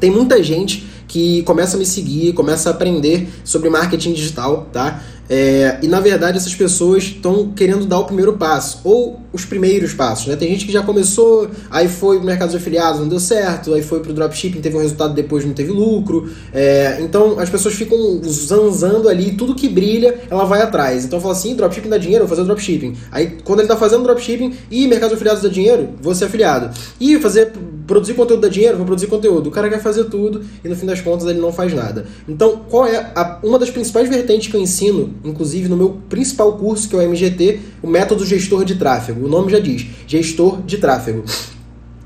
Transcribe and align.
Tem 0.00 0.10
muita 0.10 0.42
gente 0.42 0.86
que 1.08 1.42
começa 1.42 1.76
a 1.76 1.78
me 1.78 1.86
seguir, 1.86 2.32
começa 2.32 2.68
a 2.68 2.72
aprender 2.72 3.28
sobre 3.44 3.68
marketing 3.70 4.12
digital, 4.12 4.68
tá? 4.72 5.02
É, 5.28 5.78
e 5.82 5.88
na 5.88 5.98
verdade 6.00 6.38
essas 6.38 6.54
pessoas 6.54 7.04
estão 7.04 7.50
querendo 7.50 7.84
dar 7.86 7.98
o 7.98 8.04
primeiro 8.04 8.34
passo, 8.34 8.80
ou 8.84 9.20
os 9.36 9.44
primeiros 9.44 9.94
passos, 9.94 10.26
né? 10.26 10.36
Tem 10.36 10.48
gente 10.48 10.66
que 10.66 10.72
já 10.72 10.82
começou, 10.82 11.48
aí 11.70 11.88
foi 11.88 12.16
pro 12.16 12.26
mercado 12.26 12.50
de 12.50 12.56
afiliados, 12.56 13.00
não 13.00 13.08
deu 13.08 13.20
certo, 13.20 13.74
aí 13.74 13.82
foi 13.82 14.00
pro 14.00 14.12
dropshipping, 14.12 14.60
teve 14.60 14.76
um 14.76 14.80
resultado 14.80 15.14
depois 15.14 15.44
não 15.44 15.52
teve 15.52 15.70
lucro. 15.70 16.28
É, 16.52 16.98
então 17.00 17.38
as 17.38 17.48
pessoas 17.48 17.74
ficam 17.74 18.20
zanzando 18.24 19.08
ali, 19.08 19.32
tudo 19.32 19.54
que 19.54 19.68
brilha, 19.68 20.18
ela 20.28 20.44
vai 20.44 20.62
atrás. 20.62 21.04
Então 21.04 21.20
fala 21.20 21.34
assim, 21.34 21.54
dropshipping 21.54 21.88
dá 21.88 21.98
dinheiro, 21.98 22.26
vou 22.26 22.36
fazer 22.36 22.46
dropshipping. 22.46 22.96
Aí 23.12 23.38
quando 23.44 23.60
ele 23.60 23.68
tá 23.68 23.76
fazendo 23.76 24.02
dropshipping 24.02 24.54
e 24.70 24.86
mercado 24.86 25.10
de 25.10 25.14
afiliados 25.14 25.42
dá 25.42 25.48
dinheiro, 25.48 25.90
vou 26.00 26.14
ser 26.14 26.24
afiliado. 26.24 26.70
E 26.98 27.18
fazer 27.20 27.52
produzir 27.86 28.14
conteúdo 28.14 28.40
dá 28.40 28.48
dinheiro, 28.48 28.76
vou 28.76 28.86
produzir 28.86 29.06
conteúdo. 29.06 29.48
O 29.48 29.52
cara 29.52 29.68
quer 29.68 29.80
fazer 29.80 30.04
tudo 30.04 30.44
e 30.64 30.68
no 30.68 30.74
fim 30.74 30.86
das 30.86 31.00
contas 31.00 31.26
ele 31.28 31.38
não 31.38 31.52
faz 31.52 31.72
nada. 31.72 32.06
Então, 32.28 32.62
qual 32.68 32.86
é 32.86 33.12
a, 33.14 33.38
uma 33.42 33.58
das 33.58 33.70
principais 33.70 34.08
vertentes 34.08 34.48
que 34.48 34.56
eu 34.56 34.60
ensino, 34.60 35.14
inclusive 35.24 35.68
no 35.68 35.76
meu 35.76 35.96
principal 36.08 36.52
curso, 36.54 36.88
que 36.88 36.96
é 36.96 36.98
o 36.98 37.08
MGT, 37.08 37.60
o 37.82 37.86
método 37.86 38.24
gestor 38.24 38.64
de 38.64 38.74
tráfego. 38.74 39.25
O 39.26 39.28
nome 39.28 39.50
já 39.50 39.58
diz, 39.58 39.84
gestor 40.06 40.62
de 40.62 40.78
tráfego. 40.78 41.24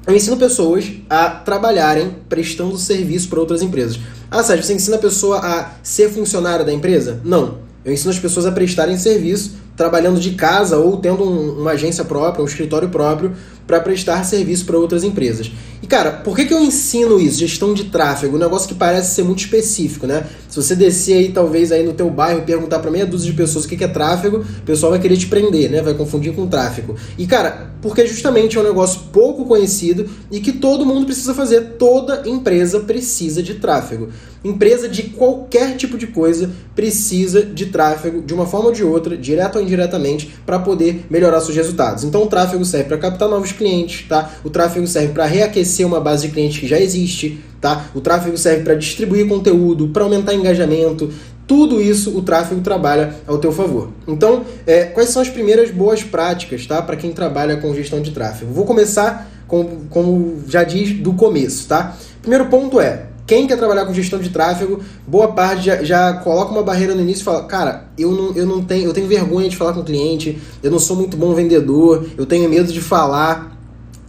Eu 0.06 0.16
ensino 0.16 0.38
pessoas 0.38 0.90
a 1.08 1.28
trabalharem 1.28 2.16
prestando 2.30 2.78
serviço 2.78 3.28
para 3.28 3.38
outras 3.38 3.60
empresas. 3.60 4.00
Ah, 4.30 4.42
Sérgio, 4.42 4.64
você 4.64 4.72
ensina 4.72 4.96
a 4.96 4.98
pessoa 4.98 5.38
a 5.38 5.72
ser 5.82 6.08
funcionária 6.08 6.64
da 6.64 6.72
empresa? 6.72 7.20
Não. 7.22 7.58
Eu 7.84 7.92
ensino 7.92 8.10
as 8.10 8.18
pessoas 8.18 8.46
a 8.46 8.52
prestarem 8.52 8.96
serviço 8.96 9.52
trabalhando 9.76 10.18
de 10.18 10.32
casa 10.32 10.78
ou 10.78 10.96
tendo 10.96 11.24
um, 11.24 11.60
uma 11.60 11.72
agência 11.72 12.04
própria, 12.04 12.42
um 12.42 12.46
escritório 12.46 12.88
próprio 12.88 13.34
para 13.70 13.78
prestar 13.78 14.24
serviço 14.24 14.64
para 14.64 14.76
outras 14.76 15.04
empresas. 15.04 15.52
E 15.80 15.86
cara, 15.86 16.10
por 16.10 16.34
que, 16.34 16.44
que 16.44 16.52
eu 16.52 16.60
ensino 16.60 17.20
isso? 17.20 17.38
Gestão 17.38 17.72
de 17.72 17.84
tráfego, 17.84 18.36
um 18.36 18.38
negócio 18.38 18.66
que 18.66 18.74
parece 18.74 19.14
ser 19.14 19.22
muito 19.22 19.38
específico, 19.38 20.08
né? 20.08 20.26
Se 20.48 20.56
você 20.56 20.74
descer 20.74 21.14
aí, 21.14 21.28
talvez 21.32 21.70
aí 21.70 21.84
no 21.84 21.92
teu 21.92 22.10
bairro 22.10 22.40
e 22.40 22.42
perguntar 22.42 22.80
para 22.80 22.90
meia 22.90 23.06
dúzia 23.06 23.30
de 23.30 23.36
pessoas 23.36 23.64
o 23.64 23.68
que, 23.68 23.76
que 23.76 23.84
é 23.84 23.88
tráfego, 23.88 24.38
o 24.38 24.62
pessoal 24.62 24.90
vai 24.90 25.00
querer 25.00 25.16
te 25.16 25.28
prender, 25.28 25.70
né? 25.70 25.80
Vai 25.80 25.94
confundir 25.94 26.34
com 26.34 26.48
tráfego. 26.48 26.96
E 27.16 27.26
cara, 27.28 27.70
porque 27.80 28.04
justamente 28.06 28.58
é 28.58 28.60
um 28.60 28.64
negócio 28.64 29.02
pouco 29.12 29.44
conhecido 29.44 30.08
e 30.30 30.40
que 30.40 30.52
todo 30.52 30.84
mundo 30.84 31.06
precisa 31.06 31.32
fazer, 31.32 31.76
toda 31.78 32.28
empresa 32.28 32.80
precisa 32.80 33.42
de 33.42 33.54
tráfego. 33.54 34.08
Empresa 34.42 34.88
de 34.88 35.04
qualquer 35.04 35.76
tipo 35.76 35.98
de 35.98 36.06
coisa 36.06 36.50
precisa 36.74 37.42
de 37.42 37.66
tráfego 37.66 38.22
de 38.22 38.32
uma 38.32 38.46
forma 38.46 38.68
ou 38.68 38.72
de 38.72 38.82
outra, 38.82 39.16
direto 39.16 39.56
ou 39.56 39.62
indiretamente, 39.62 40.34
para 40.44 40.58
poder 40.58 41.04
melhorar 41.10 41.40
seus 41.40 41.56
resultados. 41.56 42.04
Então 42.04 42.22
o 42.22 42.26
tráfego 42.26 42.64
serve 42.64 42.88
para 42.88 42.98
captar 42.98 43.28
novos 43.28 43.52
clientes, 43.60 44.06
tá? 44.08 44.30
O 44.42 44.48
tráfego 44.48 44.86
serve 44.86 45.12
para 45.12 45.26
reaquecer 45.26 45.86
uma 45.86 46.00
base 46.00 46.26
de 46.26 46.32
clientes 46.32 46.58
que 46.58 46.66
já 46.66 46.80
existe, 46.80 47.38
tá? 47.60 47.90
O 47.94 48.00
tráfego 48.00 48.38
serve 48.38 48.64
para 48.64 48.74
distribuir 48.74 49.28
conteúdo, 49.28 49.88
para 49.88 50.02
aumentar 50.02 50.32
engajamento. 50.32 51.12
Tudo 51.46 51.82
isso 51.82 52.16
o 52.16 52.22
tráfego 52.22 52.62
trabalha 52.62 53.16
ao 53.26 53.36
teu 53.36 53.52
favor. 53.52 53.90
Então, 54.08 54.44
é, 54.66 54.84
quais 54.84 55.10
são 55.10 55.20
as 55.20 55.28
primeiras 55.28 55.70
boas 55.70 56.02
práticas, 56.02 56.66
tá? 56.66 56.80
Para 56.80 56.96
quem 56.96 57.12
trabalha 57.12 57.58
com 57.58 57.74
gestão 57.74 58.00
de 58.00 58.12
tráfego. 58.12 58.50
Vou 58.52 58.64
começar, 58.64 59.30
com, 59.46 59.82
como 59.90 60.42
já 60.48 60.64
diz, 60.64 60.92
do 60.98 61.12
começo, 61.12 61.68
tá? 61.68 61.96
Primeiro 62.22 62.46
ponto 62.46 62.80
é 62.80 63.09
quem 63.30 63.46
quer 63.46 63.56
trabalhar 63.56 63.86
com 63.86 63.94
gestão 63.94 64.18
de 64.18 64.28
tráfego, 64.28 64.80
boa 65.06 65.28
parte 65.28 65.66
já, 65.66 65.84
já, 65.84 66.14
coloca 66.14 66.50
uma 66.50 66.64
barreira 66.64 66.96
no 66.96 67.00
início 67.00 67.20
e 67.20 67.24
fala, 67.24 67.44
cara, 67.44 67.84
eu 67.96 68.10
não, 68.10 68.34
eu 68.34 68.44
não 68.44 68.60
tenho, 68.60 68.86
eu 68.86 68.92
tenho 68.92 69.06
vergonha 69.06 69.48
de 69.48 69.56
falar 69.56 69.72
com 69.72 69.82
o 69.82 69.84
cliente, 69.84 70.36
eu 70.60 70.68
não 70.68 70.80
sou 70.80 70.96
muito 70.96 71.16
bom 71.16 71.32
vendedor, 71.32 72.08
eu 72.18 72.26
tenho 72.26 72.50
medo 72.50 72.72
de 72.72 72.80
falar. 72.80 73.56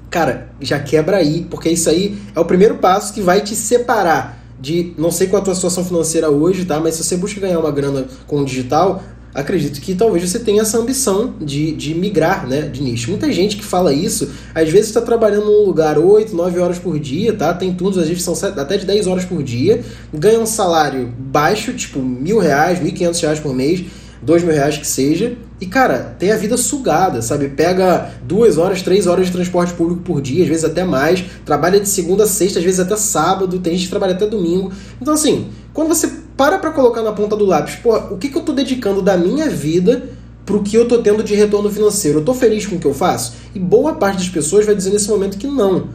Cara, 0.09 0.49
já 0.59 0.79
quebra 0.79 1.17
aí, 1.17 1.45
porque 1.51 1.69
isso 1.69 1.87
aí 1.87 2.17
é 2.35 2.39
o 2.39 2.45
primeiro 2.45 2.77
passo 2.77 3.13
que 3.13 3.21
vai 3.21 3.41
te 3.41 3.55
separar 3.55 4.39
de, 4.59 4.91
não 4.97 5.11
sei 5.11 5.27
qual 5.27 5.37
é 5.37 5.41
a 5.43 5.45
tua 5.45 5.53
situação 5.53 5.85
financeira 5.85 6.31
hoje, 6.31 6.65
tá? 6.65 6.79
Mas 6.79 6.95
se 6.95 7.03
você 7.03 7.15
busca 7.15 7.39
ganhar 7.39 7.59
uma 7.59 7.71
grana 7.71 8.07
com 8.25 8.39
o 8.39 8.45
digital, 8.45 9.03
acredito 9.33 9.79
que 9.79 9.95
talvez 9.95 10.29
você 10.29 10.39
tenha 10.39 10.61
essa 10.61 10.77
ambição 10.77 11.33
de, 11.39 11.71
de 11.73 11.93
migrar 11.93 12.47
né, 12.47 12.61
de 12.61 12.81
nicho. 12.81 13.09
Muita 13.09 13.31
gente 13.31 13.57
que 13.57 13.63
fala 13.63 13.93
isso, 13.93 14.29
às 14.53 14.69
vezes 14.69 14.87
está 14.87 15.01
trabalhando 15.01 15.45
num 15.45 15.65
lugar 15.65 15.97
8, 15.97 16.35
9 16.35 16.59
horas 16.59 16.79
por 16.79 16.99
dia, 16.99 17.33
tá? 17.33 17.53
Tem 17.53 17.73
turnos, 17.73 17.97
às 17.97 18.07
vezes 18.07 18.23
são 18.23 18.33
até 18.57 18.77
de 18.77 18.85
10 18.85 19.07
horas 19.07 19.25
por 19.25 19.41
dia, 19.41 19.81
ganha 20.13 20.39
um 20.39 20.45
salário 20.45 21.13
baixo, 21.17 21.73
tipo 21.73 21.99
mil 21.99 22.39
reais, 22.39 22.79
mil 22.79 22.89
e 22.89 22.91
quinhentos 22.91 23.19
reais 23.21 23.39
por 23.39 23.53
mês, 23.53 23.83
dois 24.21 24.43
mil 24.43 24.53
reais 24.53 24.77
que 24.77 24.85
seja, 24.85 25.35
e 25.59 25.65
cara, 25.65 26.15
tem 26.17 26.31
a 26.31 26.37
vida 26.37 26.57
sugada, 26.57 27.21
sabe? 27.21 27.49
Pega 27.49 28.11
duas 28.23 28.57
horas, 28.57 28.81
três 28.81 29.07
horas 29.07 29.27
de 29.27 29.31
transporte 29.31 29.73
público 29.73 30.01
por 30.01 30.21
dia, 30.21 30.43
às 30.43 30.49
vezes 30.49 30.63
até 30.63 30.83
mais, 30.83 31.23
trabalha 31.45 31.79
de 31.79 31.87
segunda 31.87 32.23
a 32.23 32.27
sexta, 32.27 32.59
às 32.59 32.65
vezes 32.65 32.79
até 32.79 32.95
sábado, 32.95 33.59
tem 33.59 33.73
gente 33.73 33.83
que 33.83 33.89
trabalha 33.89 34.13
até 34.13 34.25
domingo. 34.25 34.71
Então, 34.99 35.13
assim, 35.13 35.49
quando 35.73 35.89
você 35.89 36.09
para 36.41 36.57
pra 36.57 36.71
colocar 36.71 37.03
na 37.03 37.11
ponta 37.11 37.35
do 37.35 37.45
lápis, 37.45 37.75
pô, 37.75 37.95
o 37.95 38.17
que, 38.17 38.27
que 38.27 38.35
eu 38.35 38.41
tô 38.41 38.51
dedicando 38.51 38.99
da 38.99 39.15
minha 39.15 39.47
vida 39.47 40.09
pro 40.43 40.63
que 40.63 40.75
eu 40.75 40.87
tô 40.87 40.97
tendo 40.97 41.21
de 41.21 41.35
retorno 41.35 41.69
financeiro? 41.69 42.17
Eu 42.17 42.25
tô 42.25 42.33
feliz 42.33 42.65
com 42.65 42.77
o 42.77 42.79
que 42.79 42.87
eu 42.87 42.95
faço? 42.95 43.33
E 43.53 43.59
boa 43.59 43.93
parte 43.93 44.17
das 44.17 44.29
pessoas 44.29 44.65
vai 44.65 44.73
dizer 44.73 44.89
nesse 44.89 45.07
momento 45.07 45.37
que 45.37 45.45
não. 45.45 45.89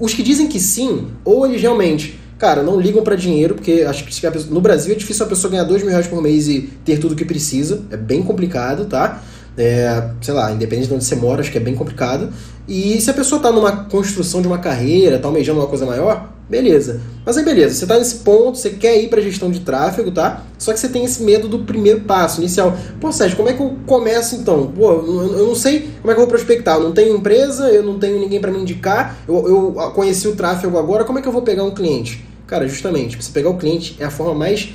Os 0.00 0.12
que 0.12 0.24
dizem 0.24 0.48
que 0.48 0.58
sim, 0.58 1.06
ou 1.24 1.46
eles 1.46 1.62
realmente 1.62 2.18
cara, 2.36 2.64
não 2.64 2.80
ligam 2.80 3.04
para 3.04 3.14
dinheiro, 3.14 3.54
porque 3.54 3.86
acho 3.88 4.02
que 4.02 4.50
no 4.50 4.60
Brasil 4.60 4.92
é 4.92 4.96
difícil 4.96 5.24
a 5.24 5.28
pessoa 5.28 5.48
ganhar 5.48 5.62
dois 5.62 5.80
mil 5.80 5.92
reais 5.92 6.08
por 6.08 6.20
mês 6.20 6.48
e 6.48 6.62
ter 6.84 6.98
tudo 6.98 7.14
que 7.14 7.24
precisa. 7.24 7.82
É 7.88 7.96
bem 7.96 8.24
complicado, 8.24 8.86
tá? 8.86 9.22
É, 9.56 10.10
sei 10.20 10.34
lá, 10.34 10.50
independente 10.50 10.88
de 10.88 10.94
onde 10.94 11.04
você 11.04 11.14
mora, 11.14 11.42
acho 11.42 11.52
que 11.52 11.58
é 11.58 11.60
bem 11.60 11.76
complicado. 11.76 12.32
E 12.68 13.00
se 13.00 13.10
a 13.10 13.14
pessoa 13.14 13.40
tá 13.40 13.50
numa 13.50 13.84
construção 13.84 14.40
de 14.40 14.46
uma 14.46 14.58
carreira, 14.58 15.18
tá 15.18 15.28
almejando 15.28 15.60
uma 15.60 15.66
coisa 15.66 15.84
maior, 15.84 16.30
beleza. 16.48 17.00
Mas 17.24 17.36
aí 17.36 17.44
beleza, 17.44 17.74
você 17.74 17.86
tá 17.86 17.98
nesse 17.98 18.16
ponto, 18.16 18.58
você 18.58 18.70
quer 18.70 18.96
ir 19.02 19.08
para 19.08 19.20
gestão 19.20 19.50
de 19.50 19.60
tráfego, 19.60 20.10
tá? 20.10 20.44
Só 20.58 20.72
que 20.72 20.78
você 20.78 20.88
tem 20.88 21.04
esse 21.04 21.22
medo 21.22 21.48
do 21.48 21.60
primeiro 21.60 22.00
passo 22.02 22.40
inicial. 22.40 22.76
Pô, 23.00 23.10
Sérgio, 23.10 23.36
como 23.36 23.48
é 23.48 23.52
que 23.52 23.60
eu 23.60 23.76
começo 23.86 24.36
então? 24.36 24.68
Pô, 24.68 24.92
eu 24.92 25.46
não 25.46 25.54
sei 25.54 25.90
como 26.00 26.10
é 26.10 26.14
que 26.14 26.20
eu 26.20 26.24
vou 26.24 26.26
prospectar. 26.26 26.76
Eu 26.76 26.84
não 26.84 26.92
tenho 26.92 27.16
empresa, 27.16 27.68
eu 27.68 27.82
não 27.82 27.98
tenho 27.98 28.18
ninguém 28.20 28.40
para 28.40 28.50
me 28.50 28.58
indicar, 28.58 29.16
eu, 29.26 29.48
eu 29.48 29.90
conheci 29.92 30.28
o 30.28 30.36
tráfego 30.36 30.78
agora, 30.78 31.04
como 31.04 31.18
é 31.18 31.22
que 31.22 31.28
eu 31.28 31.32
vou 31.32 31.42
pegar 31.42 31.64
um 31.64 31.72
cliente? 31.72 32.24
Cara, 32.46 32.68
justamente, 32.68 33.16
você 33.16 33.32
pegar 33.32 33.50
o 33.50 33.56
cliente 33.56 33.96
é 33.98 34.04
a 34.04 34.10
forma 34.10 34.34
mais 34.34 34.74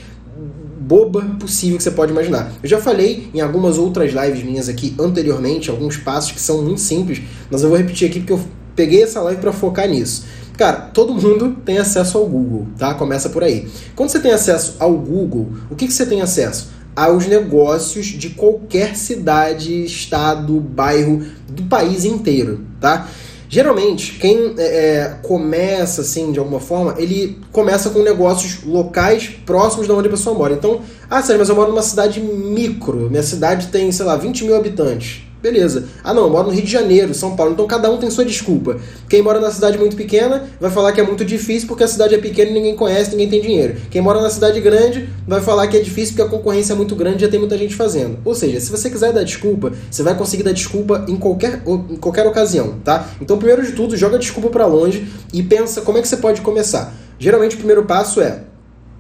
boba 0.88 1.22
possível 1.38 1.78
que 1.78 1.84
você 1.84 1.92
pode 1.92 2.14
imaginar. 2.14 2.54
Eu 2.64 2.70
já 2.70 2.80
falei 2.80 3.30
em 3.34 3.42
algumas 3.42 3.78
outras 3.78 4.14
lives 4.14 4.44
minhas 4.44 4.70
aqui 4.70 4.96
anteriormente, 4.98 5.70
alguns 5.70 5.98
passos 5.98 6.32
que 6.32 6.40
são 6.40 6.64
muito 6.64 6.80
simples, 6.80 7.22
mas 7.52 7.62
eu 7.62 7.70
vou 7.70 7.78
repetir 7.78 8.10
aqui 8.10 8.20
porque 8.20 8.34
eu 8.34 8.40
peguei 8.74 9.04
essa 9.04 9.20
live 9.22 9.42
para 9.42 9.52
focar 9.52 9.90
nisso. 9.90 10.26
Cara, 10.58 10.78
todo 10.78 11.14
mundo 11.14 11.58
tem 11.66 11.78
acesso 11.78 12.18
ao 12.18 12.26
Google, 12.26 12.68
tá? 12.78 12.94
Começa 12.94 13.30
por 13.30 13.44
aí. 13.44 13.68
Quando 13.96 14.10
você 14.10 14.20
tem 14.20 14.32
acesso 14.32 14.76
ao 14.80 14.94
Google, 14.94 15.50
o 15.70 15.76
que, 15.76 15.88
que 15.88 15.94
você 15.94 16.06
tem 16.06 16.22
acesso? 16.22 16.70
Aos 16.96 17.28
negócios 17.28 18.08
de 18.08 18.30
qualquer 18.32 18.96
cidade, 18.96 19.84
estado, 19.84 20.60
bairro 20.60 21.24
do 21.48 21.64
país 21.64 22.06
inteiro, 22.06 22.66
tá? 22.80 23.08
Geralmente, 23.50 24.14
quem 24.20 24.56
é, 24.58 24.64
é, 24.64 25.18
começa 25.22 26.02
assim, 26.02 26.32
de 26.32 26.40
alguma 26.40 26.60
forma, 26.60 26.96
ele 26.98 27.40
começa 27.52 27.90
com 27.90 28.00
negócios 28.00 28.64
locais 28.64 29.30
próximos 29.46 29.86
de 29.86 29.92
onde 29.92 30.08
a 30.08 30.12
pessoa 30.12 30.38
mora. 30.38 30.54
Então, 30.54 30.82
ah, 31.10 31.22
sério, 31.22 31.40
mas 31.40 31.50
eu 31.50 31.56
moro 31.56 31.70
numa 31.70 31.82
cidade 31.82 32.20
micro, 32.20 33.10
minha 33.10 33.24
cidade 33.24 33.68
tem, 33.68 33.92
sei 33.92 34.06
lá, 34.06 34.16
20 34.18 34.44
mil 34.44 34.56
habitantes. 34.56 35.27
Beleza. 35.42 35.86
Ah, 36.04 36.14
não, 36.14 36.24
eu 36.24 36.30
moro 36.30 36.48
no 36.48 36.54
Rio 36.54 36.64
de 36.64 36.72
Janeiro, 36.72 37.14
São 37.14 37.36
Paulo. 37.36 37.54
Então 37.54 37.68
cada 37.68 37.92
um 37.92 37.98
tem 37.98 38.10
sua 38.10 38.26
desculpa. 38.26 38.78
Quem 39.08 39.22
mora 39.22 39.40
na 39.40 39.52
cidade 39.52 39.78
muito 39.78 39.96
pequena 39.96 40.50
vai 40.60 40.72
falar 40.72 40.92
que 40.92 41.00
é 41.00 41.04
muito 41.04 41.24
difícil 41.24 41.68
porque 41.68 41.84
a 41.84 41.88
cidade 41.88 42.16
é 42.16 42.18
pequena 42.18 42.50
e 42.52 42.54
ninguém 42.54 42.76
conhece, 42.76 43.12
ninguém 43.12 43.30
tem 43.30 43.42
dinheiro. 43.42 43.76
Quem 43.92 44.02
mora 44.02 44.22
na 44.22 44.30
cidade 44.30 44.60
grande 44.60 45.08
vai 45.28 45.42
falar 45.42 45.68
que 45.68 45.78
é 45.78 45.80
difícil 45.80 46.16
porque 46.16 46.28
a 46.28 46.38
concorrência 46.38 46.74
é 46.74 46.76
muito 46.76 46.96
grande 46.96 47.18
e 47.18 47.22
já 47.22 47.30
tem 47.30 47.40
muita 47.40 47.58
gente 47.58 47.76
fazendo. 47.76 48.18
Ou 48.26 48.34
seja, 48.34 48.60
se 48.60 48.72
você 48.72 48.90
quiser 48.90 49.14
dar 49.14 49.24
desculpa, 49.24 49.74
você 49.90 50.02
vai 50.02 50.16
conseguir 50.16 50.44
dar 50.44 50.54
desculpa 50.54 51.06
em 51.08 51.16
qualquer, 51.16 51.62
em 51.66 51.98
qualquer 51.98 52.26
ocasião, 52.26 52.76
tá? 52.84 53.08
Então, 53.22 53.38
primeiro 53.38 53.64
de 53.64 53.74
tudo, 53.74 53.96
joga 53.96 54.16
a 54.16 54.20
desculpa 54.20 54.50
para 54.50 54.66
longe 54.66 55.08
e 55.32 55.44
pensa 55.44 55.82
como 55.82 55.98
é 55.98 56.02
que 56.02 56.08
você 56.08 56.18
pode 56.18 56.42
começar. 56.42 56.94
Geralmente 57.20 57.56
o 57.56 57.58
primeiro 57.58 57.84
passo 57.84 58.22
é 58.22 58.42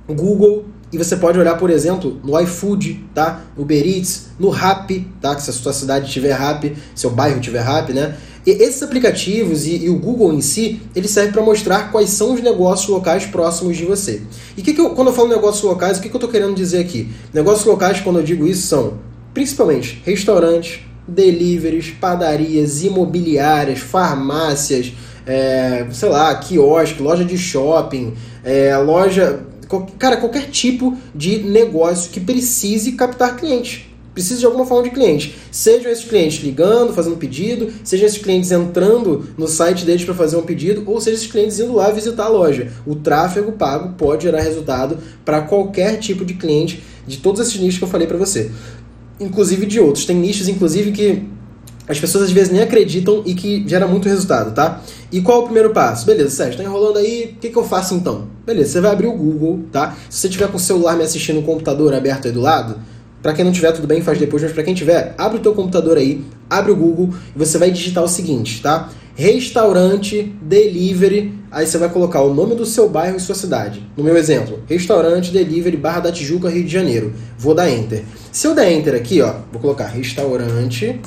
Google 0.08 0.66
e 0.92 0.98
você 0.98 1.18
pode 1.18 1.38
olhar, 1.38 1.58
por 1.58 1.70
exemplo, 1.70 2.20
no 2.24 2.40
iFood, 2.40 3.06
tá? 3.14 3.42
Uber 3.58 3.86
Eats, 3.86 4.28
no 4.40 4.50
Rap, 4.50 5.06
tá? 5.22 5.36
Que 5.36 5.42
se 5.42 5.50
a 5.50 5.54
sua 5.54 5.74
cidade 5.74 6.12
tiver 6.12 6.34
Rap, 6.34 6.76
seu 6.96 7.10
bairro 7.10 7.42
tiver 7.42 7.62
Rap, 7.62 7.92
né? 7.92 8.16
E 8.46 8.52
esses 8.52 8.82
aplicativos 8.82 9.66
e, 9.66 9.76
e, 9.86 9.90
o 9.90 10.00
Google 10.00 10.34
em 10.34 10.40
si, 10.40 10.82
ele 10.96 11.08
serve 11.10 11.34
para 11.34 11.42
mostrar 11.42 11.92
quais 11.92 12.12
são 12.12 12.34
os 12.34 12.42
negócios 12.42 12.88
locais 12.88 13.26
próximos 13.26 13.76
de 13.76 13.84
você. 13.84 14.22
E 14.56 14.62
que 14.62 14.74
que 14.74 14.80
eu, 14.80 14.92
quando 14.92 15.10
eu 15.10 15.14
falo 15.14 15.28
negócios 15.28 15.64
locais, 15.64 15.98
o 15.98 16.02
que, 16.02 16.08
que 16.08 16.16
eu 16.16 16.20
estou 16.20 16.30
querendo 16.30 16.56
dizer 16.56 16.80
aqui? 16.80 17.10
Negócios 17.34 17.66
locais, 17.66 18.00
quando 18.00 18.20
eu 18.20 18.24
digo 18.24 18.48
isso, 18.48 18.66
são 18.66 18.94
principalmente 19.34 20.02
restaurantes, 20.06 20.80
deliveries, 21.06 21.90
padarias, 21.90 22.84
imobiliárias, 22.84 23.80
farmácias, 23.80 24.94
é, 25.26 25.86
sei 25.92 26.08
lá, 26.08 26.34
quiosque, 26.36 27.04
loja 27.04 27.26
de 27.26 27.38
shopping, 27.38 28.14
é, 28.46 28.78
loja 28.78 29.42
cara, 29.98 30.18
qualquer 30.18 30.50
tipo 30.50 30.96
de 31.14 31.40
negócio 31.40 32.12
que 32.12 32.20
precise 32.20 32.94
captar 32.94 33.38
clientes. 33.38 33.86
precisa 34.14 34.40
de 34.40 34.48
alguma 34.48 34.66
forma 34.66 34.84
de 34.84 34.90
cliente. 34.90 35.38
Sejam 35.52 35.92
esses 35.92 36.06
clientes 36.06 36.44
ligando, 36.44 36.92
fazendo 36.92 37.18
pedido, 37.18 37.72
sejam 37.84 38.08
esses 38.08 38.18
clientes 38.18 38.52
entrando 38.52 39.28
no 39.38 39.48
site 39.48 39.86
deles 39.86 40.04
para 40.04 40.16
fazer 40.16 40.38
um 40.38 40.42
pedido, 40.42 40.82
ou 40.88 41.00
sejam 41.00 41.20
esses 41.20 41.32
clientes 41.32 41.60
indo 41.60 41.74
lá 41.74 41.92
visitar 41.92 42.26
a 42.26 42.28
loja. 42.28 42.72
O 42.84 42.96
tráfego 42.96 43.52
pago 43.52 43.94
pode 43.96 44.24
gerar 44.24 44.42
resultado 44.42 44.98
para 45.24 45.42
qualquer 45.42 46.00
tipo 46.00 46.26
de 46.26 46.34
cliente 46.34 46.84
de 47.06 47.18
todos 47.18 47.40
esses 47.40 47.60
nichos 47.60 47.78
que 47.78 47.84
eu 47.84 47.88
falei 47.88 48.08
para 48.08 48.18
você. 48.18 48.52
Inclusive 49.20 49.68
de 49.68 49.80
outros. 49.80 50.06
Tem 50.06 50.16
nichos, 50.16 50.48
inclusive, 50.48 50.92
que 50.92 51.24
as 51.88 52.00
pessoas 52.00 52.26
às 52.26 52.32
vezes 52.32 52.52
nem 52.52 52.62
acreditam 52.62 53.24
e 53.26 53.34
que 53.34 53.64
gera 53.68 53.88
muito 53.88 54.10
resultado, 54.10 54.54
tá? 54.54 54.82
E 55.12 55.22
qual 55.22 55.40
é 55.40 55.42
o 55.42 55.44
primeiro 55.46 55.70
passo? 55.70 56.06
Beleza, 56.06 56.32
Sérgio, 56.32 56.58
tá 56.58 56.64
enrolando 56.64 56.98
aí, 56.98 57.36
o 57.36 57.40
que, 57.40 57.50
que 57.50 57.58
eu 57.58 57.64
faço 57.64 57.94
então? 57.94 58.28
Beleza, 58.46 58.74
você 58.74 58.82
vai 58.82 58.92
abrir 58.92 59.08
o 59.08 59.14
Google, 59.14 59.62
tá? 59.72 59.96
Se 60.10 60.20
você 60.20 60.30
tiver 60.30 60.48
com 60.50 60.58
o 60.58 60.60
celular 60.60 60.98
me 60.98 61.04
assistindo 61.04 61.38
no 61.38 61.44
computador 61.44 61.94
aberto 61.94 62.28
aí 62.28 62.32
do 62.34 62.42
lado, 62.42 62.78
para 63.22 63.34
quem 63.34 63.44
não 63.44 63.52
tiver, 63.52 63.72
tudo 63.72 63.88
bem, 63.88 64.02
faz 64.02 64.20
depois, 64.20 64.44
mas 64.44 64.52
para 64.52 64.64
quem 64.64 64.74
tiver, 64.74 65.16
abre 65.18 65.38
o 65.38 65.42
teu 65.42 65.54
computador 65.54 65.98
aí, 65.98 66.24
abre 66.50 66.72
o 66.72 66.76
Google 66.76 67.10
e 67.36 67.40
você 67.40 67.58
vai 67.58 67.72
digitar 67.72 68.04
o 68.04 68.08
seguinte, 68.08 68.62
tá? 68.62 68.90
Restaurante, 69.16 70.36
delivery, 70.42 71.34
aí 71.50 71.66
você 71.66 71.80
vai 71.80 71.90
colocar 71.90 72.22
o 72.22 72.34
nome 72.34 72.54
do 72.54 72.66
seu 72.66 72.88
bairro 72.88 73.18
e 73.18 73.20
sua 73.20 73.34
cidade. 73.34 73.82
No 73.98 74.04
meu 74.04 74.16
exemplo, 74.16 74.60
restaurante, 74.68 75.32
delivery, 75.32 75.76
Barra 75.76 76.02
da 76.02 76.12
Tijuca, 76.12 76.50
Rio 76.50 76.64
de 76.64 76.72
Janeiro. 76.72 77.14
Vou 77.38 77.56
dar 77.56 77.68
enter. 77.68 78.04
Se 78.32 78.46
eu 78.46 78.54
der 78.54 78.72
enter 78.72 78.94
aqui, 78.94 79.20
ó, 79.22 79.34
vou 79.52 79.60
colocar 79.60 79.88
restaurante, 79.88 81.02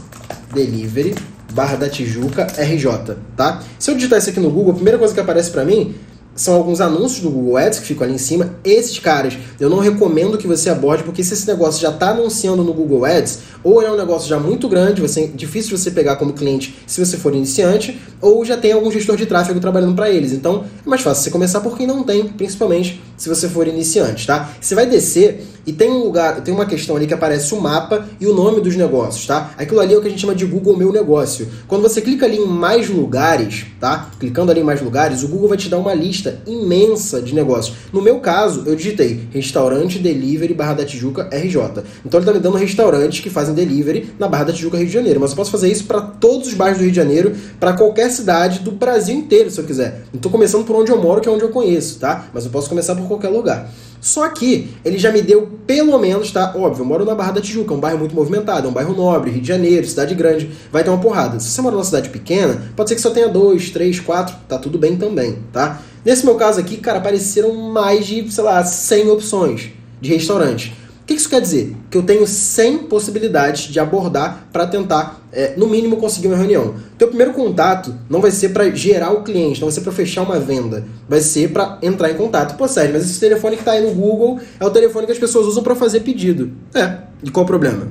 delivery, 0.52 1.14
Barra 1.52 1.76
da 1.76 1.88
Tijuca, 1.88 2.46
RJ, 2.46 3.16
tá? 3.36 3.62
Se 3.78 3.90
eu 3.90 3.94
digitar 3.94 4.18
isso 4.18 4.30
aqui 4.30 4.40
no 4.40 4.50
Google, 4.50 4.72
a 4.72 4.74
primeira 4.74 4.98
coisa 4.98 5.12
que 5.12 5.20
aparece 5.20 5.50
para 5.50 5.64
mim 5.64 5.94
são 6.34 6.54
alguns 6.54 6.80
anúncios 6.80 7.20
do 7.20 7.30
Google 7.30 7.56
Ads 7.58 7.80
que 7.80 7.86
ficam 7.86 8.04
ali 8.04 8.14
em 8.14 8.18
cima. 8.18 8.54
Esses 8.64 8.98
caras 8.98 9.36
eu 9.58 9.68
não 9.68 9.78
recomendo 9.78 10.38
que 10.38 10.46
você 10.46 10.70
aborde, 10.70 11.02
porque 11.02 11.22
se 11.22 11.34
esse 11.34 11.46
negócio 11.46 11.80
já 11.80 11.90
está 11.90 12.10
anunciando 12.10 12.62
no 12.62 12.72
Google 12.72 13.04
Ads, 13.04 13.40
ou 13.62 13.82
é 13.82 13.90
um 13.90 13.96
negócio 13.96 14.28
já 14.28 14.38
muito 14.38 14.68
grande, 14.68 15.02
você, 15.02 15.26
difícil 15.26 15.76
você 15.76 15.90
pegar 15.90 16.16
como 16.16 16.32
cliente 16.32 16.78
se 16.86 17.04
você 17.04 17.16
for 17.16 17.34
iniciante, 17.34 18.00
ou 18.20 18.44
já 18.44 18.56
tem 18.56 18.72
algum 18.72 18.90
gestor 18.90 19.16
de 19.16 19.26
tráfego 19.26 19.60
trabalhando 19.60 19.94
para 19.94 20.10
eles. 20.10 20.32
Então 20.32 20.64
é 20.84 20.88
mais 20.88 21.02
fácil 21.02 21.24
você 21.24 21.30
começar 21.30 21.60
por 21.60 21.76
quem 21.76 21.86
não 21.86 22.02
tem, 22.02 22.28
principalmente 22.28 23.02
se 23.16 23.28
você 23.28 23.48
for 23.48 23.66
iniciante, 23.66 24.26
tá? 24.26 24.50
Você 24.60 24.74
vai 24.74 24.86
descer 24.86 25.46
e 25.66 25.72
tem 25.72 25.90
um 25.90 26.04
lugar, 26.04 26.40
tem 26.42 26.52
uma 26.52 26.66
questão 26.66 26.96
ali 26.96 27.06
que 27.06 27.14
aparece 27.14 27.54
o 27.54 27.60
mapa 27.60 28.06
e 28.20 28.26
o 28.26 28.34
nome 28.34 28.60
dos 28.60 28.76
negócios, 28.76 29.26
tá? 29.26 29.52
Aquilo 29.56 29.80
ali 29.80 29.94
é 29.94 29.96
o 29.96 30.00
que 30.00 30.06
a 30.06 30.10
gente 30.10 30.20
chama 30.20 30.34
de 30.34 30.44
Google 30.44 30.76
Meu 30.76 30.92
Negócio. 30.92 31.48
Quando 31.66 31.82
você 31.82 32.00
clica 32.00 32.26
ali 32.26 32.38
em 32.38 32.46
mais 32.46 32.88
lugares, 32.88 33.66
tá? 33.78 34.10
Clicando 34.18 34.50
ali 34.50 34.60
em 34.60 34.64
mais 34.64 34.80
lugares, 34.80 35.22
o 35.22 35.28
Google 35.28 35.48
vai 35.48 35.58
te 35.58 35.68
dar 35.68 35.78
uma 35.78 35.94
lista 35.94 36.40
imensa 36.46 37.20
de 37.20 37.34
negócios. 37.34 37.76
No 37.92 38.02
meu 38.02 38.20
caso, 38.20 38.64
eu 38.66 38.74
digitei 38.74 39.28
restaurante 39.32 39.98
delivery 39.98 40.54
Barra 40.54 40.74
da 40.74 40.84
Tijuca 40.84 41.28
RJ. 41.32 41.84
Então 42.04 42.20
ele 42.20 42.26
tá 42.26 42.32
me 42.32 42.40
dando 42.40 42.56
restaurantes 42.56 43.20
que 43.20 43.30
fazem 43.30 43.54
delivery 43.54 44.12
na 44.18 44.28
Barra 44.28 44.44
da 44.44 44.52
Tijuca 44.52 44.76
Rio 44.76 44.86
de 44.86 44.92
Janeiro, 44.92 45.20
mas 45.20 45.30
eu 45.30 45.36
posso 45.36 45.50
fazer 45.50 45.70
isso 45.70 45.84
para 45.84 46.00
todos 46.00 46.48
os 46.48 46.54
bairros 46.54 46.78
do 46.78 46.82
Rio 46.82 46.90
de 46.90 46.96
Janeiro, 46.96 47.34
para 47.58 47.72
qualquer 47.74 48.10
cidade 48.10 48.60
do 48.60 48.72
Brasil 48.72 49.16
inteiro, 49.16 49.50
se 49.50 49.60
eu 49.60 49.64
quiser. 49.64 50.02
Tô 50.20 50.30
começando 50.30 50.64
por 50.64 50.76
onde 50.76 50.90
eu 50.90 51.00
moro, 51.00 51.20
que 51.20 51.28
é 51.28 51.32
onde 51.32 51.42
eu 51.42 51.50
conheço, 51.50 51.98
tá? 51.98 52.26
Mas 52.32 52.44
eu 52.44 52.50
posso 52.50 52.68
começar 52.68 52.94
por 52.94 53.06
qualquer 53.06 53.28
lugar. 53.28 53.70
Só 54.00 54.28
que 54.28 54.70
ele 54.84 54.98
já 54.98 55.12
me 55.12 55.20
deu 55.20 55.46
pelo 55.66 55.98
menos, 55.98 56.32
tá? 56.32 56.54
Óbvio, 56.56 56.82
eu 56.82 56.86
moro 56.86 57.04
na 57.04 57.14
Barra 57.14 57.32
da 57.32 57.40
Tijuca, 57.40 57.74
é 57.74 57.76
um 57.76 57.80
bairro 57.80 57.98
muito 57.98 58.14
movimentado, 58.14 58.66
é 58.66 58.70
um 58.70 58.72
bairro 58.72 58.94
nobre, 58.94 59.30
Rio 59.30 59.42
de 59.42 59.48
Janeiro, 59.48 59.86
cidade 59.86 60.14
grande, 60.14 60.50
vai 60.72 60.82
ter 60.82 60.90
uma 60.90 60.98
porrada. 61.00 61.38
Se 61.38 61.50
você 61.50 61.60
mora 61.60 61.74
numa 61.74 61.84
cidade 61.84 62.08
pequena, 62.08 62.72
pode 62.74 62.88
ser 62.88 62.94
que 62.94 63.02
só 63.02 63.10
tenha 63.10 63.28
dois, 63.28 63.70
três, 63.70 64.00
quatro, 64.00 64.34
tá 64.48 64.58
tudo 64.58 64.78
bem 64.78 64.96
também, 64.96 65.38
tá? 65.52 65.82
Nesse 66.04 66.24
meu 66.24 66.36
caso 66.36 66.58
aqui, 66.58 66.78
cara, 66.78 66.98
apareceram 66.98 67.54
mais 67.54 68.06
de, 68.06 68.30
sei 68.32 68.42
lá, 68.42 68.64
100 68.64 69.10
opções 69.10 69.70
de 70.00 70.08
restaurantes 70.08 70.72
que 71.14 71.20
isso 71.22 71.28
quer 71.28 71.40
dizer? 71.40 71.76
Que 71.90 71.98
eu 71.98 72.02
tenho 72.02 72.26
100 72.26 72.78
possibilidades 72.84 73.64
de 73.64 73.80
abordar 73.80 74.48
para 74.52 74.66
tentar, 74.66 75.20
é, 75.32 75.54
no 75.56 75.66
mínimo, 75.66 75.96
conseguir 75.96 76.28
uma 76.28 76.36
reunião. 76.36 76.74
Teu 76.96 77.08
primeiro 77.08 77.32
contato 77.32 77.94
não 78.08 78.20
vai 78.20 78.30
ser 78.30 78.50
para 78.50 78.70
gerar 78.70 79.10
o 79.10 79.22
cliente, 79.22 79.60
não 79.60 79.68
vai 79.68 79.74
ser 79.74 79.80
para 79.80 79.92
fechar 79.92 80.22
uma 80.22 80.38
venda, 80.38 80.84
vai 81.08 81.20
ser 81.20 81.50
para 81.50 81.78
entrar 81.82 82.10
em 82.10 82.14
contato. 82.14 82.56
Pô, 82.56 82.68
Sérgio, 82.68 82.94
mas 82.94 83.04
esse 83.04 83.18
telefone 83.18 83.56
que 83.56 83.62
está 83.62 83.72
aí 83.72 83.84
no 83.84 83.92
Google 83.92 84.38
é 84.58 84.64
o 84.64 84.70
telefone 84.70 85.06
que 85.06 85.12
as 85.12 85.18
pessoas 85.18 85.46
usam 85.46 85.62
para 85.62 85.74
fazer 85.74 86.00
pedido. 86.00 86.52
É, 86.74 86.98
e 87.24 87.30
qual 87.30 87.44
o 87.44 87.46
problema? 87.46 87.88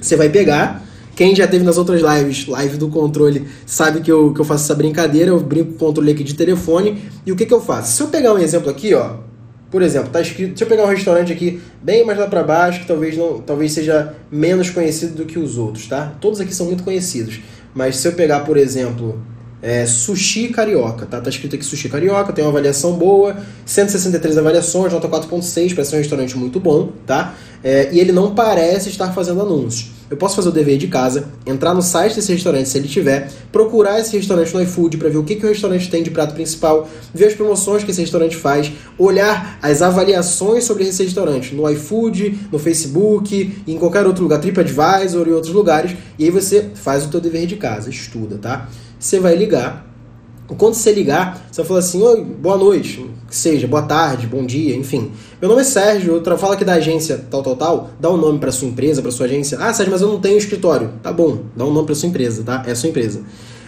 Você 0.00 0.16
vai 0.16 0.28
pegar 0.28 0.82
quem 1.14 1.34
já 1.34 1.46
teve 1.46 1.64
nas 1.64 1.76
outras 1.76 2.00
lives, 2.00 2.46
live 2.46 2.76
do 2.76 2.88
controle, 2.88 3.46
sabe 3.66 4.00
que 4.00 4.10
eu, 4.10 4.32
que 4.32 4.40
eu 4.40 4.44
faço 4.44 4.64
essa 4.64 4.74
brincadeira, 4.74 5.30
eu 5.30 5.40
brinco 5.40 5.72
com 5.72 5.84
o 5.84 5.88
controle 5.88 6.12
aqui 6.12 6.22
de 6.22 6.34
telefone. 6.34 7.02
E 7.26 7.32
o 7.32 7.36
que, 7.36 7.44
que 7.44 7.52
eu 7.52 7.60
faço? 7.60 7.96
Se 7.96 8.02
eu 8.02 8.06
pegar 8.06 8.32
um 8.32 8.38
exemplo 8.38 8.70
aqui, 8.70 8.94
ó, 8.94 9.16
por 9.70 9.82
exemplo, 9.82 10.10
tá 10.10 10.20
escrito. 10.20 10.50
Deixa 10.50 10.64
eu 10.64 10.68
pegar 10.68 10.84
um 10.84 10.88
restaurante 10.88 11.32
aqui 11.32 11.60
bem 11.82 12.04
mais 12.04 12.18
lá 12.18 12.26
para 12.26 12.42
baixo, 12.42 12.80
que 12.80 12.86
talvez 12.86 13.16
não, 13.16 13.40
talvez 13.40 13.72
seja 13.72 14.14
menos 14.30 14.70
conhecido 14.70 15.14
do 15.14 15.26
que 15.26 15.38
os 15.38 15.58
outros, 15.58 15.86
tá? 15.86 16.14
Todos 16.20 16.40
aqui 16.40 16.54
são 16.54 16.66
muito 16.66 16.82
conhecidos. 16.82 17.40
Mas 17.74 17.96
se 17.96 18.08
eu 18.08 18.12
pegar, 18.12 18.40
por 18.40 18.56
exemplo, 18.56 19.20
é, 19.60 19.84
Sushi 19.84 20.48
Carioca, 20.48 21.04
tá? 21.04 21.20
Tá 21.20 21.28
escrito 21.28 21.54
aqui 21.54 21.64
Sushi 21.64 21.88
Carioca, 21.88 22.32
tem 22.32 22.44
uma 22.44 22.50
avaliação 22.50 22.92
boa, 22.92 23.36
163 23.66 24.38
avaliações, 24.38 24.92
nota 24.92 25.08
4.6, 25.08 25.74
parece 25.74 25.94
um 25.94 25.98
restaurante 25.98 26.36
muito 26.36 26.58
bom, 26.58 26.92
tá? 27.06 27.34
É, 27.62 27.88
e 27.92 28.00
ele 28.00 28.12
não 28.12 28.34
parece 28.34 28.88
estar 28.88 29.12
fazendo 29.12 29.40
anúncios. 29.40 29.90
Eu 30.10 30.16
posso 30.16 30.36
fazer 30.36 30.48
o 30.48 30.52
dever 30.52 30.78
de 30.78 30.88
casa, 30.88 31.28
entrar 31.44 31.74
no 31.74 31.82
site 31.82 32.14
desse 32.14 32.32
restaurante 32.32 32.68
se 32.68 32.78
ele 32.78 32.88
tiver, 32.88 33.30
procurar 33.52 34.00
esse 34.00 34.16
restaurante 34.16 34.54
no 34.54 34.62
iFood 34.62 34.96
para 34.96 35.10
ver 35.10 35.18
o 35.18 35.24
que, 35.24 35.36
que 35.36 35.44
o 35.44 35.48
restaurante 35.48 35.90
tem 35.90 36.02
de 36.02 36.10
prato 36.10 36.34
principal, 36.34 36.88
ver 37.12 37.26
as 37.26 37.34
promoções 37.34 37.84
que 37.84 37.90
esse 37.90 38.00
restaurante 38.00 38.34
faz, 38.34 38.72
olhar 38.98 39.58
as 39.60 39.82
avaliações 39.82 40.64
sobre 40.64 40.84
esse 40.84 41.02
restaurante 41.02 41.54
no 41.54 41.68
iFood, 41.70 42.48
no 42.50 42.58
Facebook, 42.58 43.62
em 43.66 43.76
qualquer 43.76 44.06
outro 44.06 44.22
lugar, 44.22 44.40
TripAdvisor 44.40 45.28
e 45.28 45.32
outros 45.32 45.52
lugares, 45.52 45.94
e 46.18 46.24
aí 46.24 46.30
você 46.30 46.70
faz 46.74 47.04
o 47.04 47.08
teu 47.08 47.20
dever 47.20 47.46
de 47.46 47.56
casa, 47.56 47.90
estuda, 47.90 48.38
tá? 48.38 48.68
Você 48.98 49.20
vai 49.20 49.36
ligar 49.36 49.87
quando 50.56 50.74
você 50.74 50.92
ligar, 50.92 51.46
você 51.50 51.60
vai 51.60 51.68
falar 51.68 51.80
assim, 51.80 52.02
oi, 52.02 52.22
boa 52.22 52.56
noite, 52.56 53.08
que 53.28 53.36
seja, 53.36 53.66
boa 53.66 53.82
tarde, 53.82 54.26
bom 54.26 54.46
dia, 54.46 54.74
enfim. 54.74 55.12
Meu 55.40 55.48
nome 55.50 55.60
é 55.60 55.64
Sérgio, 55.64 56.22
eu 56.24 56.38
falo 56.38 56.54
aqui 56.54 56.64
da 56.64 56.74
agência 56.74 57.22
tal, 57.30 57.42
tal, 57.42 57.56
tal, 57.56 57.90
dá 58.00 58.10
um 58.10 58.16
nome 58.16 58.38
para 58.38 58.50
sua 58.50 58.66
empresa, 58.66 59.02
para 59.02 59.10
sua 59.10 59.26
agência. 59.26 59.58
Ah, 59.60 59.72
Sérgio, 59.72 59.92
mas 59.92 60.00
eu 60.00 60.08
não 60.08 60.20
tenho 60.20 60.38
escritório. 60.38 60.92
Tá 61.02 61.12
bom, 61.12 61.40
dá 61.54 61.64
um 61.64 61.72
nome 61.72 61.86
para 61.86 61.94
sua 61.94 62.08
empresa, 62.08 62.42
tá? 62.42 62.62
É 62.66 62.74
sua 62.74 62.88
empresa. 62.88 63.20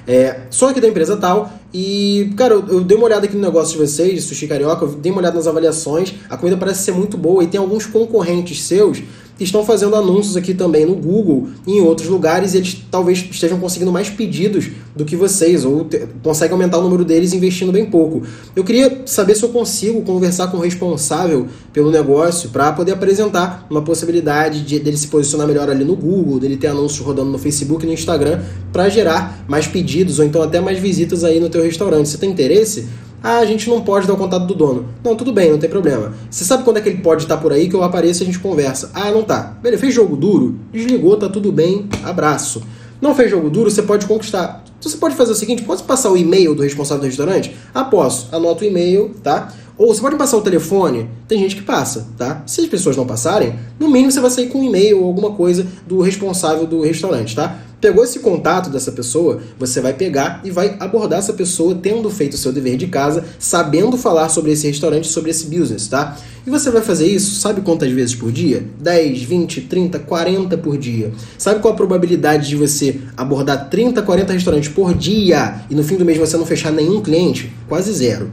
É, 0.06 0.41
sou 0.50 0.69
aqui 0.69 0.81
da 0.81 0.88
empresa 0.88 1.17
tal 1.17 1.53
e, 1.73 2.32
cara, 2.37 2.55
eu, 2.55 2.67
eu, 2.69 2.81
dei 2.81 2.97
uma 2.97 3.06
olhada 3.06 3.26
aqui 3.26 3.37
no 3.37 3.43
negócio 3.43 3.79
de 3.79 3.87
vocês, 3.87 4.15
de 4.15 4.23
Sushi 4.23 4.49
Carioca, 4.49 4.85
eu 4.85 4.93
dei 4.93 5.12
uma 5.12 5.21
olhada 5.21 5.37
nas 5.37 5.47
avaliações, 5.47 6.15
a 6.29 6.37
comida 6.37 6.56
parece 6.56 6.83
ser 6.85 6.93
muito 6.93 7.19
boa 7.19 7.44
e 7.44 7.47
tem 7.47 7.61
alguns 7.61 7.85
concorrentes 7.87 8.62
seus 8.62 9.03
estão 9.45 9.65
fazendo 9.65 9.97
anúncios 9.97 10.37
aqui 10.37 10.55
também 10.55 10.85
no 10.85 10.95
Google 10.95 11.49
e 11.67 11.73
em 11.73 11.81
outros 11.81 12.09
lugares 12.09 12.55
e 12.55 12.59
eles 12.59 12.77
talvez 12.91 13.19
estejam 13.31 13.59
conseguindo 13.59 13.91
mais 13.91 14.11
pedidos 14.11 14.69
do 14.95 15.05
que 15.05 15.17
vocês, 15.17 15.65
ou 15.65 15.85
te, 15.85 16.07
conseguem 16.23 16.53
aumentar 16.53 16.79
o 16.79 16.83
número 16.83 17.05
deles 17.05 17.33
investindo 17.33 17.73
bem 17.73 17.87
pouco. 17.87 18.23
Eu 18.55 18.65
queria 18.65 19.03
saber 19.07 19.35
se 19.35 19.43
eu 19.43 19.49
consigo 19.49 20.03
conversar 20.03 20.49
com 20.49 20.59
o 20.59 20.61
responsável 20.61 21.47
pelo 21.73 21.91
negócio 21.91 22.50
para 22.50 22.73
poder 22.73 22.93
apresentar 22.93 23.67
uma 23.71 23.83
possibilidade 23.83 24.62
de, 24.62 24.79
dele 24.79 24.97
se 24.97 25.09
posicionar 25.09 25.47
melhor 25.47 25.71
ali 25.71 25.85
no 25.85 25.97
Google, 25.97 26.38
dele 26.38 26.57
ter 26.57 26.69
anúncios 26.69 27.05
rodando 27.05 27.31
no 27.31 27.38
Facebook 27.38 27.85
e 27.85 27.87
no 27.87 27.93
Instagram 27.93 28.41
para 28.73 28.88
gerar 28.88 29.45
mais 29.49 29.67
pedidos 29.67 30.19
ou 30.19 30.25
então 30.25 30.43
até 30.43 30.61
mais 30.61 30.79
visitas 30.79 31.25
aí 31.25 31.41
no 31.41 31.49
teu 31.49 31.62
restaurante. 31.62 32.09
Você 32.09 32.19
tem 32.19 32.31
interesse? 32.31 32.88
Ah, 33.23 33.39
a 33.39 33.45
gente 33.45 33.69
não 33.69 33.83
pode 33.83 34.07
dar 34.07 34.15
o 34.15 34.17
contato 34.17 34.47
do 34.47 34.55
dono. 34.55 34.89
Não, 35.05 35.15
tudo 35.15 35.33
bem, 35.33 35.50
não 35.50 35.59
tem 35.59 35.69
problema. 35.69 36.12
Você 36.31 36.45
sabe 36.45 36.65
quando 36.65 36.79
é 36.79 36.81
que 36.81 36.89
ele 36.89 37.03
pode 37.03 37.23
estar 37.23 37.37
por 37.37 37.53
aí 37.53 37.69
que 37.69 37.75
eu 37.75 37.83
apareço 37.83 38.23
e 38.23 38.25
a 38.25 38.27
gente 38.27 38.39
conversa? 38.39 38.91
Ah, 38.95 39.11
não 39.11 39.23
tá. 39.23 39.59
Beleza, 39.62 39.81
fez 39.81 39.95
jogo 39.95 40.17
duro? 40.17 40.59
Desligou, 40.73 41.17
tá 41.17 41.29
tudo 41.29 41.53
bem, 41.53 41.89
abraço. 42.03 42.62
Não 43.00 43.15
fez 43.15 43.31
jogo 43.31 43.50
duro, 43.50 43.71
você 43.71 43.83
pode 43.83 44.07
conquistar. 44.07 44.65
Então 44.79 44.91
você 44.91 44.97
pode 44.97 45.15
fazer 45.15 45.33
o 45.33 45.35
seguinte: 45.35 45.62
pode 45.62 45.83
passar 45.83 46.11
o 46.11 46.17
e-mail 46.17 46.55
do 46.55 46.62
responsável 46.62 47.03
do 47.03 47.07
restaurante? 47.07 47.55
Ah, 47.75 47.85
posso. 47.85 48.35
Anota 48.35 48.65
o 48.65 48.67
e-mail, 48.67 49.15
tá? 49.23 49.53
Ou 49.77 49.95
você 49.95 50.00
pode 50.03 50.17
passar 50.17 50.37
o 50.37 50.43
telefone, 50.43 51.09
tem 51.27 51.39
gente 51.39 51.57
que 51.57 51.62
passa, 51.62 52.07
tá? 52.19 52.43
Se 52.45 52.61
as 52.61 52.67
pessoas 52.67 52.99
não 52.99 53.07
passarem, 53.07 53.55
no 53.79 53.89
mínimo 53.89 54.12
você 54.12 54.21
vai 54.21 54.31
sair 54.31 54.49
com 54.49 54.61
um 54.61 54.65
e-mail 54.65 55.00
ou 55.00 55.07
alguma 55.07 55.31
coisa 55.31 55.67
do 55.87 56.03
responsável 56.03 56.67
do 56.67 56.83
restaurante, 56.83 57.35
tá? 57.35 57.57
Pegou 57.81 58.05
esse 58.05 58.19
contato 58.19 58.69
dessa 58.69 58.93
pessoa, 58.93 59.41
você 59.59 59.81
vai 59.81 59.95
pegar 59.95 60.43
e 60.45 60.51
vai 60.51 60.77
abordar 60.79 61.19
essa 61.19 61.33
pessoa 61.33 61.75
tendo 61.75 62.11
feito 62.11 62.35
o 62.35 62.37
seu 62.37 62.53
dever 62.53 62.77
de 62.77 62.89
casa, 62.89 63.25
sabendo 63.39 63.97
falar 63.97 64.29
sobre 64.29 64.53
esse 64.53 64.67
restaurante, 64.67 65.09
sobre 65.09 65.31
esse 65.31 65.47
business, 65.47 65.89
tá? 65.89 66.17
E 66.47 66.51
você 66.51 66.71
vai 66.71 66.83
fazer 66.83 67.07
isso, 67.07 67.41
sabe 67.41 67.63
quantas 67.63 67.91
vezes 67.91 68.15
por 68.15 68.31
dia? 68.31 68.65
10, 68.81 69.23
20, 69.23 69.63
30, 69.63 69.99
40 69.99 70.59
por 70.59 70.77
dia. 70.77 71.11
Sabe 71.39 71.61
qual 71.61 71.73
a 71.73 71.77
probabilidade 71.77 72.49
de 72.49 72.57
você 72.57 73.01
abordar 73.17 73.71
30, 73.71 74.03
40 74.03 74.33
restaurantes 74.33 74.69
por 74.69 74.95
dia 74.95 75.63
e 75.71 75.75
no 75.75 75.83
fim 75.83 75.97
do 75.97 76.05
mês 76.05 76.19
você 76.19 76.37
não 76.37 76.45
fechar 76.45 76.71
nenhum 76.71 77.01
cliente? 77.01 77.53
Quase 77.67 77.93
zero 77.93 78.31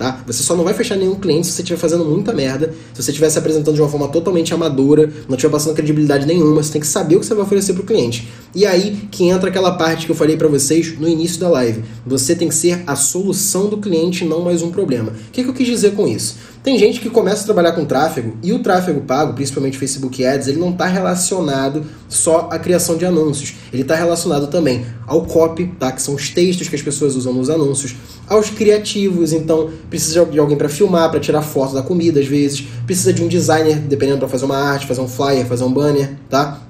tá? 0.00 0.18
Você 0.26 0.42
só 0.42 0.56
não 0.56 0.64
vai 0.64 0.72
fechar 0.72 0.96
nenhum 0.96 1.14
cliente 1.14 1.46
se 1.46 1.52
você 1.52 1.60
estiver 1.60 1.78
fazendo 1.78 2.06
muita 2.06 2.32
merda, 2.32 2.72
se 2.94 3.02
você 3.02 3.10
estiver 3.10 3.28
se 3.28 3.38
apresentando 3.38 3.74
de 3.74 3.82
uma 3.82 3.88
forma 3.90 4.08
totalmente 4.08 4.54
amadora, 4.54 5.12
não 5.28 5.36
estiver 5.36 5.52
passando 5.52 5.74
credibilidade 5.74 6.24
nenhuma, 6.24 6.62
você 6.62 6.72
tem 6.72 6.80
que 6.80 6.86
saber 6.86 7.16
o 7.16 7.20
que 7.20 7.26
você 7.26 7.34
vai 7.34 7.44
oferecer 7.44 7.74
para 7.74 7.82
o 7.82 7.84
cliente. 7.84 8.26
E 8.54 8.64
aí 8.64 9.06
que 9.10 9.24
entra 9.24 9.50
aquela 9.50 9.72
parte 9.72 10.06
que 10.06 10.12
eu 10.12 10.16
falei 10.16 10.38
para 10.38 10.48
vocês 10.48 10.98
no 10.98 11.06
início 11.06 11.38
da 11.38 11.50
live. 11.50 11.84
Você 12.06 12.34
tem 12.34 12.48
que 12.48 12.54
ser 12.54 12.82
a 12.86 12.96
solução 12.96 13.68
do 13.68 13.76
cliente, 13.76 14.24
não 14.24 14.40
mais 14.40 14.62
um 14.62 14.70
problema. 14.70 15.12
O 15.12 15.30
que, 15.30 15.44
que 15.44 15.50
eu 15.50 15.52
quis 15.52 15.66
dizer 15.66 15.92
com 15.92 16.08
isso? 16.08 16.36
Tem 16.62 16.78
gente 16.78 17.00
que 17.00 17.08
começa 17.08 17.40
a 17.40 17.44
trabalhar 17.46 17.72
com 17.72 17.86
tráfego 17.86 18.36
e 18.42 18.52
o 18.52 18.58
tráfego 18.58 19.00
pago, 19.00 19.32
principalmente 19.32 19.78
Facebook 19.78 20.22
Ads, 20.22 20.46
ele 20.46 20.58
não 20.58 20.70
está 20.70 20.84
relacionado 20.84 21.86
só 22.06 22.50
à 22.52 22.58
criação 22.58 22.98
de 22.98 23.06
anúncios. 23.06 23.54
Ele 23.72 23.80
está 23.80 23.94
relacionado 23.94 24.46
também 24.48 24.84
ao 25.06 25.24
copy, 25.24 25.68
tá? 25.78 25.90
que 25.90 26.02
são 26.02 26.14
os 26.14 26.28
textos 26.28 26.68
que 26.68 26.76
as 26.76 26.82
pessoas 26.82 27.16
usam 27.16 27.32
nos 27.32 27.48
anúncios, 27.48 27.96
aos 28.28 28.50
criativos, 28.50 29.32
então 29.32 29.70
precisa 29.88 30.26
de 30.26 30.38
alguém 30.38 30.56
para 30.56 30.68
filmar, 30.68 31.10
para 31.10 31.18
tirar 31.18 31.40
foto 31.40 31.72
da 31.72 31.82
comida 31.82 32.20
às 32.20 32.26
vezes, 32.26 32.62
precisa 32.84 33.10
de 33.10 33.22
um 33.22 33.28
designer, 33.28 33.78
dependendo 33.78 34.18
para 34.18 34.28
fazer 34.28 34.44
uma 34.44 34.58
arte, 34.58 34.86
fazer 34.86 35.00
um 35.00 35.08
flyer, 35.08 35.46
fazer 35.46 35.64
um 35.64 35.72
banner, 35.72 36.14
tá? 36.28 36.60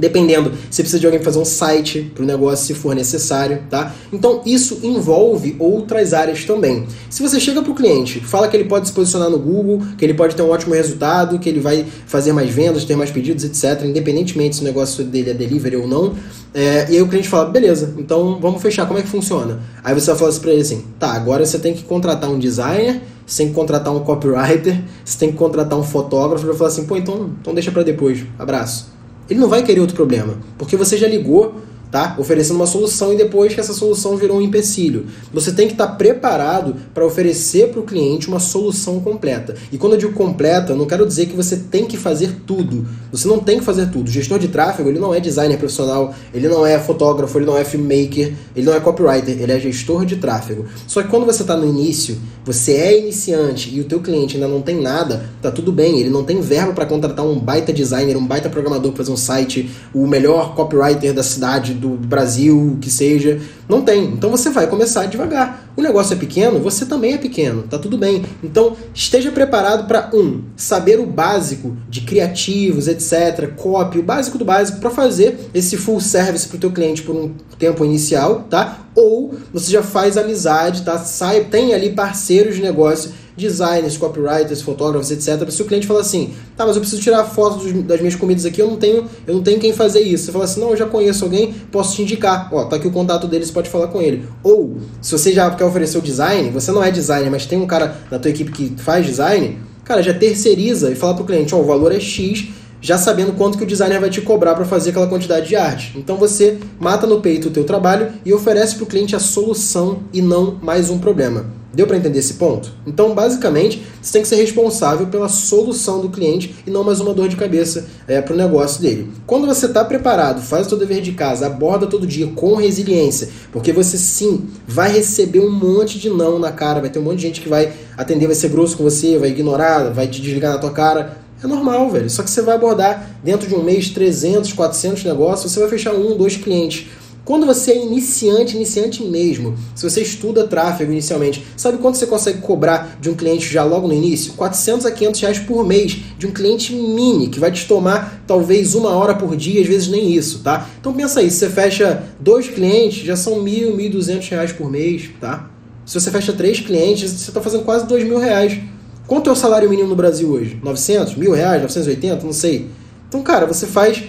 Dependendo, 0.00 0.52
você 0.70 0.82
precisa 0.82 0.98
de 0.98 1.06
alguém 1.06 1.22
fazer 1.22 1.38
um 1.38 1.44
site 1.44 2.10
para 2.14 2.22
o 2.22 2.26
negócio 2.26 2.66
se 2.66 2.74
for 2.74 2.94
necessário, 2.94 3.62
tá? 3.68 3.94
Então 4.10 4.40
isso 4.46 4.80
envolve 4.82 5.54
outras 5.58 6.14
áreas 6.14 6.44
também. 6.44 6.86
Se 7.10 7.22
você 7.22 7.38
chega 7.38 7.60
para 7.60 7.70
o 7.70 7.74
cliente, 7.74 8.20
fala 8.20 8.48
que 8.48 8.56
ele 8.56 8.64
pode 8.64 8.88
se 8.88 8.94
posicionar 8.94 9.28
no 9.28 9.38
Google, 9.38 9.82
que 9.98 10.04
ele 10.04 10.14
pode 10.14 10.34
ter 10.34 10.42
um 10.42 10.48
ótimo 10.48 10.74
resultado, 10.74 11.38
que 11.38 11.48
ele 11.48 11.60
vai 11.60 11.84
fazer 12.06 12.32
mais 12.32 12.48
vendas, 12.50 12.84
ter 12.84 12.96
mais 12.96 13.10
pedidos, 13.10 13.44
etc., 13.44 13.84
independentemente 13.84 14.56
se 14.56 14.62
o 14.62 14.64
negócio 14.64 15.04
dele 15.04 15.30
é 15.30 15.34
delivery 15.34 15.76
ou 15.76 15.86
não, 15.86 16.14
é, 16.54 16.90
e 16.90 16.96
aí 16.96 17.02
o 17.02 17.08
cliente 17.08 17.28
fala, 17.28 17.50
beleza, 17.50 17.94
então 17.98 18.38
vamos 18.40 18.62
fechar, 18.62 18.86
como 18.86 18.98
é 18.98 19.02
que 19.02 19.08
funciona? 19.08 19.60
Aí 19.84 19.94
você 19.94 20.06
vai 20.06 20.16
falar 20.16 20.30
assim 20.30 20.40
para 20.40 20.52
ele 20.52 20.62
assim, 20.62 20.84
tá, 20.98 21.12
agora 21.12 21.44
você 21.44 21.58
tem 21.58 21.74
que 21.74 21.82
contratar 21.82 22.30
um 22.30 22.38
designer, 22.38 23.02
você 23.26 23.44
tem 23.44 23.48
que 23.48 23.54
contratar 23.54 23.94
um 23.94 24.00
copywriter, 24.00 24.80
você 25.04 25.18
tem 25.18 25.30
que 25.30 25.36
contratar 25.36 25.78
um 25.78 25.84
fotógrafo, 25.84 26.44
ele 26.44 26.52
vai 26.52 26.58
falar 26.58 26.70
assim, 26.70 26.86
pô, 26.86 26.96
então, 26.96 27.30
então 27.40 27.54
deixa 27.54 27.70
para 27.70 27.82
depois, 27.82 28.24
abraço. 28.38 28.99
Ele 29.30 29.38
não 29.38 29.48
vai 29.48 29.62
querer 29.62 29.80
outro 29.80 29.94
problema, 29.94 30.34
porque 30.58 30.76
você 30.76 30.98
já 30.98 31.06
ligou 31.06 31.60
tá? 31.90 32.14
Oferecendo 32.18 32.56
uma 32.56 32.66
solução 32.66 33.12
e 33.12 33.16
depois 33.16 33.54
que 33.54 33.60
essa 33.60 33.72
solução 33.72 34.16
virou 34.16 34.38
um 34.38 34.42
empecilho. 34.42 35.06
Você 35.32 35.52
tem 35.52 35.66
que 35.66 35.74
estar 35.74 35.88
preparado 35.88 36.76
para 36.94 37.04
oferecer 37.04 37.68
para 37.68 37.80
o 37.80 37.84
cliente 37.84 38.28
uma 38.28 38.40
solução 38.40 39.00
completa. 39.00 39.54
E 39.72 39.78
quando 39.78 39.94
eu 39.94 39.98
digo 39.98 40.12
completa, 40.12 40.72
eu 40.72 40.76
não 40.76 40.86
quero 40.86 41.06
dizer 41.06 41.26
que 41.26 41.36
você 41.36 41.56
tem 41.56 41.86
que 41.86 41.96
fazer 41.96 42.36
tudo. 42.46 42.86
Você 43.10 43.26
não 43.26 43.38
tem 43.38 43.58
que 43.58 43.64
fazer 43.64 43.90
tudo. 43.90 44.08
O 44.08 44.10
gestor 44.10 44.38
de 44.38 44.48
tráfego, 44.48 44.88
ele 44.88 44.98
não 44.98 45.14
é 45.14 45.20
designer 45.20 45.58
profissional, 45.58 46.14
ele 46.32 46.48
não 46.48 46.64
é 46.64 46.78
fotógrafo, 46.78 47.38
ele 47.38 47.46
não 47.46 47.56
é 47.56 47.64
filmmaker, 47.64 48.32
ele 48.54 48.66
não 48.66 48.74
é 48.74 48.80
copywriter, 48.80 49.40
ele 49.40 49.52
é 49.52 49.58
gestor 49.58 50.04
de 50.04 50.16
tráfego. 50.16 50.66
Só 50.86 51.02
que 51.02 51.08
quando 51.08 51.26
você 51.26 51.42
está 51.42 51.56
no 51.56 51.66
início, 51.66 52.16
você 52.44 52.72
é 52.72 52.98
iniciante 52.98 53.74
e 53.74 53.80
o 53.80 53.84
teu 53.84 54.00
cliente 54.00 54.36
ainda 54.36 54.48
não 54.48 54.62
tem 54.62 54.80
nada, 54.80 55.28
tá 55.42 55.50
tudo 55.50 55.72
bem, 55.72 55.98
ele 56.00 56.10
não 56.10 56.24
tem 56.24 56.40
verba 56.40 56.72
para 56.72 56.86
contratar 56.86 57.24
um 57.24 57.38
baita 57.38 57.72
designer, 57.72 58.16
um 58.16 58.26
baita 58.26 58.48
programador 58.48 58.92
para 58.92 58.98
fazer 58.98 59.12
um 59.12 59.16
site, 59.16 59.70
o 59.94 60.06
melhor 60.06 60.54
copywriter 60.54 61.12
da 61.12 61.22
cidade 61.22 61.74
do 61.80 61.90
Brasil, 61.90 62.78
que 62.80 62.90
seja. 62.90 63.40
Não 63.68 63.82
tem. 63.82 64.04
Então 64.04 64.30
você 64.30 64.50
vai 64.50 64.66
começar 64.66 65.06
devagar. 65.06 65.70
O 65.76 65.82
negócio 65.82 66.14
é 66.14 66.16
pequeno, 66.16 66.58
você 66.58 66.84
também 66.84 67.14
é 67.14 67.18
pequeno, 67.18 67.62
tá 67.62 67.78
tudo 67.78 67.96
bem. 67.96 68.24
Então 68.42 68.76
esteja 68.92 69.32
preparado 69.32 69.86
para 69.86 70.10
um, 70.12 70.42
saber 70.56 71.00
o 71.00 71.06
básico 71.06 71.76
de 71.88 72.02
criativos, 72.02 72.86
etc, 72.86 73.54
copy, 73.56 73.98
o 73.98 74.02
básico 74.02 74.36
do 74.36 74.44
básico 74.44 74.78
para 74.78 74.90
fazer 74.90 75.48
esse 75.54 75.76
full 75.76 76.00
service 76.00 76.46
para 76.48 76.56
o 76.56 76.60
teu 76.60 76.70
cliente 76.70 77.02
por 77.02 77.16
um 77.16 77.32
tempo 77.58 77.84
inicial, 77.84 78.46
tá? 78.50 78.80
Ou 78.94 79.34
você 79.52 79.70
já 79.70 79.82
faz 79.82 80.16
amizade, 80.16 80.82
tá? 80.82 80.98
Sai, 80.98 81.44
tem 81.44 81.72
ali 81.72 81.90
parceiros 81.90 82.56
de 82.56 82.62
negócio 82.62 83.12
designers, 83.36 83.96
copywriters, 83.96 84.62
fotógrafos, 84.62 85.10
etc. 85.10 85.48
Se 85.50 85.62
o 85.62 85.64
cliente 85.64 85.86
fala 85.86 86.00
assim, 86.00 86.32
tá, 86.56 86.66
mas 86.66 86.76
eu 86.76 86.80
preciso 86.80 87.02
tirar 87.02 87.24
fotos 87.24 87.72
das 87.84 88.00
minhas 88.00 88.14
comidas 88.14 88.44
aqui, 88.44 88.60
eu 88.60 88.68
não 88.68 88.76
tenho, 88.76 89.06
eu 89.26 89.34
não 89.34 89.42
tenho 89.42 89.58
quem 89.58 89.72
fazer 89.72 90.00
isso. 90.00 90.26
Você 90.26 90.32
fala 90.32 90.44
assim, 90.44 90.60
não, 90.60 90.70
eu 90.70 90.76
já 90.76 90.86
conheço 90.86 91.24
alguém, 91.24 91.52
posso 91.70 91.96
te 91.96 92.02
indicar. 92.02 92.48
Ó, 92.52 92.64
tá 92.64 92.76
aqui 92.76 92.86
o 92.86 92.90
contato 92.90 93.26
dele, 93.26 93.44
você 93.44 93.52
pode 93.52 93.70
falar 93.70 93.88
com 93.88 94.00
ele. 94.00 94.26
Ou, 94.42 94.78
se 95.00 95.12
você 95.12 95.32
já 95.32 95.50
quer 95.50 95.64
oferecer 95.64 95.98
o 95.98 96.02
design, 96.02 96.50
você 96.50 96.72
não 96.72 96.82
é 96.82 96.90
designer, 96.90 97.30
mas 97.30 97.46
tem 97.46 97.58
um 97.58 97.66
cara 97.66 97.96
na 98.10 98.18
tua 98.18 98.30
equipe 98.30 98.50
que 98.50 98.74
faz 98.82 99.06
design, 99.06 99.58
cara, 99.84 100.02
já 100.02 100.14
terceiriza 100.14 100.90
e 100.90 100.94
fala 100.94 101.14
pro 101.14 101.24
cliente, 101.24 101.54
ó, 101.54 101.58
o 101.58 101.64
valor 101.64 101.92
é 101.92 102.00
X, 102.00 102.48
já 102.80 102.96
sabendo 102.96 103.32
quanto 103.34 103.58
que 103.58 103.64
o 103.64 103.66
designer 103.66 104.00
vai 104.00 104.08
te 104.08 104.20
cobrar 104.20 104.54
para 104.54 104.64
fazer 104.64 104.90
aquela 104.90 105.06
quantidade 105.06 105.48
de 105.48 105.56
arte. 105.56 105.92
Então 105.96 106.16
você 106.16 106.58
mata 106.78 107.06
no 107.06 107.20
peito 107.20 107.48
o 107.48 107.50
teu 107.50 107.64
trabalho 107.64 108.12
e 108.24 108.32
oferece 108.32 108.76
para 108.76 108.84
o 108.84 108.86
cliente 108.86 109.14
a 109.14 109.18
solução 109.18 110.00
e 110.12 110.22
não 110.22 110.58
mais 110.62 110.88
um 110.88 110.98
problema. 110.98 111.59
Deu 111.72 111.86
para 111.86 111.96
entender 111.96 112.18
esse 112.18 112.34
ponto? 112.34 112.72
Então, 112.84 113.14
basicamente, 113.14 113.82
você 114.02 114.14
tem 114.14 114.22
que 114.22 114.28
ser 114.28 114.36
responsável 114.36 115.06
pela 115.06 115.28
solução 115.28 116.00
do 116.00 116.08
cliente 116.08 116.56
e 116.66 116.70
não 116.70 116.82
mais 116.82 116.98
uma 116.98 117.14
dor 117.14 117.28
de 117.28 117.36
cabeça 117.36 117.86
é, 118.08 118.20
para 118.20 118.34
o 118.34 118.36
negócio 118.36 118.82
dele. 118.82 119.08
Quando 119.24 119.46
você 119.46 119.66
está 119.66 119.84
preparado, 119.84 120.42
faz 120.42 120.66
o 120.66 120.70
seu 120.70 120.78
dever 120.78 121.00
de 121.00 121.12
casa, 121.12 121.46
aborda 121.46 121.86
todo 121.86 122.06
dia 122.06 122.26
com 122.34 122.56
resiliência, 122.56 123.28
porque 123.52 123.72
você 123.72 123.96
sim 123.96 124.48
vai 124.66 124.90
receber 124.92 125.40
um 125.40 125.50
monte 125.50 125.98
de 125.98 126.10
não 126.10 126.40
na 126.40 126.50
cara, 126.50 126.80
vai 126.80 126.90
ter 126.90 126.98
um 126.98 127.02
monte 127.02 127.18
de 127.18 127.22
gente 127.22 127.40
que 127.40 127.48
vai 127.48 127.72
atender, 127.96 128.26
vai 128.26 128.34
ser 128.34 128.48
grosso 128.48 128.76
com 128.76 128.82
você, 128.82 129.16
vai 129.16 129.30
ignorar, 129.30 129.92
vai 129.92 130.08
te 130.08 130.20
desligar 130.20 130.52
na 130.52 130.58
tua 130.58 130.72
cara. 130.72 131.18
É 131.42 131.46
normal, 131.46 131.88
velho. 131.88 132.10
Só 132.10 132.22
que 132.22 132.30
você 132.30 132.42
vai 132.42 132.56
abordar 132.56 133.18
dentro 133.24 133.48
de 133.48 133.54
um 133.54 133.62
mês 133.62 133.88
300, 133.90 134.52
400 134.52 135.04
negócios, 135.04 135.52
você 135.52 135.60
vai 135.60 135.68
fechar 135.68 135.94
um, 135.94 136.16
dois 136.16 136.36
clientes. 136.36 136.88
Quando 137.30 137.46
você 137.46 137.70
é 137.70 137.84
iniciante, 137.84 138.56
iniciante 138.56 139.04
mesmo, 139.04 139.54
se 139.72 139.88
você 139.88 140.02
estuda 140.02 140.48
tráfego 140.48 140.90
inicialmente, 140.90 141.46
sabe 141.56 141.78
quanto 141.78 141.96
você 141.96 142.04
consegue 142.04 142.40
cobrar 142.40 142.98
de 143.00 143.08
um 143.08 143.14
cliente 143.14 143.48
já 143.48 143.62
logo 143.62 143.86
no 143.86 143.94
início? 143.94 144.32
400 144.32 144.84
a 144.84 144.90
500 144.90 145.20
reais 145.20 145.38
por 145.38 145.64
mês 145.64 145.96
de 146.18 146.26
um 146.26 146.32
cliente 146.32 146.74
mini, 146.74 147.28
que 147.28 147.38
vai 147.38 147.52
te 147.52 147.68
tomar 147.68 148.24
talvez 148.26 148.74
uma 148.74 148.90
hora 148.90 149.14
por 149.14 149.36
dia, 149.36 149.62
às 149.62 149.68
vezes 149.68 149.86
nem 149.86 150.12
isso, 150.12 150.40
tá? 150.40 150.68
Então 150.80 150.92
pensa 150.92 151.20
aí, 151.20 151.30
se 151.30 151.36
você 151.36 151.48
fecha 151.48 152.02
dois 152.18 152.48
clientes, 152.48 153.06
já 153.06 153.14
são 153.14 153.40
mil, 153.40 153.76
mil 153.76 153.92
duzentos 153.92 154.28
reais 154.28 154.50
por 154.50 154.68
mês, 154.68 155.08
tá? 155.20 155.48
Se 155.86 156.00
você 156.00 156.10
fecha 156.10 156.32
três 156.32 156.58
clientes, 156.58 157.12
você 157.12 157.30
está 157.30 157.40
fazendo 157.40 157.62
quase 157.62 157.86
dois 157.86 158.02
mil 158.02 158.18
reais. 158.18 158.58
Quanto 159.06 159.30
é 159.30 159.32
o 159.32 159.36
salário 159.36 159.70
mínimo 159.70 159.88
no 159.88 159.94
Brasil 159.94 160.28
hoje? 160.28 160.58
900? 160.64 161.14
Mil 161.14 161.30
reais? 161.30 161.62
980? 161.62 162.26
Não 162.26 162.32
sei. 162.32 162.66
Então, 163.08 163.22
cara, 163.22 163.46
você 163.46 163.68
faz 163.68 164.02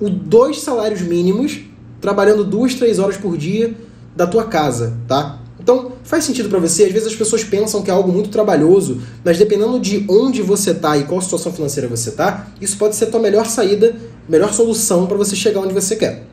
dois 0.00 0.62
salários 0.62 1.02
mínimos 1.02 1.67
trabalhando 2.00 2.44
duas, 2.44 2.74
três 2.74 2.98
horas 2.98 3.16
por 3.16 3.36
dia 3.36 3.74
da 4.14 4.26
tua 4.26 4.44
casa, 4.44 4.96
tá? 5.06 5.40
Então, 5.60 5.92
faz 6.02 6.24
sentido 6.24 6.48
para 6.48 6.58
você? 6.58 6.84
Às 6.84 6.92
vezes 6.92 7.08
as 7.08 7.14
pessoas 7.14 7.44
pensam 7.44 7.82
que 7.82 7.90
é 7.90 7.94
algo 7.94 8.10
muito 8.10 8.30
trabalhoso, 8.30 9.00
mas 9.24 9.36
dependendo 9.36 9.78
de 9.78 10.04
onde 10.08 10.40
você 10.40 10.72
tá 10.72 10.96
e 10.96 11.04
qual 11.04 11.20
situação 11.20 11.52
financeira 11.52 11.88
você 11.88 12.10
tá, 12.12 12.48
isso 12.60 12.78
pode 12.78 12.96
ser 12.96 13.04
a 13.04 13.10
tua 13.10 13.20
melhor 13.20 13.46
saída, 13.46 13.94
melhor 14.28 14.52
solução 14.52 15.06
para 15.06 15.16
você 15.16 15.36
chegar 15.36 15.60
onde 15.60 15.74
você 15.74 15.96
quer. 15.96 16.24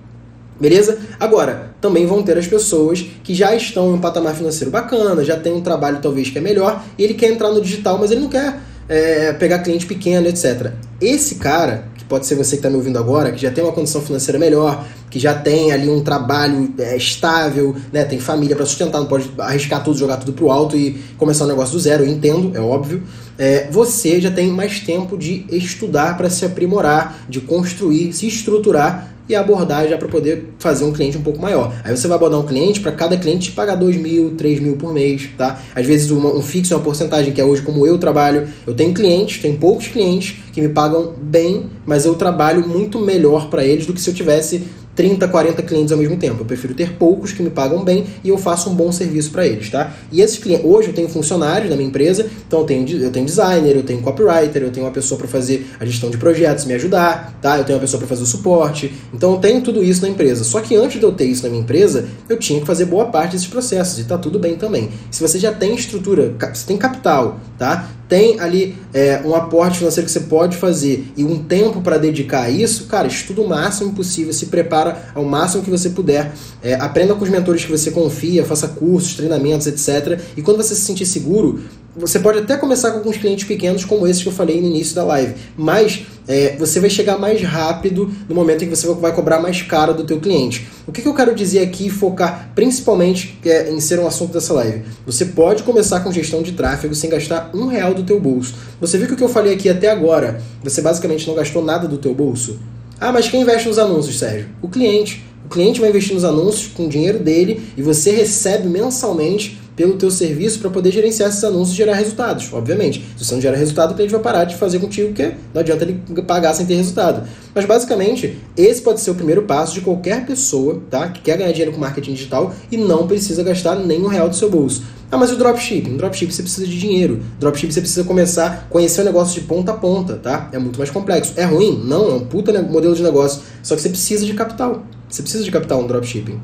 Beleza? 0.60 1.00
Agora, 1.19 1.75
também 1.81 2.05
vão 2.05 2.24
ter 2.24 2.38
as 2.38 2.48
pessoas 2.48 3.05
que 3.24 3.36
já 3.36 3.53
estão 3.53 3.91
em 3.91 3.93
um 3.95 4.00
patamar 4.00 4.36
financeiro 4.36 4.72
bacana, 4.72 5.24
já 5.24 5.38
tem 5.38 5.51
um 5.51 5.62
trabalho 5.62 6.00
talvez 6.01 6.29
que 6.29 6.38
é 6.38 6.41
melhor, 6.41 6.81
e 6.98 7.03
ele 7.03 7.13
quer 7.13 7.29
entrar 7.29 7.51
no 7.51 7.60
digital, 7.60 7.98
mas 7.98 8.12
ele 8.12 8.22
não 8.22 8.29
quer 8.29 8.57
é, 8.88 9.34
pegar 9.34 9.60
cliente 9.60 9.86
pequeno, 9.86 10.27
etc. 10.27 10.72
Esse 11.01 11.36
cara, 11.36 11.89
pode 12.08 12.26
ser 12.26 12.36
você 12.36 12.52
que 12.52 12.56
está 12.58 12.70
me 12.70 12.76
ouvindo 12.76 12.98
agora, 12.98 13.32
que 13.32 13.42
já 13.42 13.52
tem 13.52 13.64
uma 13.64 13.74
condição 13.74 14.02
financeira 14.02 14.38
melhor, 14.38 14.86
que 15.10 15.20
já 15.20 15.34
tem 15.34 15.72
ali 15.72 15.90
um 15.90 16.02
trabalho 16.02 16.74
é, 16.78 16.96
estável, 16.96 17.76
né, 17.92 18.04
tem 18.04 18.20
família 18.20 18.56
para 18.56 18.66
sustentar, 18.66 19.00
não 19.00 19.08
pode 19.08 19.32
arriscar 19.38 19.84
tudo, 19.84 19.98
jogar 19.98 20.18
tudo 20.18 20.34
pro 20.34 20.52
alto 20.52 20.76
e 20.76 21.00
começar 21.18 21.46
um 21.46 21.48
negócio 21.48 21.74
do 21.74 21.80
zero, 21.80 22.04
eu 22.04 22.10
entendo, 22.10 22.56
é 22.56 22.60
óbvio. 22.60 23.04
É, 23.38 23.68
você 23.70 24.22
já 24.22 24.32
tem 24.32 24.50
mais 24.50 24.80
tempo 24.80 25.18
de 25.18 25.46
estudar 25.50 26.16
para 26.16 26.30
se 26.30 26.46
aprimorar, 26.46 27.26
de 27.28 27.42
construir, 27.42 28.14
se 28.14 28.28
estruturar 28.28 29.14
e 29.27 29.36
abordar 29.36 29.88
já 29.88 29.98
para 29.98 30.08
poder 30.08 30.53
fazer 30.60 30.86
um 30.86 30.94
cliente 30.94 31.17
um 31.17 31.22
pouco 31.22 31.39
maior. 31.39 31.74
Aí 31.84 31.96
você 31.96 32.08
vai 32.08 32.15
abordar 32.15 32.39
um 32.39 32.46
cliente 32.46 32.79
para 32.79 32.91
cada 32.91 33.17
cliente 33.17 33.51
pagar 33.51 33.75
2 33.75 33.98
mil, 33.98 34.36
3 34.36 34.60
mil 34.60 34.75
por 34.75 34.94
mês, 34.94 35.29
tá? 35.38 35.60
Às 35.74 35.86
vezes 35.86 36.12
uma, 36.12 36.29
um 36.34 36.41
fixo 36.41 36.74
é 36.74 36.77
uma 36.77 36.84
porcentagem, 36.84 37.34
que 37.34 37.41
é 37.41 37.46
hoje 37.46 37.62
como 37.62 37.86
eu 37.86 37.98
trabalho. 37.98 38.48
Eu 38.65 38.74
tenho 38.74 38.94
clientes, 38.94 39.41
tenho 39.41 39.58
poucos 39.58 39.88
clientes 39.88 40.38
que 40.53 40.62
me 40.62 40.70
pagam 40.70 41.13
bem, 41.22 41.70
mas 41.86 42.05
eu 42.05 42.15
trabalho 42.15 42.67
muito 42.67 43.00
melhor 43.00 43.50
para 43.50 43.65
eles 43.65 43.86
do 43.86 43.94
que 43.94 44.01
se 44.01 44.10
eu 44.10 44.13
tivesse 44.13 44.63
30, 44.96 45.28
40 45.28 45.62
clientes 45.64 45.92
ao 45.92 45.98
mesmo 45.98 46.18
tempo. 46.18 46.42
Eu 46.42 46.46
prefiro 46.46 46.74
ter 46.74 46.94
poucos 46.94 47.32
que 47.32 47.44
me 47.44 47.50
pagam 47.50 47.84
bem 47.84 48.06
e 48.24 48.30
eu 48.30 48.38
faço 48.38 48.70
um 48.70 48.74
bom 48.74 48.92
serviço 48.92 49.32
para 49.32 49.46
eles, 49.46 49.70
tá? 49.70 49.94
E 50.12 50.22
esses 50.22 50.38
clientes, 50.38 50.66
hoje 50.66 50.90
eu 50.90 50.94
tenho 50.94 51.10
funcionários 51.10 51.70
na 51.70 51.75
minha 51.75 51.88
empresa, 51.88 52.25
então 52.48 52.60
eu 52.60 52.66
tenho, 52.66 52.88
eu 52.90 53.12
tenho 53.12 53.25
designer, 53.25 53.75
eu 53.75 53.84
tenho 53.84 54.02
copywriter, 54.02 54.64
eu 54.64 54.72
tenho 54.72 54.86
uma 54.86 54.92
pessoa 54.92 55.18
para 55.18 55.28
fazer 55.28 55.68
a 55.80 55.86
gestão 55.86 56.10
de 56.10 56.18
projetos, 56.18 56.66
me 56.66 56.74
ajudar, 56.74 57.38
tá? 57.42 57.58
Eu 57.58 57.64
tenho 57.64 57.78
uma 57.78 57.82
pessoa 57.82 58.00
para 58.00 58.08
fazer 58.08 58.24
o 58.24 58.25
suporte. 58.25 58.94
Então 59.14 59.34
eu 59.34 59.38
tenho 59.38 59.62
tudo 59.62 59.84
isso 59.84 60.02
na 60.02 60.10
empresa. 60.10 60.44
Só 60.44 60.62
que 60.62 60.75
antes 60.75 61.00
de 61.00 61.06
eu 61.06 61.12
ter 61.12 61.25
isso 61.25 61.44
na 61.44 61.50
minha 61.50 61.62
empresa, 61.62 62.08
eu 62.30 62.38
tinha 62.38 62.60
que 62.60 62.66
fazer 62.66 62.86
boa 62.86 63.06
parte 63.06 63.34
desses 63.34 63.48
processos 63.48 64.00
e 64.00 64.06
tá 64.06 64.18
tudo 64.18 64.40
bem 64.40 64.56
também. 64.56 64.90
Se 65.12 65.22
você 65.22 65.38
já 65.38 65.52
tem 65.52 65.75
estrutura, 65.75 66.34
você 66.54 66.66
tem 66.66 66.78
capital, 66.78 67.40
tá? 67.58 67.90
Tem 68.08 68.40
ali 68.40 68.76
é, 68.94 69.22
um 69.26 69.34
aporte 69.36 69.80
financeiro 69.80 70.06
que 70.06 70.12
você 70.12 70.22
pode 70.22 70.58
fazer 70.58 71.12
e 71.18 71.24
um 71.24 71.44
tempo 71.44 71.82
para 71.82 71.98
dedicar 71.98 72.44
a 72.44 72.50
isso, 72.50 72.86
cara, 72.86 73.08
estuda 73.08 73.42
o 73.42 73.48
máximo 73.48 73.94
possível, 73.94 74.32
se 74.32 74.48
prepara 74.48 75.12
ao 75.16 75.24
máximo 75.24 75.64
que 75.64 75.70
você 75.70 75.90
puder, 75.90 76.32
é, 76.62 76.76
aprenda 76.76 77.16
com 77.16 77.24
os 77.24 77.30
mentores 77.30 77.66
que 77.66 77.72
você 77.72 77.92
confia, 77.92 78.46
faça 78.46 78.68
cursos, 78.68 79.16
treinamentos, 79.16 79.68
etc. 79.68 80.20
E 80.38 80.42
quando 80.42 80.58
você 80.58 80.76
se 80.76 80.82
sentir 80.82 81.06
seguro, 81.06 81.62
você 81.96 82.20
pode 82.20 82.40
até 82.40 82.58
começar 82.58 82.92
com 82.92 82.98
alguns 82.98 83.18
clientes 83.18 83.46
pequenos, 83.46 83.86
como 83.86 84.06
esses 84.06 84.22
que 84.22 84.28
eu 84.28 84.34
falei 84.34 84.60
no 84.60 84.68
início 84.68 84.94
da 84.94 85.04
live, 85.04 85.34
mas 85.56 86.06
é, 86.27 86.55
você 86.58 86.79
vai 86.79 86.89
chegar 86.89 87.17
mais 87.17 87.41
rápido 87.41 88.12
no 88.27 88.36
momento 88.36 88.63
em 88.63 88.70
que 88.70 88.75
você 88.75 88.88
vai 88.96 89.13
cobrar 89.13 89.39
mais 89.39 89.62
caro 89.62 89.94
do 89.94 90.03
teu 90.03 90.20
cliente. 90.20 90.67
O 90.88 90.91
que, 90.91 91.01
que 91.01 91.08
eu 91.08 91.13
quero 91.13 91.36
dizer 91.36 91.60
aqui 91.60 91.88
e 91.88 91.89
focar 91.89 92.51
principalmente 92.55 93.38
é, 93.46 93.70
em 93.70 93.79
ser 93.79 94.00
um 94.00 94.08
assunto 94.08 94.34
dessa 94.34 94.53
live? 94.53 94.84
Você 95.05 95.25
pode 95.25 95.63
começar 95.63 96.00
com 96.01 96.12
gestão 96.12 96.41
de 96.41 96.53
tráfego 96.53 96.96
sem 96.96 97.10
gastar 97.10 97.51
um 97.53 97.67
real 97.67 97.94
do 97.94 98.03
teu 98.03 98.20
bolso. 98.20 98.55
Você 98.79 98.98
viu 98.98 99.08
que 99.08 99.13
o 99.13 99.17
que 99.17 99.24
eu 99.24 99.29
falei 99.29 99.53
aqui 99.53 99.70
até 99.70 99.89
agora, 99.89 100.41
você 100.63 100.82
basicamente 100.82 101.27
não 101.27 101.36
gastou 101.36 101.63
nada 101.63 101.88
do 101.88 101.98
teu 101.98 102.13
bolso? 102.13 102.60
Ah, 103.00 103.12
mas 103.12 103.27
quem 103.27 103.41
investe 103.41 103.67
nos 103.67 103.77
anúncios, 103.77 104.17
Sérgio? 104.17 104.48
O 104.62 104.70
cliente. 104.70 105.24
O 105.46 105.50
cliente 105.50 105.79
vai 105.79 105.89
investir 105.89 106.15
nos 106.15 106.24
anúncios 106.24 106.72
com 106.74 106.86
o 106.86 106.89
dinheiro 106.89 107.20
dele 107.20 107.62
e 107.77 107.82
você 107.82 108.10
recebe 108.10 108.67
mensalmente 108.67 109.60
pelo 109.75 109.98
teu 109.98 110.10
serviço 110.10 110.60
para 110.60 110.70
poder 110.70 110.91
gerenciar 110.91 111.29
esses 111.29 111.44
anúncios 111.44 111.74
e 111.74 111.77
gerar 111.77 111.96
resultados, 111.96 112.51
obviamente. 112.53 113.05
Se 113.17 113.25
você 113.25 113.36
não 113.36 113.41
gera 113.41 113.58
resultado, 113.58 113.91
o 113.91 113.96
cliente 113.96 114.12
vai 114.12 114.22
parar 114.22 114.46
de 114.46 114.55
fazer 114.55 114.79
contigo, 114.79 115.10
porque 115.10 115.34
não 115.53 115.62
adianta 115.62 115.84
ele 115.84 116.01
pagar 116.24 116.53
sem 116.53 116.65
ter 116.65 116.75
resultado. 116.75 117.27
Mas 117.53 117.65
basicamente, 117.65 118.38
esse 118.55 118.82
pode 118.82 119.01
ser 119.01 119.12
o 119.12 119.15
primeiro 119.15 119.44
passo 119.44 119.74
de 119.74 119.82
qualquer 119.82 120.25
pessoa 120.25 120.82
tá, 120.89 121.10
que 121.10 121.22
quer 121.22 121.38
ganhar 121.38 121.51
dinheiro 121.51 121.72
com 121.72 121.79
marketing 121.79 122.13
digital 122.13 122.53
e 122.72 122.77
não 122.77 123.08
precisa 123.08 123.44
gastar 123.44 123.75
nenhum 123.75 124.08
real 124.08 124.29
do 124.29 124.36
seu 124.36 124.50
bolso. 124.50 124.84
Ah, 125.12 125.17
mas 125.17 125.32
o 125.32 125.38
dropshipping? 125.38 125.91
No 125.91 125.98
dropshipping 125.98 126.32
você 126.32 126.41
precisa 126.41 126.65
de 126.65 126.79
dinheiro. 126.79 127.22
Dropshipping 127.39 127.72
você 127.72 127.82
precisa 127.82 128.03
começar 128.03 128.48
a 128.48 128.72
conhecer 128.72 129.01
o 129.01 129.03
negócio 129.05 129.39
de 129.39 129.48
ponta 129.48 129.72
a 129.72 129.75
ponta, 129.75 130.15
tá? 130.15 130.50
É 130.51 130.58
muito 130.58 130.77
mais 130.77 130.89
complexo. 130.89 131.34
É 131.36 131.44
ruim? 131.44 131.82
Não, 131.86 132.10
é 132.10 132.13
um 132.15 132.25
puta 132.25 132.51
modelo 132.62 132.96
de 132.96 133.03
negócio. 133.03 133.41
Só 133.62 133.75
que 133.75 133.82
você 133.82 133.89
precisa 133.89 134.25
de 134.25 134.34
capital. 134.34 134.84
Você 135.08 135.22
precisa 135.22 135.44
de 135.44 135.51
capital 135.51 135.82
no 135.82 135.88
dropshipping. 135.88 136.39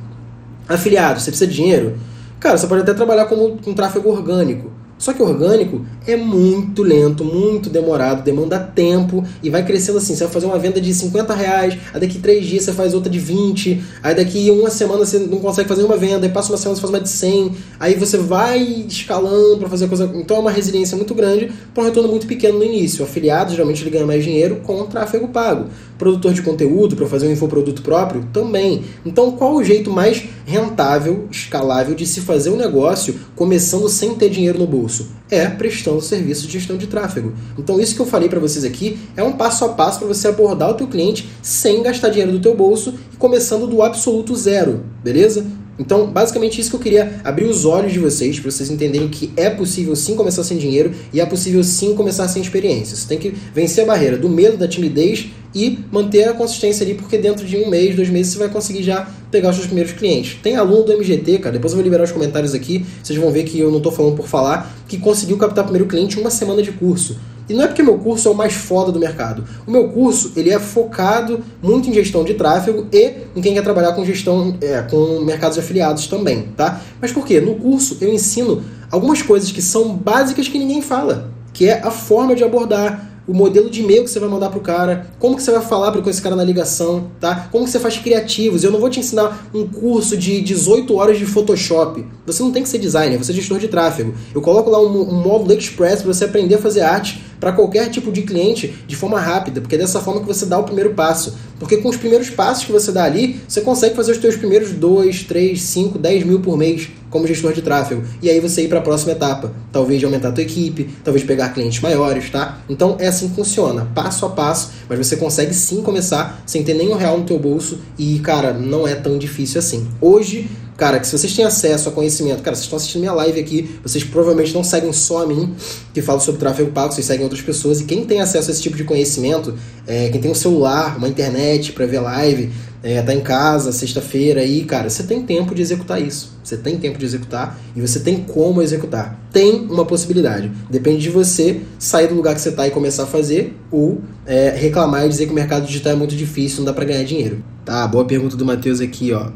Afiliado, 0.69 1.19
você 1.19 1.31
precisa 1.31 1.49
de 1.49 1.55
dinheiro? 1.55 1.97
Cara, 2.41 2.57
você 2.57 2.65
pode 2.65 2.81
até 2.81 2.91
trabalhar 2.95 3.25
como, 3.25 3.59
com 3.63 3.71
tráfego 3.71 4.09
orgânico. 4.09 4.71
Só 4.97 5.13
que 5.13 5.21
orgânico 5.21 5.83
é 6.07 6.15
muito 6.15 6.83
lento, 6.83 7.25
muito 7.25 7.71
demorado, 7.71 8.23
demanda 8.23 8.59
tempo 8.59 9.23
e 9.41 9.49
vai 9.49 9.65
crescendo 9.65 9.97
assim. 9.97 10.15
Você 10.15 10.23
vai 10.23 10.33
fazer 10.33 10.45
uma 10.47 10.59
venda 10.59 10.79
de 10.79 10.93
50 10.93 11.33
reais, 11.33 11.77
aí 11.91 11.99
daqui 11.99 12.19
três 12.19 12.45
dias 12.45 12.63
você 12.63 12.71
faz 12.71 12.93
outra 12.93 13.11
de 13.11 13.17
20, 13.17 13.83
aí 14.03 14.13
daqui 14.13 14.51
uma 14.51 14.69
semana 14.69 15.03
você 15.03 15.17
não 15.17 15.39
consegue 15.39 15.67
fazer 15.67 15.83
uma 15.83 15.97
venda, 15.97 16.27
aí 16.27 16.31
passa 16.31 16.51
uma 16.51 16.57
semana 16.57 16.75
você 16.75 16.81
faz 16.81 16.93
uma 16.93 16.99
de 16.99 17.09
100, 17.09 17.51
aí 17.79 17.95
você 17.95 18.17
vai 18.17 18.59
escalando 18.59 19.57
para 19.57 19.69
fazer 19.69 19.87
coisa. 19.87 20.11
Então 20.13 20.37
é 20.37 20.39
uma 20.39 20.51
resiliência 20.51 20.95
muito 20.95 21.15
grande 21.15 21.51
para 21.73 21.81
um 21.83 21.85
retorno 21.87 22.09
muito 22.09 22.27
pequeno 22.27 22.59
no 22.59 22.63
início. 22.63 23.03
O 23.03 23.07
afiliado 23.07 23.51
geralmente 23.51 23.81
ele 23.81 23.89
ganha 23.89 24.05
mais 24.05 24.23
dinheiro 24.23 24.57
com 24.63 24.81
o 24.81 24.85
tráfego 24.85 25.27
pago. 25.29 25.65
Produtor 26.01 26.33
de 26.33 26.41
conteúdo 26.41 26.95
para 26.95 27.05
fazer 27.05 27.27
um 27.27 27.31
infoproduto 27.31 27.83
próprio 27.83 28.25
também. 28.33 28.85
Então 29.05 29.33
qual 29.33 29.53
o 29.53 29.63
jeito 29.63 29.91
mais 29.91 30.23
rentável, 30.47 31.27
escalável 31.29 31.93
de 31.93 32.07
se 32.07 32.21
fazer 32.21 32.49
um 32.49 32.55
negócio 32.55 33.19
começando 33.35 33.87
sem 33.87 34.15
ter 34.15 34.31
dinheiro 34.31 34.57
no 34.57 34.65
bolso? 34.65 35.09
É 35.29 35.45
prestando 35.45 36.01
serviço 36.01 36.47
de 36.47 36.53
gestão 36.53 36.75
de 36.75 36.87
tráfego. 36.87 37.33
Então 37.55 37.79
isso 37.79 37.93
que 37.93 38.01
eu 38.01 38.07
falei 38.07 38.27
para 38.27 38.39
vocês 38.39 38.65
aqui 38.65 38.97
é 39.15 39.21
um 39.21 39.33
passo 39.33 39.63
a 39.63 39.69
passo 39.69 39.99
para 39.99 40.07
você 40.07 40.27
abordar 40.27 40.71
o 40.71 40.73
teu 40.73 40.87
cliente 40.87 41.29
sem 41.39 41.83
gastar 41.83 42.09
dinheiro 42.09 42.31
do 42.31 42.39
teu 42.39 42.55
bolso 42.55 42.95
e 43.13 43.17
começando 43.17 43.67
do 43.67 43.83
absoluto 43.83 44.35
zero, 44.35 44.83
beleza? 45.03 45.45
Então, 45.79 46.07
basicamente 46.07 46.59
isso 46.59 46.69
que 46.69 46.75
eu 46.75 46.79
queria 46.79 47.21
abrir 47.23 47.45
os 47.45 47.65
olhos 47.65 47.91
de 47.91 47.99
vocês, 47.99 48.39
para 48.39 48.51
vocês 48.51 48.69
entenderem 48.69 49.07
que 49.07 49.31
é 49.35 49.49
possível 49.49 49.95
sim 49.95 50.15
começar 50.15 50.43
sem 50.43 50.57
dinheiro 50.57 50.91
e 51.13 51.19
é 51.19 51.25
possível 51.25 51.63
sim 51.63 51.95
começar 51.95 52.27
sem 52.27 52.41
experiência. 52.41 52.95
Você 52.95 53.07
tem 53.07 53.17
que 53.17 53.33
vencer 53.53 53.83
a 53.83 53.87
barreira 53.87 54.17
do 54.17 54.29
medo, 54.29 54.57
da 54.57 54.67
timidez 54.67 55.29
e 55.53 55.79
manter 55.91 56.27
a 56.27 56.33
consistência 56.33 56.83
ali, 56.85 56.93
porque 56.93 57.17
dentro 57.17 57.45
de 57.45 57.57
um 57.57 57.69
mês, 57.69 57.95
dois 57.95 58.09
meses, 58.09 58.33
você 58.33 58.39
vai 58.39 58.49
conseguir 58.49 58.83
já 58.83 59.09
pegar 59.29 59.49
os 59.49 59.55
seus 59.55 59.67
primeiros 59.67 59.93
clientes. 59.93 60.37
Tem 60.41 60.55
aluno 60.55 60.83
do 60.83 60.93
MGT, 60.93 61.39
cara, 61.39 61.53
depois 61.53 61.73
eu 61.73 61.77
vou 61.77 61.83
liberar 61.83 62.03
os 62.03 62.11
comentários 62.11 62.53
aqui, 62.53 62.85
vocês 63.01 63.17
vão 63.17 63.31
ver 63.31 63.43
que 63.43 63.59
eu 63.59 63.69
não 63.69 63.77
estou 63.77 63.91
falando 63.91 64.15
por 64.15 64.27
falar, 64.27 64.73
que 64.87 64.97
conseguiu 64.97 65.37
captar 65.37 65.63
primeiro 65.63 65.87
cliente 65.87 66.17
em 66.17 66.21
uma 66.21 66.29
semana 66.29 66.61
de 66.61 66.71
curso. 66.71 67.17
E 67.49 67.53
não 67.53 67.63
é 67.63 67.67
porque 67.67 67.83
meu 67.83 67.97
curso 67.97 68.27
é 68.27 68.31
o 68.31 68.35
mais 68.35 68.53
foda 68.53 68.91
do 68.91 68.99
mercado. 68.99 69.43
O 69.67 69.71
meu 69.71 69.89
curso 69.89 70.31
ele 70.35 70.49
é 70.49 70.59
focado 70.59 71.43
muito 71.61 71.89
em 71.89 71.93
gestão 71.93 72.23
de 72.23 72.33
tráfego 72.33 72.87
e 72.91 73.13
em 73.35 73.41
quem 73.41 73.53
quer 73.53 73.63
trabalhar 73.63 73.93
com 73.93 74.05
gestão, 74.05 74.55
é, 74.61 74.81
com 74.81 75.21
mercados 75.21 75.57
afiliados 75.57 76.07
também, 76.07 76.49
tá? 76.55 76.81
Mas 76.99 77.11
por 77.11 77.25
quê? 77.25 77.39
No 77.39 77.55
curso 77.55 77.97
eu 78.01 78.13
ensino 78.13 78.63
algumas 78.89 79.21
coisas 79.21 79.51
que 79.51 79.61
são 79.61 79.95
básicas 79.95 80.47
que 80.47 80.59
ninguém 80.59 80.81
fala, 80.81 81.31
que 81.53 81.67
é 81.67 81.81
a 81.81 81.91
forma 81.91 82.35
de 82.35 82.43
abordar, 82.43 83.11
o 83.27 83.33
modelo 83.33 83.69
de 83.69 83.81
e-mail 83.81 84.03
que 84.03 84.09
você 84.09 84.19
vai 84.19 84.29
mandar 84.29 84.49
pro 84.49 84.59
cara, 84.59 85.07
como 85.19 85.35
que 85.35 85.43
você 85.43 85.51
vai 85.51 85.61
falar 85.61 85.91
com 85.91 86.09
esse 86.09 86.21
cara 86.21 86.35
na 86.35 86.43
ligação, 86.43 87.11
tá? 87.19 87.47
Como 87.51 87.65
que 87.65 87.71
você 87.71 87.79
faz 87.79 87.97
criativos. 87.97 88.63
Eu 88.63 88.71
não 88.71 88.79
vou 88.79 88.89
te 88.89 88.99
ensinar 88.99 89.47
um 89.53 89.67
curso 89.67 90.17
de 90.17 90.41
18 90.41 90.93
horas 90.95 91.17
de 91.17 91.25
Photoshop. 91.25 92.05
Você 92.25 92.43
não 92.43 92.51
tem 92.51 92.63
que 92.63 92.69
ser 92.69 92.79
designer, 92.79 93.17
você 93.17 93.31
é 93.31 93.35
gestor 93.35 93.59
de 93.59 93.67
tráfego. 93.67 94.13
Eu 94.33 94.41
coloco 94.41 94.69
lá 94.69 94.81
um, 94.81 95.09
um 95.09 95.21
módulo 95.21 95.53
Express 95.53 96.01
para 96.01 96.13
você 96.13 96.25
aprender 96.25 96.55
a 96.55 96.57
fazer 96.57 96.81
arte 96.81 97.23
para 97.41 97.51
qualquer 97.51 97.89
tipo 97.89 98.11
de 98.11 98.21
cliente 98.21 98.73
de 98.87 98.95
forma 98.95 99.19
rápida, 99.19 99.59
porque 99.59 99.73
é 99.73 99.79
dessa 99.79 99.99
forma 99.99 100.21
que 100.21 100.27
você 100.27 100.45
dá 100.45 100.59
o 100.59 100.63
primeiro 100.63 100.93
passo. 100.93 101.35
Porque 101.59 101.77
com 101.77 101.89
os 101.89 101.97
primeiros 101.97 102.29
passos 102.29 102.65
que 102.65 102.71
você 102.71 102.91
dá 102.91 103.03
ali, 103.03 103.41
você 103.47 103.61
consegue 103.61 103.95
fazer 103.95 104.11
os 104.11 104.19
seus 104.19 104.35
primeiros 104.35 104.71
2, 104.71 105.23
3, 105.23 105.59
5, 105.59 105.97
10 105.97 106.23
mil 106.23 106.39
por 106.39 106.55
mês 106.55 106.89
como 107.09 107.27
gestor 107.27 107.51
de 107.53 107.61
tráfego. 107.61 108.03
E 108.21 108.29
aí 108.29 108.39
você 108.39 108.63
ir 108.63 108.67
para 108.67 108.79
a 108.79 108.81
próxima 108.81 109.11
etapa. 109.11 109.51
Talvez 109.71 109.99
de 109.99 110.05
aumentar 110.05 110.29
a 110.29 110.31
tua 110.31 110.43
equipe, 110.43 110.89
talvez 111.03 111.25
pegar 111.25 111.49
clientes 111.49 111.81
maiores, 111.81 112.29
tá? 112.29 112.59
Então 112.69 112.95
é 112.99 113.07
assim 113.07 113.29
que 113.29 113.35
funciona, 113.35 113.87
passo 113.93 114.25
a 114.25 114.29
passo, 114.29 114.71
mas 114.87 114.97
você 114.97 115.17
consegue 115.17 115.53
sim 115.53 115.81
começar 115.81 116.41
sem 116.45 116.63
ter 116.63 116.73
nenhum 116.73 116.95
real 116.95 117.17
no 117.17 117.25
teu 117.25 117.39
bolso 117.39 117.79
e, 117.97 118.19
cara, 118.19 118.53
não 118.53 118.87
é 118.87 118.95
tão 118.95 119.17
difícil 119.17 119.59
assim. 119.59 119.87
Hoje, 119.99 120.49
Cara, 120.81 120.99
que 120.99 121.05
se 121.05 121.15
vocês 121.15 121.31
têm 121.35 121.45
acesso 121.45 121.89
a 121.89 121.91
conhecimento, 121.91 122.41
cara, 122.41 122.55
vocês 122.55 122.63
estão 122.63 122.77
assistindo 122.77 123.01
minha 123.01 123.13
live 123.13 123.39
aqui, 123.39 123.69
vocês 123.83 124.03
provavelmente 124.03 124.51
não 124.51 124.63
seguem 124.63 124.91
só 124.91 125.21
a 125.21 125.27
mim, 125.27 125.53
que 125.93 126.01
falo 126.01 126.19
sobre 126.19 126.39
tráfego 126.39 126.71
pago, 126.71 126.91
vocês 126.91 127.05
seguem 127.05 127.21
outras 127.21 127.43
pessoas, 127.43 127.81
e 127.81 127.83
quem 127.83 128.03
tem 128.03 128.19
acesso 128.19 128.49
a 128.49 128.51
esse 128.51 128.63
tipo 128.63 128.75
de 128.75 128.83
conhecimento, 128.83 129.53
é, 129.85 130.09
quem 130.09 130.19
tem 130.19 130.31
um 130.31 130.33
celular, 130.33 130.97
uma 130.97 131.07
internet 131.07 131.71
para 131.73 131.85
ver 131.85 131.99
live, 131.99 132.49
é, 132.81 132.99
tá 132.99 133.13
em 133.13 133.19
casa, 133.19 133.71
sexta-feira 133.71 134.41
aí, 134.41 134.63
cara, 134.63 134.89
você 134.89 135.03
tem 135.03 135.21
tempo 135.21 135.53
de 135.53 135.61
executar 135.61 136.01
isso. 136.01 136.35
Você 136.43 136.57
tem 136.57 136.75
tempo 136.79 136.97
de 136.97 137.05
executar 137.05 137.59
e 137.75 137.79
você 137.79 137.99
tem 137.99 138.23
como 138.23 138.59
executar. 138.59 139.23
Tem 139.31 139.67
uma 139.69 139.85
possibilidade. 139.85 140.51
Depende 140.67 141.03
de 141.03 141.11
você 141.11 141.61
sair 141.77 142.07
do 142.07 142.15
lugar 142.15 142.33
que 142.33 142.41
você 142.41 142.51
tá 142.53 142.67
e 142.67 142.71
começar 142.71 143.03
a 143.03 143.05
fazer 143.05 143.55
ou 143.69 144.01
é, 144.25 144.49
reclamar 144.49 145.05
e 145.05 145.09
dizer 145.09 145.27
que 145.27 145.31
o 145.31 145.35
mercado 145.35 145.67
digital 145.67 145.93
é 145.93 145.95
muito 145.95 146.15
difícil, 146.15 146.57
não 146.57 146.65
dá 146.65 146.73
para 146.73 146.85
ganhar 146.85 147.03
dinheiro. 147.03 147.43
Tá, 147.63 147.87
boa 147.87 148.03
pergunta 148.03 148.35
do 148.35 148.43
Matheus 148.43 148.81
aqui, 148.81 149.13
ó. 149.13 149.29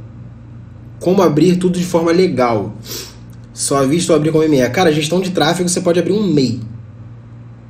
Como 1.06 1.22
abrir 1.22 1.58
tudo 1.58 1.78
de 1.78 1.86
forma 1.86 2.12
legal? 2.12 2.74
Só 3.54 3.86
visto 3.86 4.12
abrir 4.12 4.32
como 4.32 4.44
ME. 4.50 4.68
Cara, 4.72 4.92
gestão 4.92 5.22
de 5.22 5.30
tráfego 5.30 5.70
você 5.70 5.80
pode 5.80 6.00
abrir 6.00 6.14
um 6.14 6.26
MEI. 6.34 6.60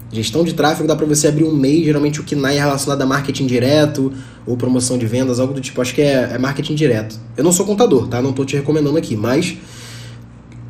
Gestão 0.10 0.45
de 0.45 0.54
tráfego 0.54 0.88
dá 0.88 0.95
para 0.95 1.06
você 1.06 1.28
abrir 1.28 1.43
um 1.43 1.54
MEI, 1.54 1.84
geralmente 1.84 2.21
o 2.21 2.24
KNAI 2.24 2.56
é 2.56 2.60
relacionado 2.62 3.02
a 3.02 3.06
marketing 3.06 3.45
direto 3.45 4.13
ou 4.48 4.56
promoção 4.56 4.98
de 4.98 5.06
vendas, 5.06 5.38
algo 5.38 5.54
do 5.54 5.60
tipo. 5.60 5.82
Acho 5.82 5.93
que 5.93 6.02
é, 6.02 6.30
é 6.32 6.38
marketing 6.38 6.76
direto. 6.76 7.19
Eu 7.36 7.43
não 7.43 7.52
sou 7.52 7.65
contador, 7.65 8.08
tá? 8.08 8.21
Não 8.21 8.32
tô 8.32 8.45
te 8.45 8.56
recomendando 8.56 8.98
aqui, 8.98 9.17
mas 9.17 9.58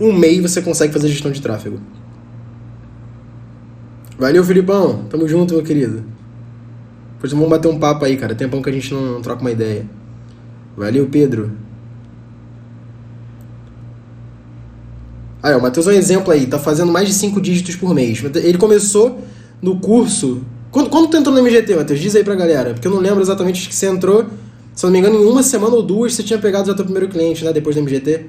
um 0.01 0.11
MEI 0.11 0.41
você 0.41 0.59
consegue 0.59 0.91
fazer 0.91 1.07
gestão 1.09 1.29
de 1.29 1.43
tráfego. 1.43 1.79
Valeu, 4.17 4.43
Filipão. 4.43 5.05
Tamo 5.07 5.27
junto, 5.27 5.53
meu 5.53 5.61
querido. 5.61 6.03
Depois 7.13 7.31
vamos 7.31 7.47
bater 7.47 7.67
um 7.67 7.77
papo 7.77 8.05
aí, 8.05 8.17
cara. 8.17 8.33
Tempão 8.33 8.59
que 8.59 8.71
a 8.71 8.73
gente 8.73 8.91
não 8.91 9.21
troca 9.21 9.41
uma 9.41 9.51
ideia. 9.51 9.85
Valeu, 10.75 11.05
Pedro. 11.05 11.63
Aí, 15.45 15.53
o 15.53 15.61
Matheus 15.61 15.85
é 15.85 15.91
um 15.91 15.93
exemplo 15.93 16.33
aí, 16.33 16.47
tá 16.47 16.57
fazendo 16.57 16.91
mais 16.91 17.07
de 17.07 17.13
5 17.13 17.39
dígitos 17.39 17.75
por 17.75 17.93
mês. 17.93 18.19
Ele 18.33 18.57
começou 18.57 19.19
no 19.61 19.79
curso. 19.79 20.41
Quando, 20.71 20.89
quando 20.89 21.07
tu 21.07 21.17
entrou 21.17 21.35
no 21.35 21.39
MGT, 21.39 21.75
Matheus? 21.75 21.99
Diz 21.99 22.15
aí 22.15 22.23
pra 22.23 22.33
galera, 22.33 22.73
porque 22.73 22.87
eu 22.87 22.91
não 22.91 22.97
lembro 22.97 23.21
exatamente 23.21 23.69
que 23.69 23.75
você 23.75 23.85
entrou. 23.85 24.25
Se 24.73 24.83
eu 24.83 24.87
não 24.87 24.93
me 24.93 24.97
engano, 24.97 25.23
em 25.23 25.23
uma 25.23 25.43
semana 25.43 25.75
ou 25.75 25.83
duas 25.83 26.15
você 26.15 26.23
tinha 26.23 26.39
pegado 26.39 26.65
já 26.65 26.73
teu 26.73 26.83
primeiro 26.83 27.07
cliente, 27.07 27.45
né? 27.45 27.53
Depois 27.53 27.75
do 27.75 27.83
MGT. 27.83 28.25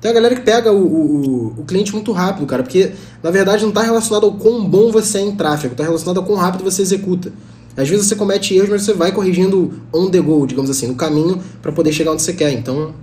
Tem 0.00 0.10
a 0.10 0.14
galera 0.14 0.34
que 0.34 0.40
pega 0.40 0.72
o, 0.72 0.84
o, 0.84 1.46
o, 1.60 1.64
cliente 1.64 1.92
muito 1.92 2.10
rápido, 2.10 2.44
cara, 2.44 2.64
porque 2.64 2.90
na 3.22 3.30
verdade 3.30 3.62
não 3.62 3.68
está 3.68 3.82
relacionado 3.82 4.24
ao 4.24 4.32
quão 4.32 4.68
bom 4.68 4.90
você 4.90 5.18
é 5.18 5.20
em 5.20 5.36
tráfego, 5.36 5.74
está 5.74 5.84
relacionado 5.84 6.18
ao 6.18 6.24
quão 6.24 6.36
rápido 6.36 6.64
você 6.64 6.82
executa. 6.82 7.32
Às 7.76 7.88
vezes 7.88 8.06
você 8.06 8.16
comete 8.16 8.52
erros, 8.52 8.68
mas 8.68 8.82
você 8.82 8.92
vai 8.92 9.12
corrigindo 9.12 9.74
on 9.94 10.10
the 10.10 10.20
go, 10.20 10.44
digamos 10.44 10.70
assim, 10.70 10.88
no 10.88 10.96
caminho 10.96 11.40
para 11.62 11.70
poder 11.70 11.92
chegar 11.92 12.10
onde 12.10 12.22
você 12.22 12.32
quer. 12.32 12.50
Então, 12.50 12.94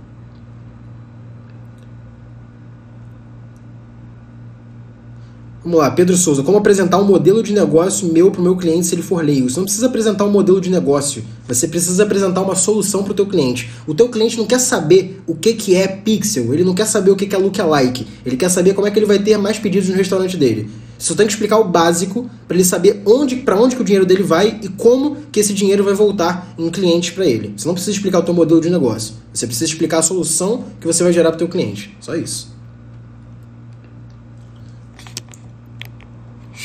Vamos 5.64 5.78
lá, 5.78 5.90
Pedro 5.90 6.14
Souza. 6.14 6.42
Como 6.42 6.58
apresentar 6.58 6.98
um 6.98 7.04
modelo 7.04 7.42
de 7.42 7.54
negócio 7.54 8.12
meu 8.12 8.30
para 8.30 8.38
o 8.38 8.44
meu 8.44 8.54
cliente 8.54 8.86
se 8.86 8.94
ele 8.94 9.00
for 9.00 9.24
leigo? 9.24 9.48
Você 9.48 9.56
não 9.56 9.64
precisa 9.64 9.86
apresentar 9.86 10.26
um 10.26 10.30
modelo 10.30 10.60
de 10.60 10.68
negócio. 10.68 11.24
Você 11.48 11.66
precisa 11.66 12.02
apresentar 12.02 12.42
uma 12.42 12.54
solução 12.54 13.02
para 13.02 13.12
o 13.12 13.14
teu 13.14 13.24
cliente. 13.24 13.70
O 13.86 13.94
teu 13.94 14.10
cliente 14.10 14.36
não 14.36 14.44
quer 14.44 14.58
saber 14.60 15.22
o 15.26 15.34
que, 15.34 15.54
que 15.54 15.74
é 15.74 15.88
pixel. 15.88 16.52
Ele 16.52 16.64
não 16.64 16.74
quer 16.74 16.84
saber 16.84 17.10
o 17.12 17.16
que, 17.16 17.26
que 17.26 17.34
é 17.34 17.38
lookalike. 17.38 18.06
Ele 18.26 18.36
quer 18.36 18.50
saber 18.50 18.74
como 18.74 18.86
é 18.86 18.90
que 18.90 18.98
ele 18.98 19.06
vai 19.06 19.18
ter 19.18 19.38
mais 19.38 19.58
pedidos 19.58 19.88
no 19.88 19.94
restaurante 19.94 20.36
dele. 20.36 20.68
Você 20.98 21.08
só 21.08 21.14
tem 21.14 21.26
que 21.26 21.32
explicar 21.32 21.58
o 21.58 21.64
básico 21.64 22.28
para 22.46 22.58
ele 22.58 22.64
saber 22.64 23.00
onde, 23.06 23.36
para 23.36 23.58
onde 23.58 23.74
que 23.74 23.80
o 23.80 23.84
dinheiro 23.86 24.04
dele 24.04 24.22
vai 24.22 24.60
e 24.62 24.68
como 24.68 25.16
que 25.32 25.40
esse 25.40 25.54
dinheiro 25.54 25.82
vai 25.82 25.94
voltar 25.94 26.54
em 26.58 26.68
clientes 26.68 27.08
para 27.08 27.24
ele. 27.24 27.54
Você 27.56 27.66
não 27.66 27.72
precisa 27.72 27.96
explicar 27.96 28.18
o 28.18 28.22
teu 28.22 28.34
modelo 28.34 28.60
de 28.60 28.68
negócio. 28.68 29.14
Você 29.32 29.46
precisa 29.46 29.64
explicar 29.64 30.00
a 30.00 30.02
solução 30.02 30.64
que 30.78 30.86
você 30.86 31.02
vai 31.02 31.12
gerar 31.12 31.30
para 31.30 31.36
o 31.36 31.38
teu 31.38 31.48
cliente. 31.48 31.96
Só 32.00 32.14
isso. 32.14 32.53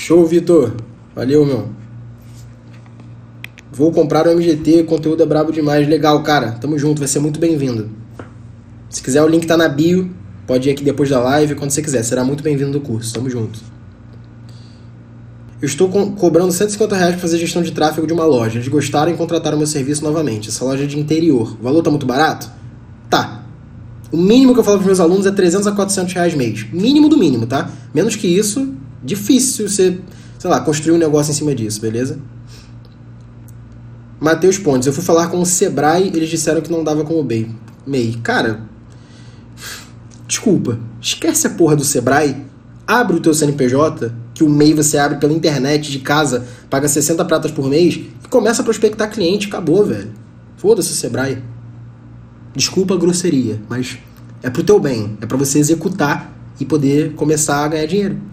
Show, 0.10 0.26
Vitor. 0.26 0.74
Valeu, 1.16 1.46
meu. 1.46 1.70
Vou 3.72 3.92
comprar 3.92 4.26
o 4.26 4.32
MGT, 4.32 4.86
conteúdo 4.86 5.22
é 5.22 5.26
brabo 5.28 5.52
demais. 5.52 5.88
Legal, 5.88 6.24
cara. 6.24 6.54
Tamo 6.54 6.80
junto, 6.80 6.98
vai 6.98 7.08
ser 7.08 7.20
muito 7.20 7.40
bem-vindo. 7.40 7.92
Se 8.90 9.04
quiser, 9.04 9.22
o 9.22 9.28
link 9.28 9.46
tá 9.46 9.56
na 9.56 9.70
bio. 9.70 10.10
Pode 10.48 10.68
ir 10.68 10.72
aqui 10.72 10.84
depois 10.84 11.12
da 11.12 11.20
live, 11.20 11.54
quando 11.54 11.70
você 11.70 11.84
quiser. 11.84 12.02
Será 12.02 12.24
muito 12.24 12.42
bem-vindo 12.42 12.72
do 12.72 12.82
curso. 12.82 13.14
Tamo 13.14 13.30
junto. 13.30 13.60
Eu 15.62 15.68
estou 15.68 15.88
co 15.88 16.14
cobrando 16.14 16.52
150 16.52 16.96
reais 16.96 17.12
para 17.12 17.22
fazer 17.22 17.38
gestão 17.38 17.62
de 17.62 17.72
tráfego 17.72 18.08
de 18.08 18.14
uma 18.14 18.26
loja. 18.26 18.58
Eles 18.58 18.68
gostaram 18.68 19.12
e 19.12 19.16
contrataram 19.16 19.60
meu 19.60 19.68
serviço 19.68 20.04
novamente. 20.04 20.50
Essa 20.50 20.66
loja 20.66 20.86
é 20.86 20.88
de 20.88 20.98
interior. 20.98 21.56
O 21.60 21.64
valor 21.64 21.84
tá 21.84 21.92
muito 21.92 22.08
barato? 22.08 22.50
Tá. 23.12 23.44
O 24.12 24.18
mínimo 24.18 24.56
que 24.56 24.60
eu 24.60 24.64
falo 24.64 24.80
para 24.80 24.88
meus 24.88 25.00
alunos 25.00 25.28
é 25.28 25.32
300 25.32 25.68
a 25.68 25.72
400 25.72 26.12
reais 26.16 26.34
mês. 26.34 26.66
Mínimo 26.74 27.10
do 27.10 27.16
mínimo, 27.16 27.46
tá? 27.46 27.70
Menos 27.94 28.16
que 28.16 28.26
isso, 28.26 28.74
difícil 29.04 29.68
você, 29.68 30.00
sei 30.38 30.50
lá, 30.50 30.60
construir 30.62 30.96
um 30.96 30.98
negócio 30.98 31.32
em 31.32 31.36
cima 31.36 31.54
disso, 31.56 31.82
beleza? 31.82 32.20
Matheus 34.20 34.58
Pontes, 34.58 34.86
eu 34.86 34.94
fui 34.94 35.04
falar 35.04 35.28
com 35.28 35.40
o 35.40 35.46
Sebrae, 35.46 36.08
eles 36.08 36.30
disseram 36.30 36.62
que 36.62 36.72
não 36.72 36.84
dava 36.84 37.06
como 37.06 37.24
MEI. 37.24 37.50
MEI. 37.88 38.20
Cara, 38.22 38.62
desculpa, 40.28 40.78
esquece 41.02 41.48
a 41.48 41.52
porra 41.52 41.76
do 41.76 41.86
Sebrae, 41.86 42.46
abre 42.86 43.16
o 43.16 43.20
teu 43.22 43.34
CNPJ, 43.34 44.14
que 44.34 44.44
o 44.44 44.50
MEI 44.50 44.74
você 44.74 44.98
abre 44.98 45.20
pela 45.20 45.32
internet 45.32 45.90
de 45.90 46.00
casa, 46.00 46.46
paga 46.70 46.88
60 46.88 47.24
pratas 47.26 47.52
por 47.52 47.70
mês 47.70 47.96
e 47.96 48.28
começa 48.30 48.62
a 48.62 48.66
prospectar 48.66 49.10
cliente, 49.10 49.48
acabou, 49.48 49.86
velho. 49.86 50.12
Foda-se 50.58 50.92
o 50.92 50.96
Sebrae. 50.96 51.42
Desculpa 52.54 52.96
a 52.96 52.98
grosseria, 52.98 53.62
mas 53.70 54.00
é 54.44 54.50
pro 54.50 54.64
teu 54.64 54.80
bem, 54.80 55.18
é 55.22 55.26
para 55.26 55.38
você 55.38 55.60
executar 55.60 56.34
e 56.60 56.66
poder 56.66 57.14
começar 57.14 57.64
a 57.64 57.68
ganhar 57.70 57.86
dinheiro. 57.86 58.29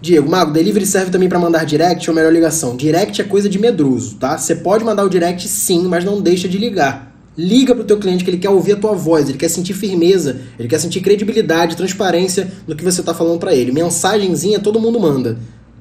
Diego, 0.00 0.30
Mago, 0.30 0.50
delivery 0.50 0.86
serve 0.86 1.10
também 1.10 1.28
para 1.28 1.38
mandar 1.38 1.64
direct 1.64 2.08
ou 2.08 2.16
melhor 2.16 2.32
ligação? 2.32 2.74
Direct 2.74 3.20
é 3.20 3.24
coisa 3.24 3.50
de 3.50 3.58
medroso, 3.58 4.16
tá? 4.16 4.38
Você 4.38 4.54
pode 4.54 4.82
mandar 4.82 5.04
o 5.04 5.10
direct 5.10 5.46
sim, 5.46 5.86
mas 5.86 6.04
não 6.04 6.22
deixa 6.22 6.48
de 6.48 6.56
ligar. 6.56 7.14
Liga 7.36 7.74
pro 7.74 7.84
teu 7.84 7.98
cliente 7.98 8.24
que 8.24 8.30
ele 8.30 8.38
quer 8.38 8.48
ouvir 8.48 8.72
a 8.72 8.76
tua 8.76 8.92
voz, 8.94 9.28
ele 9.28 9.36
quer 9.36 9.48
sentir 9.48 9.74
firmeza, 9.74 10.40
ele 10.58 10.68
quer 10.68 10.80
sentir 10.80 11.00
credibilidade, 11.02 11.76
transparência 11.76 12.50
no 12.66 12.74
que 12.74 12.82
você 12.82 13.02
tá 13.02 13.12
falando 13.12 13.38
para 13.38 13.54
ele. 13.54 13.72
Mensagenzinha 13.72 14.58
todo 14.58 14.80
mundo 14.80 14.98
manda. 14.98 15.38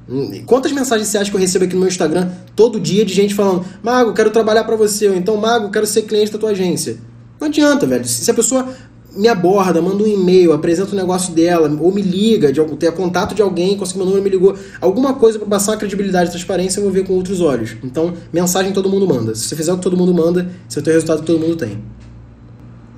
Hum, 0.09 0.43
quantas 0.45 0.71
mensagens 0.71 1.07
você 1.07 1.17
acha 1.17 1.29
que 1.29 1.37
eu 1.37 1.39
recebo 1.39 1.65
aqui 1.65 1.73
no 1.73 1.79
meu 1.79 1.89
Instagram 1.89 2.29
todo 2.55 2.79
dia 2.79 3.05
de 3.05 3.13
gente 3.13 3.33
falando: 3.33 3.65
Mago, 3.81 4.13
quero 4.13 4.31
trabalhar 4.31 4.65
para 4.65 4.75
você, 4.75 5.07
ou 5.07 5.15
então 5.15 5.37
Mago, 5.37 5.71
quero 5.71 5.87
ser 5.87 6.01
cliente 6.01 6.31
da 6.31 6.37
tua 6.37 6.49
agência? 6.49 6.97
Não 7.39 7.47
adianta, 7.47 7.87
velho. 7.87 8.05
Se 8.05 8.29
a 8.29 8.33
pessoa 8.33 8.67
me 9.15 9.27
aborda, 9.27 9.81
manda 9.81 10.03
um 10.03 10.07
e-mail, 10.07 10.53
apresenta 10.53 10.91
o 10.91 10.95
negócio 10.95 11.33
dela, 11.33 11.69
ou 11.79 11.91
me 11.91 12.01
liga, 12.01 12.51
de, 12.51 12.63
ter 12.77 12.91
contato 12.91 13.33
de 13.33 13.41
alguém, 13.41 13.75
conseguiu 13.75 14.05
meu 14.05 14.15
número, 14.15 14.23
me 14.23 14.29
ligou, 14.29 14.55
alguma 14.79 15.13
coisa 15.13 15.39
para 15.39 15.47
passar 15.47 15.73
a 15.73 15.77
credibilidade 15.77 16.29
e 16.29 16.31
transparência, 16.31 16.79
eu 16.79 16.83
vou 16.83 16.91
ver 16.91 17.05
com 17.05 17.13
outros 17.13 17.41
olhos. 17.41 17.75
Então, 17.83 18.13
mensagem 18.31 18.71
todo 18.71 18.89
mundo 18.89 19.07
manda. 19.07 19.33
Se 19.33 19.45
você 19.45 19.55
fizer 19.55 19.73
o 19.73 19.77
que 19.77 19.83
todo 19.83 19.97
mundo 19.97 20.13
manda, 20.13 20.49
você 20.67 20.81
ter 20.81 20.91
o 20.91 20.93
resultado 20.93 21.21
que 21.21 21.25
todo 21.25 21.39
mundo 21.39 21.55
tem. 21.55 21.83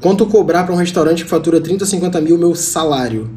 Quanto 0.01 0.25
cobrar 0.25 0.63
para 0.63 0.73
um 0.73 0.77
restaurante 0.77 1.23
que 1.23 1.29
fatura 1.29 1.61
30 1.61 1.83
ou 1.83 1.87
50 1.89 2.21
mil 2.21 2.37
meu 2.37 2.55
salário? 2.55 3.29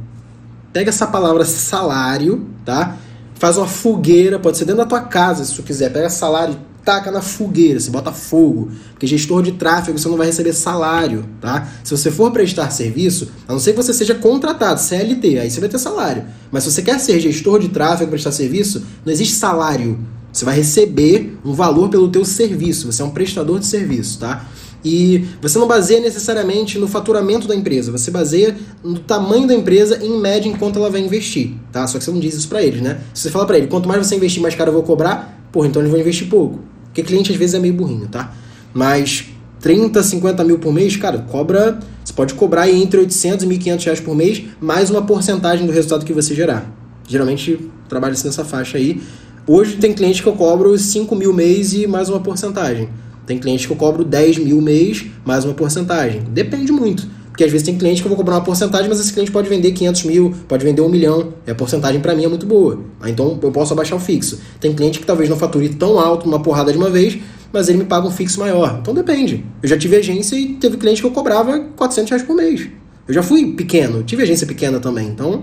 Pega 0.73 0.89
essa 0.89 1.07
palavra 1.07 1.45
salário, 1.45 2.47
tá? 2.65 2.97
Faz 3.35 3.57
uma 3.57 3.67
fogueira, 3.67 4.39
pode 4.39 4.57
ser 4.57 4.65
dentro 4.65 4.83
da 4.83 4.87
tua 4.87 5.03
casa, 5.03 5.45
se 5.45 5.55
tu 5.55 5.63
quiser. 5.63 5.93
Pega 5.93 6.09
salário 6.09 6.57
taca 6.85 7.11
na 7.11 7.23
fogueira, 7.23 7.81
você 7.81 7.91
bota 7.91 8.13
fogo. 8.13 8.71
Porque 8.93 9.07
gestor 9.07 9.43
de 9.43 9.53
tráfego 9.53 9.99
você 9.99 10.09
não 10.09 10.17
vai 10.17 10.27
receber 10.27 10.53
salário, 10.53 11.25
tá? 11.41 11.69
Se 11.83 11.91
você 11.91 12.11
for 12.11 12.31
prestar 12.31 12.71
serviço, 12.71 13.31
a 13.49 13.53
não 13.53 13.59
ser 13.59 13.73
que 13.73 13.77
você 13.77 13.93
seja 13.93 14.15
contratado, 14.15 14.81
CLT, 14.81 15.39
aí 15.39 15.51
você 15.51 15.61
vai 15.61 15.69
ter 15.69 15.79
salário. 15.79 16.25
Mas 16.51 16.65
se 16.65 16.73
você 16.73 16.83
quer 16.83 16.99
ser 17.01 17.19
gestor 17.21 17.59
de 17.59 17.69
tráfego, 17.69 18.11
prestar 18.11 18.33
serviço, 18.33 18.85
não 19.05 19.13
existe 19.13 19.35
salário. 19.35 19.99
Você 20.33 20.45
vai 20.45 20.57
receber 20.57 21.39
um 21.45 21.53
valor 21.53 21.89
pelo 21.89 22.09
teu 22.09 22.25
serviço, 22.25 22.91
você 22.91 23.03
é 23.03 23.05
um 23.05 23.11
prestador 23.11 23.61
de 23.61 23.67
serviço, 23.67 24.19
tá? 24.19 24.45
E 24.85 25.25
você 25.41 25.59
não 25.59 25.67
baseia 25.67 26.01
necessariamente 26.01 26.79
no 26.79 26.87
faturamento 26.87 27.49
da 27.49 27.55
empresa, 27.55 27.91
você 27.91 28.11
baseia 28.11 28.55
no 28.83 28.99
tamanho 28.99 29.47
da 29.47 29.55
empresa 29.55 30.05
em 30.05 30.21
média 30.21 30.49
em 30.49 30.53
quanto 30.53 30.79
ela 30.79 30.91
vai 30.91 31.01
investir, 31.01 31.55
tá? 31.73 31.87
Só 31.87 31.97
que 31.99 32.05
você 32.05 32.11
não 32.11 32.21
diz 32.21 32.35
isso 32.35 32.49
para 32.49 32.63
eles, 32.63 32.83
né? 32.83 33.01
Se 33.15 33.23
você 33.23 33.31
fala 33.31 33.47
para 33.47 33.57
ele, 33.57 33.69
quanto 33.69 33.89
mais 33.89 34.07
você 34.07 34.17
investir, 34.17 34.43
mais 34.43 34.55
caro 34.55 34.69
eu 34.71 34.75
vou 34.75 34.83
cobrar, 34.83 35.49
porra, 35.51 35.69
então 35.69 35.81
eles 35.81 35.91
vão 35.91 36.01
investir 36.01 36.29
pouco. 36.29 36.59
Porque 36.95 37.03
cliente 37.03 37.33
às 37.33 37.37
vezes 37.37 37.57
é 37.57 37.59
meio 37.59 37.75
burrinho, 37.75 38.07
tá? 38.07 38.33
Mas 38.73 39.25
30, 39.59 40.01
50 40.01 40.45
mil 40.45 40.61
por 40.61 40.73
mês, 40.73 40.97
cara, 40.97 41.19
cobra. 41.19 41.81
Você 42.05 42.13
pode 42.13 42.35
cobrar 42.35 42.71
entre 42.71 43.01
800 43.01 43.45
e 43.45 43.49
1.500 43.49 43.85
reais 43.85 44.01
por 44.01 44.15
mês, 44.15 44.45
mais 44.61 44.91
uma 44.91 45.03
porcentagem 45.03 45.67
do 45.67 45.73
resultado 45.73 46.05
que 46.05 46.13
você 46.13 46.37
gerar. 46.37 46.73
Geralmente 47.09 47.69
trabalha 47.89 48.13
assim 48.13 48.29
nessa 48.29 48.45
faixa 48.45 48.79
aí. 48.79 49.03
Hoje 49.45 49.77
tem 49.77 49.93
cliente 49.93 50.23
que 50.23 50.29
eu 50.29 50.35
cobro 50.35 50.79
5 50.79 51.17
mil 51.17 51.33
mês 51.33 51.73
e 51.73 51.85
mais 51.89 52.09
uma 52.09 52.21
porcentagem. 52.21 52.89
Tem 53.27 53.41
cliente 53.41 53.67
que 53.67 53.73
eu 53.73 53.77
cobro 53.77 54.05
10 54.05 54.39
mil 54.39 54.61
mês, 54.61 55.05
mais 55.25 55.45
uma 55.45 55.53
porcentagem. 55.53 56.23
Depende 56.31 56.71
muito. 56.71 57.09
Porque 57.35 57.43
às 57.43 57.51
vezes 57.51 57.67
tem 57.67 57.77
cliente 57.77 58.01
que 58.01 58.07
eu 58.07 58.11
vou 58.11 58.17
cobrar 58.17 58.37
uma 58.37 58.45
porcentagem, 58.45 58.89
mas 58.89 59.01
esse 59.01 59.13
cliente 59.13 59.33
pode 59.33 59.49
vender 59.49 59.73
500 59.73 60.05
mil, 60.05 60.33
pode 60.47 60.65
vender 60.65 60.81
um 60.83 60.89
milhão. 60.89 61.35
E 61.45 61.51
a 61.51 61.55
porcentagem 61.55 62.01
para 62.01 62.15
mim 62.15 62.27
é 62.27 62.29
muito 62.29 62.47
boa. 62.47 62.79
Então 63.05 63.37
eu 63.43 63.51
posso 63.51 63.73
abaixar 63.73 63.99
o 63.99 64.01
fixo. 64.01 64.39
Tem 64.61 64.73
cliente 64.73 65.01
que 65.01 65.05
talvez 65.05 65.29
não 65.29 65.37
fature 65.37 65.69
tão 65.71 65.99
alto, 65.99 66.29
uma 66.29 66.41
porrada 66.41 66.71
de 66.71 66.79
uma 66.79 66.89
vez, 66.89 67.19
mas 67.53 67.69
ele 67.69 67.79
me 67.79 67.87
paga 67.87 68.07
um 68.07 68.11
fixo 68.13 68.39
maior. 68.39 68.79
Então 68.81 68.95
depende. 68.95 69.45
Eu 69.61 69.69
já 69.69 69.77
tive 69.77 69.97
agência 69.97 70.37
e 70.37 70.55
teve 70.55 70.77
cliente 70.77 71.01
que 71.01 71.09
eu 71.09 71.11
cobrava 71.11 71.59
400 71.75 72.11
reais 72.11 72.23
por 72.25 72.37
mês. 72.37 72.69
Eu 73.09 73.13
já 73.13 73.21
fui 73.21 73.53
pequeno, 73.55 74.05
tive 74.05 74.23
agência 74.23 74.47
pequena 74.47 74.79
também. 74.79 75.09
Então 75.09 75.43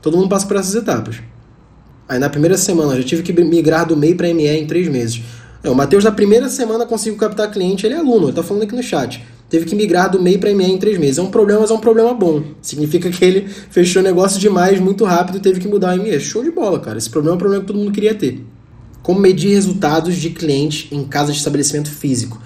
todo 0.00 0.16
mundo 0.16 0.28
passa 0.28 0.46
por 0.46 0.56
essas 0.56 0.76
etapas. 0.76 1.16
Aí 2.08 2.20
na 2.20 2.30
primeira 2.30 2.56
semana 2.56 2.92
eu 2.92 2.98
já 2.98 3.08
tive 3.08 3.24
que 3.24 3.32
migrar 3.32 3.84
do 3.84 3.96
MEI 3.96 4.14
para 4.14 4.32
ME 4.32 4.46
em 4.46 4.64
três 4.64 4.86
meses. 4.86 5.20
É, 5.64 5.68
o 5.68 5.74
Matheus 5.74 6.04
na 6.04 6.12
primeira 6.12 6.48
semana 6.48 6.86
conseguiu 6.86 7.18
captar 7.18 7.50
cliente, 7.50 7.84
ele 7.84 7.96
é 7.96 7.98
aluno, 7.98 8.26
ele 8.26 8.32
tá 8.32 8.44
falando 8.44 8.62
aqui 8.62 8.76
no 8.76 8.82
chat 8.82 9.20
teve 9.52 9.66
que 9.66 9.76
migrar 9.76 10.10
do 10.10 10.18
MEI 10.18 10.38
para 10.38 10.54
ME 10.54 10.64
em 10.64 10.78
três 10.78 10.96
meses. 10.96 11.18
É 11.18 11.22
um 11.22 11.30
problema, 11.30 11.60
mas 11.60 11.70
é 11.70 11.74
um 11.74 11.78
problema 11.78 12.14
bom. 12.14 12.42
Significa 12.62 13.10
que 13.10 13.22
ele 13.22 13.46
fechou 13.46 14.02
negócio 14.02 14.40
demais 14.40 14.80
muito 14.80 15.04
rápido 15.04 15.36
e 15.36 15.40
teve 15.42 15.60
que 15.60 15.68
mudar 15.68 15.94
o 15.94 16.02
ME. 16.02 16.18
Show 16.18 16.42
de 16.42 16.50
bola, 16.50 16.80
cara. 16.80 16.96
Esse 16.96 17.10
problema 17.10 17.34
é 17.34 17.36
um 17.36 17.38
problema 17.38 17.60
que 17.60 17.66
todo 17.66 17.78
mundo 17.78 17.92
queria 17.92 18.14
ter. 18.14 18.42
Como 19.02 19.20
medir 19.20 19.50
resultados 19.50 20.16
de 20.16 20.30
cliente 20.30 20.88
em 20.90 21.04
casa 21.04 21.32
de 21.32 21.36
estabelecimento 21.36 21.90
físico? 21.90 22.40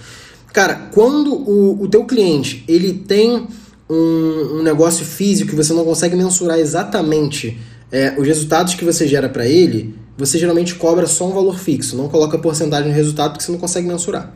Cara, 0.53 0.89
quando 0.93 1.33
o, 1.33 1.81
o 1.81 1.87
teu 1.87 2.05
cliente 2.05 2.65
ele 2.67 2.93
tem 2.93 3.47
um, 3.89 4.57
um 4.59 4.63
negócio 4.65 5.07
físico 5.07 5.51
que 5.51 5.57
você 5.57 5.73
não 5.73 5.85
consegue 5.85 6.17
mensurar 6.17 6.59
exatamente 6.59 7.57
é, 7.93 8.17
os 8.19 8.27
resultados 8.27 8.75
que 8.75 8.85
você 8.85 9.07
gera 9.07 9.29
para 9.29 9.47
ele, 9.47 9.95
você 10.19 10.41
geralmente 10.41 10.75
cobra 10.75 11.07
só 11.07 11.29
um 11.29 11.33
valor 11.33 11.57
fixo, 11.57 11.97
não 11.97 12.09
coloca 12.09 12.37
porcentagem 12.37 12.89
no 12.89 12.97
resultado 12.97 13.31
porque 13.31 13.45
você 13.45 13.53
não 13.53 13.61
consegue 13.61 13.87
mensurar. 13.87 14.35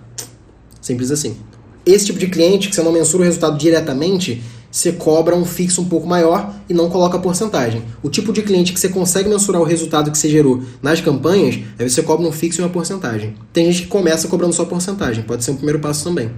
Simples 0.80 1.10
assim. 1.10 1.36
Esse 1.84 2.06
tipo 2.06 2.18
de 2.18 2.26
cliente 2.26 2.68
que 2.68 2.74
você 2.74 2.82
não 2.82 2.92
mensura 2.92 3.22
o 3.22 3.26
resultado 3.26 3.56
diretamente, 3.56 4.42
você 4.70 4.92
cobra 4.92 5.34
um 5.34 5.44
fixo 5.44 5.80
um 5.80 5.86
pouco 5.86 6.06
maior 6.06 6.54
e 6.68 6.74
não 6.74 6.88
coloca 6.88 7.18
porcentagem. 7.18 7.82
O 8.02 8.08
tipo 8.08 8.32
de 8.32 8.42
cliente 8.42 8.72
que 8.72 8.78
você 8.78 8.88
consegue 8.88 9.28
mensurar 9.28 9.60
o 9.60 9.64
resultado 9.64 10.10
que 10.10 10.18
você 10.18 10.28
gerou 10.28 10.62
nas 10.82 11.00
campanhas, 11.00 11.58
aí 11.78 11.88
você 11.88 12.02
cobra 12.02 12.26
um 12.26 12.30
fixo 12.30 12.60
e 12.60 12.64
uma 12.64 12.70
porcentagem. 12.70 13.34
Tem 13.52 13.66
gente 13.66 13.82
que 13.82 13.88
começa 13.88 14.28
cobrando 14.28 14.54
só 14.54 14.64
porcentagem, 14.64 15.24
pode 15.24 15.42
ser 15.42 15.50
um 15.50 15.56
primeiro 15.56 15.80
passo 15.80 16.04
também. 16.04 16.30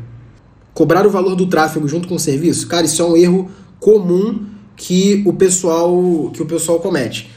Cobrar 0.72 1.06
o 1.06 1.10
valor 1.10 1.34
do 1.34 1.46
tráfego 1.46 1.86
junto 1.86 2.08
com 2.08 2.14
o 2.14 2.20
serviço, 2.20 2.66
cara, 2.66 2.86
isso 2.86 3.02
é 3.02 3.04
um 3.04 3.16
erro 3.16 3.50
comum 3.78 4.46
que 4.76 5.22
o 5.26 5.34
pessoal 5.34 6.30
que 6.32 6.42
o 6.42 6.46
pessoal 6.46 6.80
comete. 6.80 7.30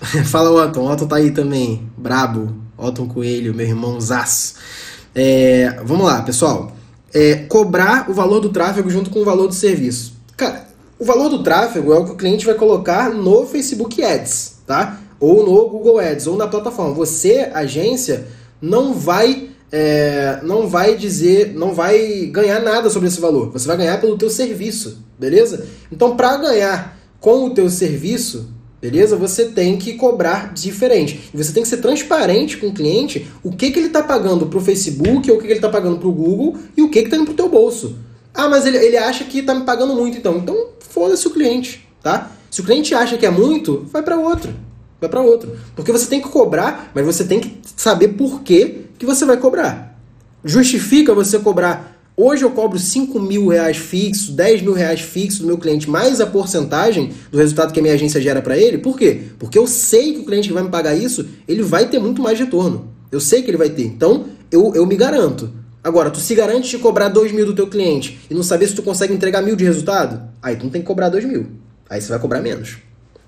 Fala 0.26 0.64
Otton, 0.64 0.88
Otton 0.88 1.06
tá 1.06 1.16
aí 1.16 1.32
também, 1.32 1.90
brabo, 1.96 2.54
Otton 2.78 3.08
Coelho, 3.08 3.52
meu 3.52 3.66
irmão 3.66 4.00
Zaço. 4.00 4.54
É, 5.12 5.80
vamos 5.84 6.06
lá, 6.06 6.22
pessoal 6.22 6.76
é, 7.12 7.36
cobrar 7.48 8.10
o 8.10 8.14
valor 8.14 8.40
do 8.40 8.50
tráfego 8.50 8.90
junto 8.90 9.10
com 9.10 9.20
o 9.20 9.24
valor 9.24 9.48
do 9.48 9.54
serviço. 9.54 10.14
Cara, 10.36 10.66
o 10.98 11.04
valor 11.04 11.28
do 11.28 11.42
tráfego 11.42 11.92
é 11.92 11.98
o 11.98 12.04
que 12.04 12.12
o 12.12 12.16
cliente 12.16 12.46
vai 12.46 12.54
colocar 12.54 13.10
no 13.10 13.46
Facebook 13.46 14.02
Ads, 14.02 14.58
tá? 14.66 15.00
Ou 15.18 15.44
no 15.44 15.68
Google 15.68 15.98
Ads, 15.98 16.26
ou 16.26 16.36
na 16.36 16.46
plataforma. 16.46 16.94
Você, 16.94 17.50
agência, 17.52 18.26
não 18.60 18.94
vai 18.94 19.50
é, 19.70 20.40
não 20.42 20.68
vai 20.68 20.96
dizer, 20.96 21.52
não 21.54 21.74
vai 21.74 22.26
ganhar 22.26 22.60
nada 22.60 22.88
sobre 22.88 23.08
esse 23.08 23.20
valor. 23.20 23.50
Você 23.50 23.66
vai 23.66 23.76
ganhar 23.76 24.00
pelo 24.00 24.16
teu 24.16 24.30
serviço, 24.30 25.02
beleza? 25.18 25.66
Então, 25.90 26.16
para 26.16 26.36
ganhar 26.36 26.98
com 27.20 27.44
o 27.44 27.50
teu 27.50 27.68
serviço, 27.68 28.48
Beleza? 28.80 29.16
Você 29.16 29.46
tem 29.46 29.78
que 29.78 29.94
cobrar 29.94 30.52
diferente. 30.52 31.30
Você 31.32 31.52
tem 31.52 31.62
que 31.62 31.68
ser 31.68 31.78
transparente 31.78 32.58
com 32.58 32.68
o 32.68 32.72
cliente 32.72 33.26
o 33.42 33.50
que, 33.50 33.70
que 33.70 33.78
ele 33.78 33.86
está 33.86 34.02
pagando 34.02 34.46
para 34.46 34.58
o 34.58 34.62
Facebook, 34.62 35.30
ou 35.30 35.36
o 35.36 35.40
que, 35.40 35.46
que 35.46 35.52
ele 35.52 35.58
está 35.58 35.68
pagando 35.68 35.98
para 35.98 36.08
o 36.08 36.12
Google 36.12 36.56
e 36.76 36.82
o 36.82 36.90
que 36.90 36.98
está 36.98 37.16
indo 37.16 37.24
para 37.24 37.32
o 37.32 37.36
teu 37.36 37.48
bolso. 37.48 37.96
Ah, 38.34 38.48
mas 38.48 38.66
ele, 38.66 38.76
ele 38.76 38.98
acha 38.98 39.24
que 39.24 39.38
está 39.38 39.54
me 39.54 39.64
pagando 39.64 39.94
muito, 39.94 40.18
então. 40.18 40.36
Então, 40.36 40.68
foda-se 40.80 41.26
o 41.26 41.30
cliente, 41.30 41.88
tá? 42.02 42.30
Se 42.50 42.60
o 42.60 42.64
cliente 42.64 42.94
acha 42.94 43.16
que 43.16 43.24
é 43.24 43.30
muito, 43.30 43.86
vai 43.90 44.02
para 44.02 44.18
outro. 44.18 44.54
Vai 45.00 45.08
para 45.08 45.20
outro. 45.20 45.56
Porque 45.74 45.90
você 45.90 46.06
tem 46.06 46.20
que 46.20 46.28
cobrar, 46.28 46.90
mas 46.94 47.04
você 47.04 47.24
tem 47.24 47.40
que 47.40 47.58
saber 47.76 48.08
por 48.08 48.42
que, 48.42 48.86
que 48.98 49.06
você 49.06 49.24
vai 49.24 49.38
cobrar. 49.38 49.98
Justifica 50.44 51.14
você 51.14 51.38
cobrar 51.38 51.95
Hoje 52.18 52.42
eu 52.42 52.50
cobro 52.50 52.78
5 52.78 53.20
mil 53.20 53.48
reais 53.48 53.76
fixo, 53.76 54.32
10 54.32 54.62
mil 54.62 54.72
reais 54.72 55.00
fixo 55.02 55.42
do 55.42 55.46
meu 55.46 55.58
cliente, 55.58 55.90
mais 55.90 56.18
a 56.18 56.26
porcentagem 56.26 57.12
do 57.30 57.36
resultado 57.36 57.74
que 57.74 57.78
a 57.78 57.82
minha 57.82 57.92
agência 57.92 58.18
gera 58.22 58.40
para 58.40 58.56
ele. 58.56 58.78
Por 58.78 58.96
quê? 58.96 59.20
Porque 59.38 59.58
eu 59.58 59.66
sei 59.66 60.14
que 60.14 60.20
o 60.20 60.24
cliente 60.24 60.48
que 60.48 60.54
vai 60.54 60.62
me 60.62 60.70
pagar 60.70 60.94
isso, 60.94 61.26
ele 61.46 61.62
vai 61.62 61.90
ter 61.90 61.98
muito 61.98 62.22
mais 62.22 62.38
retorno. 62.38 62.90
Eu 63.12 63.20
sei 63.20 63.42
que 63.42 63.50
ele 63.50 63.58
vai 63.58 63.68
ter. 63.68 63.84
Então, 63.84 64.24
eu, 64.50 64.74
eu 64.74 64.86
me 64.86 64.96
garanto. 64.96 65.50
Agora, 65.84 66.10
tu 66.10 66.18
se 66.18 66.34
garante 66.34 66.70
de 66.70 66.78
cobrar 66.78 67.10
2 67.10 67.32
mil 67.32 67.44
do 67.44 67.54
teu 67.54 67.66
cliente 67.66 68.18
e 68.30 68.34
não 68.34 68.42
saber 68.42 68.66
se 68.66 68.74
tu 68.74 68.82
consegue 68.82 69.12
entregar 69.12 69.42
mil 69.42 69.54
de 69.54 69.64
resultado? 69.64 70.26
Aí 70.40 70.56
tu 70.56 70.64
não 70.64 70.70
tem 70.70 70.80
que 70.80 70.86
cobrar 70.86 71.10
2 71.10 71.22
mil. 71.26 71.48
Aí 71.88 72.00
você 72.00 72.08
vai 72.08 72.18
cobrar 72.18 72.40
menos. 72.40 72.78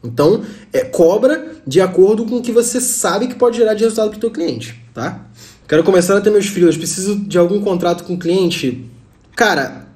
Então, 0.02 0.42
é, 0.72 0.82
cobra 0.84 1.56
de 1.66 1.82
acordo 1.82 2.24
com 2.24 2.36
o 2.36 2.42
que 2.42 2.52
você 2.52 2.80
sabe 2.80 3.26
que 3.26 3.34
pode 3.34 3.58
gerar 3.58 3.74
de 3.74 3.82
resultado 3.82 4.08
para 4.08 4.16
o 4.16 4.20
teu 4.20 4.30
cliente, 4.30 4.82
tá? 4.94 5.26
Quero 5.68 5.84
começar 5.84 6.16
a 6.16 6.20
ter 6.22 6.30
meus 6.30 6.46
filhos, 6.46 6.78
preciso 6.78 7.14
de 7.14 7.36
algum 7.36 7.60
contrato 7.60 8.02
com 8.04 8.14
o 8.14 8.18
cliente. 8.18 8.86
Cara, 9.36 9.86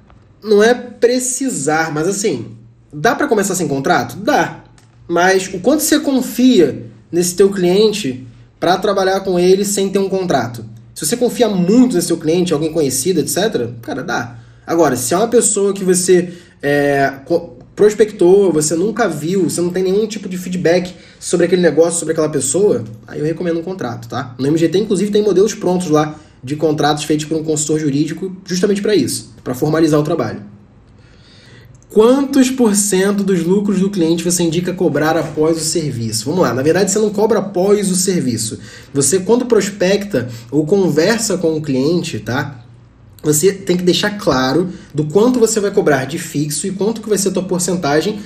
não 0.43 0.61
é 0.61 0.71
precisar, 0.75 1.91
mas 1.91 2.07
assim, 2.07 2.55
dá 2.93 3.15
para 3.15 3.27
começar 3.27 3.55
sem 3.55 3.67
contrato? 3.67 4.17
Dá. 4.17 4.65
Mas 5.07 5.51
o 5.51 5.59
quanto 5.59 5.81
você 5.81 5.99
confia 5.99 6.85
nesse 7.11 7.35
teu 7.35 7.49
cliente 7.49 8.23
para 8.59 8.77
trabalhar 8.77 9.21
com 9.21 9.39
ele 9.39 9.65
sem 9.65 9.89
ter 9.89 9.97
um 9.97 10.07
contrato? 10.07 10.63
Se 10.93 11.07
você 11.07 11.17
confia 11.17 11.49
muito 11.49 11.95
nesse 11.95 12.07
seu 12.07 12.17
cliente, 12.17 12.53
alguém 12.53 12.71
conhecido, 12.71 13.19
etc., 13.19 13.71
cara, 13.81 14.03
dá. 14.03 14.37
Agora, 14.67 14.95
se 14.95 15.15
é 15.15 15.17
uma 15.17 15.27
pessoa 15.27 15.73
que 15.73 15.83
você 15.83 16.33
é, 16.61 17.11
prospectou, 17.75 18.51
você 18.51 18.75
nunca 18.75 19.07
viu, 19.07 19.49
você 19.49 19.61
não 19.61 19.69
tem 19.69 19.83
nenhum 19.83 20.07
tipo 20.07 20.29
de 20.29 20.37
feedback 20.37 20.93
sobre 21.19 21.45
aquele 21.45 21.61
negócio, 21.61 21.99
sobre 21.99 22.11
aquela 22.11 22.29
pessoa, 22.29 22.83
aí 23.07 23.19
eu 23.19 23.25
recomendo 23.25 23.59
um 23.59 23.63
contrato, 23.63 24.07
tá? 24.07 24.35
No 24.37 24.47
MGT, 24.47 24.77
inclusive, 24.77 25.11
tem 25.11 25.23
modelos 25.23 25.53
prontos 25.53 25.89
lá 25.89 26.15
de 26.43 26.55
contratos 26.55 27.05
feitos 27.05 27.25
por 27.25 27.37
um 27.37 27.43
consultor 27.43 27.79
jurídico 27.79 28.35
justamente 28.45 28.81
para 28.81 28.95
isso, 28.95 29.33
para 29.43 29.55
formalizar 29.55 29.99
o 29.99 30.03
trabalho. 30.03 30.53
Quantos 31.89 32.49
por 32.49 32.75
cento 32.75 33.23
dos 33.23 33.43
lucros 33.43 33.79
do 33.79 33.89
cliente 33.89 34.23
você 34.23 34.41
indica 34.41 34.73
cobrar 34.73 35.15
após 35.15 35.57
o 35.57 35.59
serviço? 35.59 36.25
Vamos 36.25 36.41
lá, 36.41 36.51
na 36.51 36.63
verdade 36.63 36.91
você 36.91 36.97
não 36.97 37.11
cobra 37.11 37.37
após 37.37 37.91
o 37.91 37.95
serviço. 37.95 38.59
Você, 38.91 39.19
quando 39.19 39.45
prospecta 39.45 40.27
ou 40.49 40.65
conversa 40.65 41.37
com 41.37 41.55
o 41.55 41.61
cliente, 41.61 42.19
tá? 42.19 42.62
Você 43.23 43.53
tem 43.53 43.77
que 43.77 43.83
deixar 43.83 44.17
claro 44.19 44.69
do 44.93 45.05
quanto 45.05 45.39
você 45.39 45.59
vai 45.59 45.71
cobrar 45.71 46.05
de 46.05 46.19
fixo 46.19 46.67
e 46.67 46.71
quanto 46.71 47.01
que 47.01 47.09
vai 47.09 47.17
ser 47.17 47.29
a 47.29 47.31
tua 47.31 47.43
porcentagem 47.43 48.21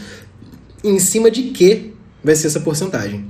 em 0.83 0.99
cima 0.99 1.29
de 1.29 1.43
que 1.43 1.93
vai 2.23 2.35
ser 2.35 2.47
essa 2.47 2.59
porcentagem. 2.59 3.25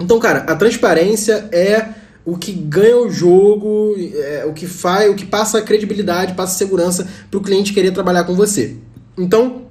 Então, 0.00 0.18
cara, 0.18 0.40
a 0.40 0.56
transparência 0.56 1.48
é 1.52 1.88
o 2.24 2.36
que 2.36 2.52
ganha 2.52 2.98
o 2.98 3.10
jogo, 3.10 3.94
é 3.96 4.44
o 4.44 4.52
que 4.52 4.66
faz, 4.66 5.10
o 5.10 5.14
que 5.14 5.24
passa 5.24 5.62
credibilidade, 5.62 6.34
passa 6.34 6.58
segurança 6.58 7.08
para 7.30 7.38
o 7.38 7.42
cliente 7.42 7.72
querer 7.72 7.92
trabalhar 7.92 8.24
com 8.24 8.34
você. 8.34 8.76
Então, 9.16 9.62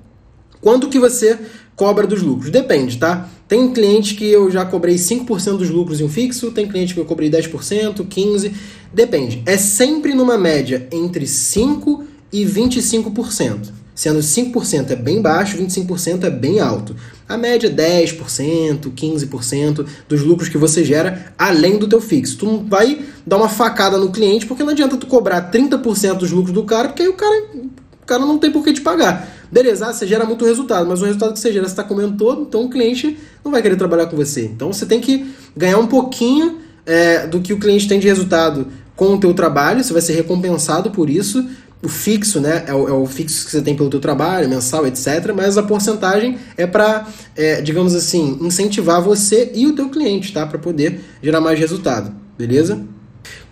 quanto 0.60 0.90
que 0.90 1.00
você 1.00 1.38
cobra 1.76 2.08
dos 2.08 2.22
lucros? 2.22 2.50
Depende, 2.50 2.98
tá? 2.98 3.30
Tem 3.48 3.72
cliente 3.72 4.16
que 4.16 4.26
eu 4.26 4.52
já 4.52 4.66
cobrei 4.66 4.96
5% 4.96 5.58
dos 5.58 5.70
lucros 5.70 6.02
em 6.02 6.04
um 6.04 6.10
fixo, 6.10 6.52
tem 6.52 6.68
cliente 6.68 6.94
que 6.94 7.00
eu 7.00 7.06
cobrei 7.06 7.30
10%, 7.30 8.06
15%. 8.06 8.54
Depende. 8.94 9.42
É 9.46 9.58
sempre 9.58 10.14
numa 10.14 10.38
média 10.38 10.88
entre 10.92 11.26
5% 11.26 12.04
e 12.32 12.46
25%. 12.46 13.78
Sendo 13.96 14.20
5% 14.20 14.92
é 14.92 14.96
bem 14.96 15.22
baixo, 15.22 15.58
25% 15.58 16.24
é 16.24 16.30
bem 16.30 16.60
alto. 16.60 16.96
A 17.28 17.36
média 17.36 17.68
é 17.68 17.72
10%, 18.04 18.92
15% 18.94 19.86
dos 20.08 20.22
lucros 20.22 20.50
que 20.50 20.58
você 20.58 20.84
gera 20.86 21.34
além 21.38 21.80
do 21.80 21.88
teu 21.88 22.00
fixo. 22.00 22.38
Tu 22.38 22.46
não 22.46 22.64
vai 22.64 23.02
dar 23.26 23.38
uma 23.38 23.50
facada 23.50 23.98
no 23.98 24.12
cliente 24.12 24.46
porque 24.46 24.64
não 24.64 24.72
adianta 24.72 24.98
tu 24.98 25.08
cobrar 25.08 25.52
30% 25.52 26.14
dos 26.18 26.32
lucros 26.32 26.54
do 26.54 26.64
cara, 26.64 26.90
porque 26.90 27.02
aí 27.02 27.10
o 27.10 27.14
cara, 27.14 27.46
o 27.56 28.06
cara 28.06 28.26
não 28.26 28.38
tem 28.38 28.52
por 28.52 28.64
que 28.64 28.72
te 28.72 28.82
pagar. 28.82 29.37
Beleza, 29.52 29.88
ah, 29.88 29.94
você 29.94 30.06
gera 30.06 30.26
muito 30.26 30.46
resultado, 30.46 30.88
mas 30.88 31.02
o 31.02 31.06
resultado 31.06 31.34
que 31.34 31.40
você 31.40 31.52
gera 31.52 31.66
você 31.66 31.72
está 31.72 31.84
comendo 31.84 32.18
todo, 32.18 32.42
então 32.44 32.66
o 32.66 32.70
cliente 32.70 33.18
não 33.44 33.52
vai 33.52 33.62
querer 33.62 33.76
trabalhar 33.76 34.08
com 34.08 34.16
você. 34.16 34.46
Então 34.46 34.72
você 34.74 34.86
tem 34.86 35.00
que 35.00 35.34
ganhar 35.56 35.78
um 35.78 35.88
pouquinho 35.88 36.60
é, 36.86 37.28
do 37.28 37.40
que 37.40 37.54
o 37.54 37.60
cliente 37.60 37.88
tem 37.88 38.00
de 38.00 38.08
resultado 38.08 38.68
com 38.96 39.14
o 39.14 39.20
teu 39.20 39.34
trabalho, 39.34 39.84
você 39.84 39.94
vai 39.94 40.02
ser 40.02 40.14
recompensado 40.14 40.92
por 40.92 41.10
isso. 41.10 41.48
O 41.84 41.88
fixo, 41.88 42.42
né, 42.42 42.64
é 42.66 42.74
o, 42.74 42.90
é 42.90 42.92
o 42.92 43.06
fixo 43.06 43.46
que 43.46 43.52
você 43.52 43.62
tem 43.62 43.76
pelo 43.76 43.90
teu 43.90 44.00
trabalho, 44.00 44.50
mensal, 44.50 44.88
etc. 44.88 45.32
Mas 45.36 45.60
a 45.60 45.64
porcentagem 45.64 46.38
é 46.58 46.66
para, 46.66 47.08
é, 47.36 47.62
digamos 47.62 47.94
assim, 47.94 48.40
incentivar 48.42 49.00
você 49.00 49.52
e 49.54 49.68
o 49.68 49.74
teu 49.74 49.88
cliente, 49.90 50.34
tá? 50.34 50.46
Para 50.48 50.58
poder 50.58 51.02
gerar 51.22 51.40
mais 51.40 51.60
resultado, 51.60 52.12
beleza? 52.36 52.82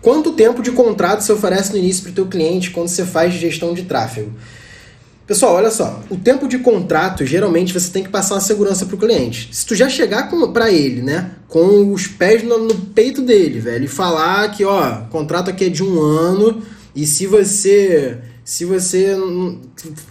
Quanto 0.01 0.33
tempo 0.33 0.63
de 0.63 0.71
contrato 0.71 1.21
você 1.21 1.31
oferece 1.31 1.71
no 1.71 1.77
início 1.77 2.03
para 2.03 2.11
o 2.11 2.15
teu 2.15 2.25
cliente 2.25 2.71
quando 2.71 2.87
você 2.87 3.05
faz 3.05 3.33
gestão 3.33 3.75
de 3.75 3.83
tráfego? 3.83 4.31
Pessoal, 5.27 5.55
olha 5.55 5.71
só, 5.71 6.03
o 6.11 6.15
tempo 6.15 6.47
de 6.47 6.59
contrato, 6.59 7.25
geralmente 7.25 7.73
você 7.73 7.89
tem 7.89 8.03
que 8.03 8.09
passar 8.09 8.35
uma 8.35 8.41
segurança 8.41 8.85
pro 8.85 8.95
cliente. 8.95 9.49
Se 9.51 9.65
tu 9.65 9.73
já 9.73 9.89
chegar 9.89 10.29
para 10.53 10.71
ele, 10.71 11.01
né, 11.01 11.31
com 11.47 11.91
os 11.91 12.05
pés 12.05 12.43
no, 12.43 12.59
no, 12.59 12.75
peito 12.75 13.23
dele, 13.23 13.59
velho, 13.59 13.85
e 13.85 13.87
falar 13.87 14.51
que, 14.51 14.63
ó, 14.63 14.99
o 14.99 15.07
contrato 15.07 15.49
aqui 15.49 15.65
é 15.65 15.69
de 15.69 15.83
um 15.83 15.99
ano 15.99 16.61
e 16.95 17.07
se 17.07 17.25
você 17.25 18.19
se 18.43 18.63
você 18.63 19.17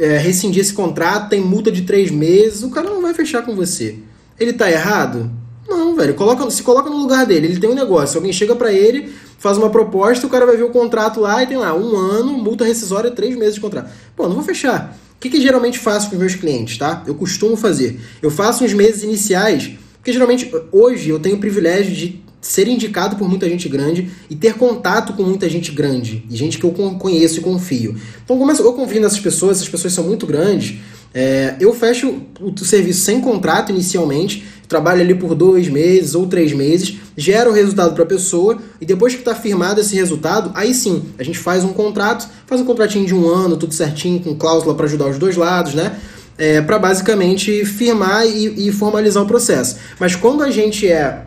é, 0.00 0.18
rescindir 0.18 0.60
esse 0.60 0.74
contrato, 0.74 1.28
tem 1.28 1.40
multa 1.40 1.70
de 1.70 1.82
três 1.82 2.10
meses, 2.10 2.64
o 2.64 2.70
cara 2.70 2.90
não 2.90 3.00
vai 3.00 3.14
fechar 3.14 3.42
com 3.42 3.54
você. 3.54 3.96
Ele 4.40 4.52
tá 4.52 4.68
errado? 4.68 5.30
Não, 5.68 5.94
velho, 5.94 6.14
coloca, 6.14 6.50
se 6.50 6.64
coloca 6.64 6.90
no 6.90 6.96
lugar 6.96 7.24
dele, 7.24 7.46
ele 7.46 7.60
tem 7.60 7.70
um 7.70 7.76
negócio, 7.76 8.18
alguém 8.18 8.32
chega 8.32 8.56
para 8.56 8.72
ele, 8.72 9.12
faz 9.38 9.56
uma 9.56 9.70
proposta, 9.70 10.26
o 10.26 10.30
cara 10.30 10.44
vai 10.44 10.56
ver 10.56 10.64
o 10.64 10.70
contrato 10.70 11.20
lá 11.20 11.40
e 11.44 11.46
tem 11.46 11.56
lá 11.56 11.72
um 11.72 11.96
ano, 11.96 12.32
multa 12.32 12.64
rescisória, 12.64 13.12
três 13.12 13.36
meses 13.36 13.54
de 13.54 13.60
contrato. 13.60 13.88
Pô, 14.16 14.24
não 14.24 14.34
vou 14.34 14.42
fechar 14.42 14.98
que, 15.24 15.30
que 15.30 15.40
geralmente 15.40 15.78
faço 15.78 16.10
com 16.10 16.16
meus 16.16 16.34
clientes, 16.34 16.76
tá? 16.76 17.02
Eu 17.06 17.14
costumo 17.14 17.56
fazer. 17.56 17.98
Eu 18.20 18.30
faço 18.30 18.62
uns 18.62 18.74
meses 18.74 19.02
iniciais, 19.02 19.70
porque 19.94 20.12
geralmente 20.12 20.52
hoje 20.70 21.08
eu 21.08 21.18
tenho 21.18 21.36
o 21.36 21.38
privilégio 21.38 21.94
de 21.94 22.22
ser 22.42 22.68
indicado 22.68 23.16
por 23.16 23.26
muita 23.26 23.48
gente 23.48 23.66
grande 23.66 24.10
e 24.28 24.36
ter 24.36 24.52
contato 24.54 25.14
com 25.14 25.22
muita 25.22 25.48
gente 25.48 25.72
grande, 25.72 26.22
e 26.28 26.36
gente 26.36 26.58
que 26.58 26.64
eu 26.64 26.72
conheço 26.72 27.38
e 27.38 27.42
confio. 27.42 27.96
Então, 28.22 28.36
como 28.36 28.52
eu 28.52 28.72
confio 28.74 29.00
nessas 29.00 29.18
pessoas, 29.18 29.56
essas 29.56 29.68
pessoas 29.68 29.94
são 29.94 30.04
muito 30.04 30.26
grandes, 30.26 30.78
é, 31.14 31.54
eu 31.58 31.72
fecho 31.72 32.20
o 32.38 32.64
serviço 32.64 33.00
sem 33.00 33.22
contrato 33.22 33.72
inicialmente, 33.72 34.44
trabalho 34.68 35.00
ali 35.00 35.14
por 35.14 35.34
dois 35.34 35.68
meses 35.68 36.14
ou 36.14 36.26
três 36.26 36.52
meses, 36.52 36.96
gera 37.16 37.48
o 37.48 37.52
resultado 37.52 37.94
para 37.94 38.02
a 38.02 38.06
pessoa 38.06 38.58
e 38.80 38.86
depois 38.86 39.14
que 39.14 39.20
está 39.20 39.34
firmado 39.34 39.80
esse 39.80 39.94
resultado, 39.94 40.50
aí 40.54 40.74
sim 40.74 41.04
a 41.18 41.22
gente 41.22 41.38
faz 41.38 41.64
um 41.64 41.72
contrato, 41.72 42.28
faz 42.46 42.60
um 42.60 42.64
contratinho 42.64 43.06
de 43.06 43.14
um 43.14 43.28
ano, 43.28 43.56
tudo 43.56 43.74
certinho, 43.74 44.20
com 44.20 44.34
cláusula 44.34 44.74
para 44.74 44.86
ajudar 44.86 45.08
os 45.08 45.18
dois 45.18 45.36
lados, 45.36 45.74
né? 45.74 45.98
É, 46.36 46.60
para 46.60 46.78
basicamente 46.80 47.64
firmar 47.64 48.26
e, 48.26 48.68
e, 48.68 48.72
formalizar 48.72 49.22
o 49.22 49.26
processo. 49.26 49.76
Mas 50.00 50.16
quando 50.16 50.42
a 50.42 50.50
gente 50.50 50.90
é, 50.90 51.26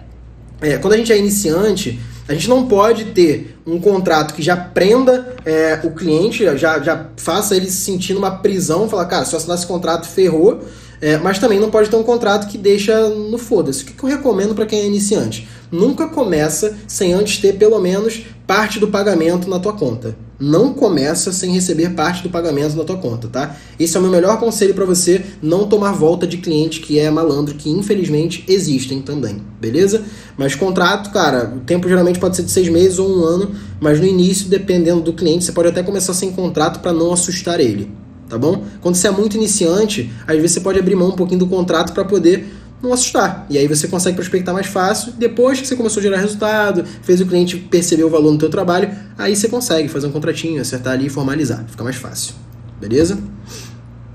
é, 0.60 0.78
quando 0.78 0.96
a 0.96 0.98
gente 0.98 1.14
é 1.14 1.18
iniciante, 1.18 1.98
a 2.28 2.34
gente 2.34 2.50
não 2.50 2.68
pode 2.68 3.06
ter 3.06 3.58
um 3.66 3.80
contrato 3.80 4.34
que 4.34 4.42
já 4.42 4.58
prenda 4.58 5.36
é, 5.46 5.80
o 5.82 5.92
cliente, 5.92 6.44
já, 6.58 6.80
já 6.80 7.06
faça 7.16 7.56
ele 7.56 7.68
se 7.68 7.78
sentir 7.78 8.14
numa 8.14 8.32
prisão, 8.32 8.90
falar, 8.90 9.06
cara, 9.06 9.24
se 9.24 9.34
eu 9.34 9.38
assinar 9.38 9.58
esse 9.58 9.66
contrato, 9.66 10.06
ferrou. 10.06 10.62
É, 11.00 11.18
mas 11.18 11.38
também 11.38 11.60
não 11.60 11.70
pode 11.70 11.90
ter 11.90 11.96
um 11.96 12.04
contrato 12.04 12.48
que 12.48 12.58
deixa 12.58 13.08
no 13.10 13.38
foda-se. 13.38 13.84
O 13.84 13.86
que 13.86 14.04
eu 14.04 14.10
recomendo 14.10 14.56
para 14.56 14.66
quem 14.66 14.80
é 14.80 14.86
iniciante? 14.86 15.48
Nunca 15.72 16.08
começa 16.08 16.78
sem 16.88 17.14
antes 17.14 17.40
ter 17.40 17.58
pelo 17.58 17.80
menos 17.80 18.22
parte 18.46 18.80
do 18.80 18.88
pagamento 18.88 19.50
na 19.50 19.60
tua 19.60 19.74
conta. 19.74 20.16
Não 20.40 20.72
começa 20.72 21.32
sem 21.32 21.52
receber 21.52 21.96
parte 21.96 22.22
do 22.22 22.30
pagamento 22.30 22.78
na 22.78 22.84
tua 22.84 22.98
conta, 22.98 23.28
tá? 23.28 23.58
Esse 23.80 23.98
é 23.98 24.00
o 24.00 24.04
meu 24.04 24.12
melhor 24.12 24.40
conselho 24.40 24.74
para 24.74 24.86
você 24.86 25.24
não 25.42 25.68
tomar 25.68 25.94
volta 25.94 26.28
de 26.28 26.38
cliente 26.38 26.80
que 26.80 27.00
é 27.00 27.10
malandro, 27.10 27.56
que 27.56 27.72
infelizmente 27.72 28.46
existem 28.48 29.02
também, 29.02 29.42
beleza? 29.60 30.04
Mas 30.38 30.54
contrato, 30.54 31.12
cara, 31.12 31.54
o 31.56 31.62
tempo 31.62 31.90
geralmente 31.90 32.20
pode 32.20 32.36
ser 32.36 32.44
de 32.44 32.52
seis 32.52 32.70
meses 32.70 33.00
ou 33.00 33.10
um 33.10 33.24
ano, 33.24 33.52
mas 33.80 34.00
no 34.00 34.06
início, 34.06 34.48
dependendo 34.48 35.02
do 35.02 35.12
cliente, 35.12 35.44
você 35.44 35.52
pode 35.52 35.70
até 35.70 35.82
começar 35.82 36.14
sem 36.14 36.32
contrato 36.32 36.82
para 36.82 36.94
não 36.94 37.12
assustar 37.12 37.60
ele, 37.60 37.92
tá 38.30 38.38
bom? 38.38 38.64
Quando 38.80 38.94
você 38.94 39.08
é 39.08 39.12
muito 39.12 39.36
iniciante, 39.36 40.12
às 40.28 40.36
vezes 40.36 40.52
você 40.52 40.62
pode 40.62 40.78
abrir 40.78 40.96
mão 40.96 41.10
um 41.10 41.16
pouquinho 41.16 41.40
do 41.40 41.48
contrato 41.48 41.94
para 41.94 42.06
poder 42.06 42.48
não 42.82 42.94
assustar. 42.94 43.46
E 43.50 43.58
aí 43.58 43.68
você 43.68 43.88
consegue 43.88 44.16
prospectar 44.16 44.54
mais 44.54 44.68
fácil. 44.68 45.14
Depois 45.14 45.60
que 45.60 45.68
você 45.68 45.76
começou 45.76 46.00
a 46.00 46.04
gerar 46.04 46.18
resultado, 46.18 46.86
fez 47.02 47.20
o 47.22 47.26
cliente 47.26 47.58
perceber 47.58 48.04
o 48.04 48.10
valor 48.10 48.32
no 48.32 48.38
teu 48.38 48.50
trabalho, 48.50 48.90
aí 49.18 49.36
você 49.36 49.48
consegue 49.48 49.88
fazer 49.88 50.08
um 50.08 50.12
contratinho, 50.12 50.62
acertar 50.62 50.94
ali 50.94 51.08
e 51.08 51.10
formalizar. 51.10 51.66
Fica 51.68 51.84
mais 51.84 51.96
fácil. 51.96 52.36
Beleza? 52.80 53.18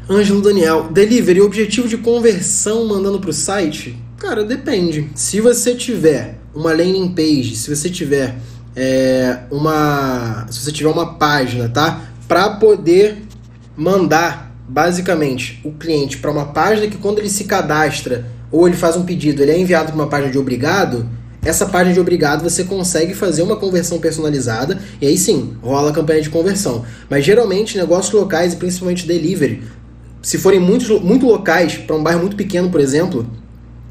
Ângelo 0.09 0.43
Daniel, 0.43 0.89
delivery, 0.91 1.41
objetivo 1.41 1.89
de 1.89 1.97
conversão 1.97 2.87
mandando 2.87 3.19
para 3.19 3.31
o 3.31 3.33
site? 3.33 3.99
Cara, 4.19 4.45
depende. 4.45 5.11
Se 5.15 5.41
você 5.41 5.75
tiver 5.75 6.39
uma 6.55 6.71
landing 6.71 7.09
page, 7.15 7.57
se 7.57 7.75
você 7.75 7.89
tiver 7.89 8.37
é, 8.77 9.41
uma, 9.51 10.47
se 10.51 10.61
você 10.61 10.73
tiver 10.73 10.91
uma 10.91 11.15
página, 11.15 11.69
tá, 11.69 12.01
para 12.29 12.51
poder 12.51 13.23
mandar 13.77 14.53
basicamente 14.69 15.61
o 15.65 15.73
cliente 15.73 16.19
para 16.19 16.31
uma 16.31 16.47
página 16.47 16.87
que 16.87 16.99
quando 16.99 17.19
ele 17.19 17.29
se 17.29 17.45
cadastra 17.45 18.27
ou 18.53 18.69
ele 18.69 18.77
faz 18.77 18.97
um 18.97 19.05
pedido, 19.05 19.43
ele 19.43 19.51
é 19.51 19.59
enviado 19.59 19.87
para 19.87 19.95
uma 19.95 20.07
página 20.07 20.31
de 20.31 20.39
obrigado, 20.39 21.09
essa 21.45 21.67
página 21.67 21.93
de 21.93 21.99
obrigado 21.99 22.43
você 22.43 22.63
consegue 22.63 23.15
fazer 23.15 23.43
uma 23.43 23.57
conversão 23.57 23.99
personalizada 23.99 24.79
e 25.01 25.07
aí 25.09 25.19
sim, 25.19 25.57
rola 25.61 25.91
a 25.91 25.93
campanha 25.93 26.23
de 26.23 26.31
conversão. 26.31 26.85
Mas 27.11 27.25
geralmente 27.25 27.77
negócios 27.77 28.13
locais 28.15 28.53
e 28.53 28.57
principalmente 28.57 29.07
delivery, 29.09 29.61
se 30.23 30.39
forem 30.39 30.61
muito, 30.61 31.01
muito 31.01 31.27
locais, 31.27 31.75
para 31.75 31.97
um 31.97 32.03
bairro 32.03 32.21
muito 32.21 32.37
pequeno, 32.37 32.71
por 32.71 32.81
exemplo, 32.81 33.29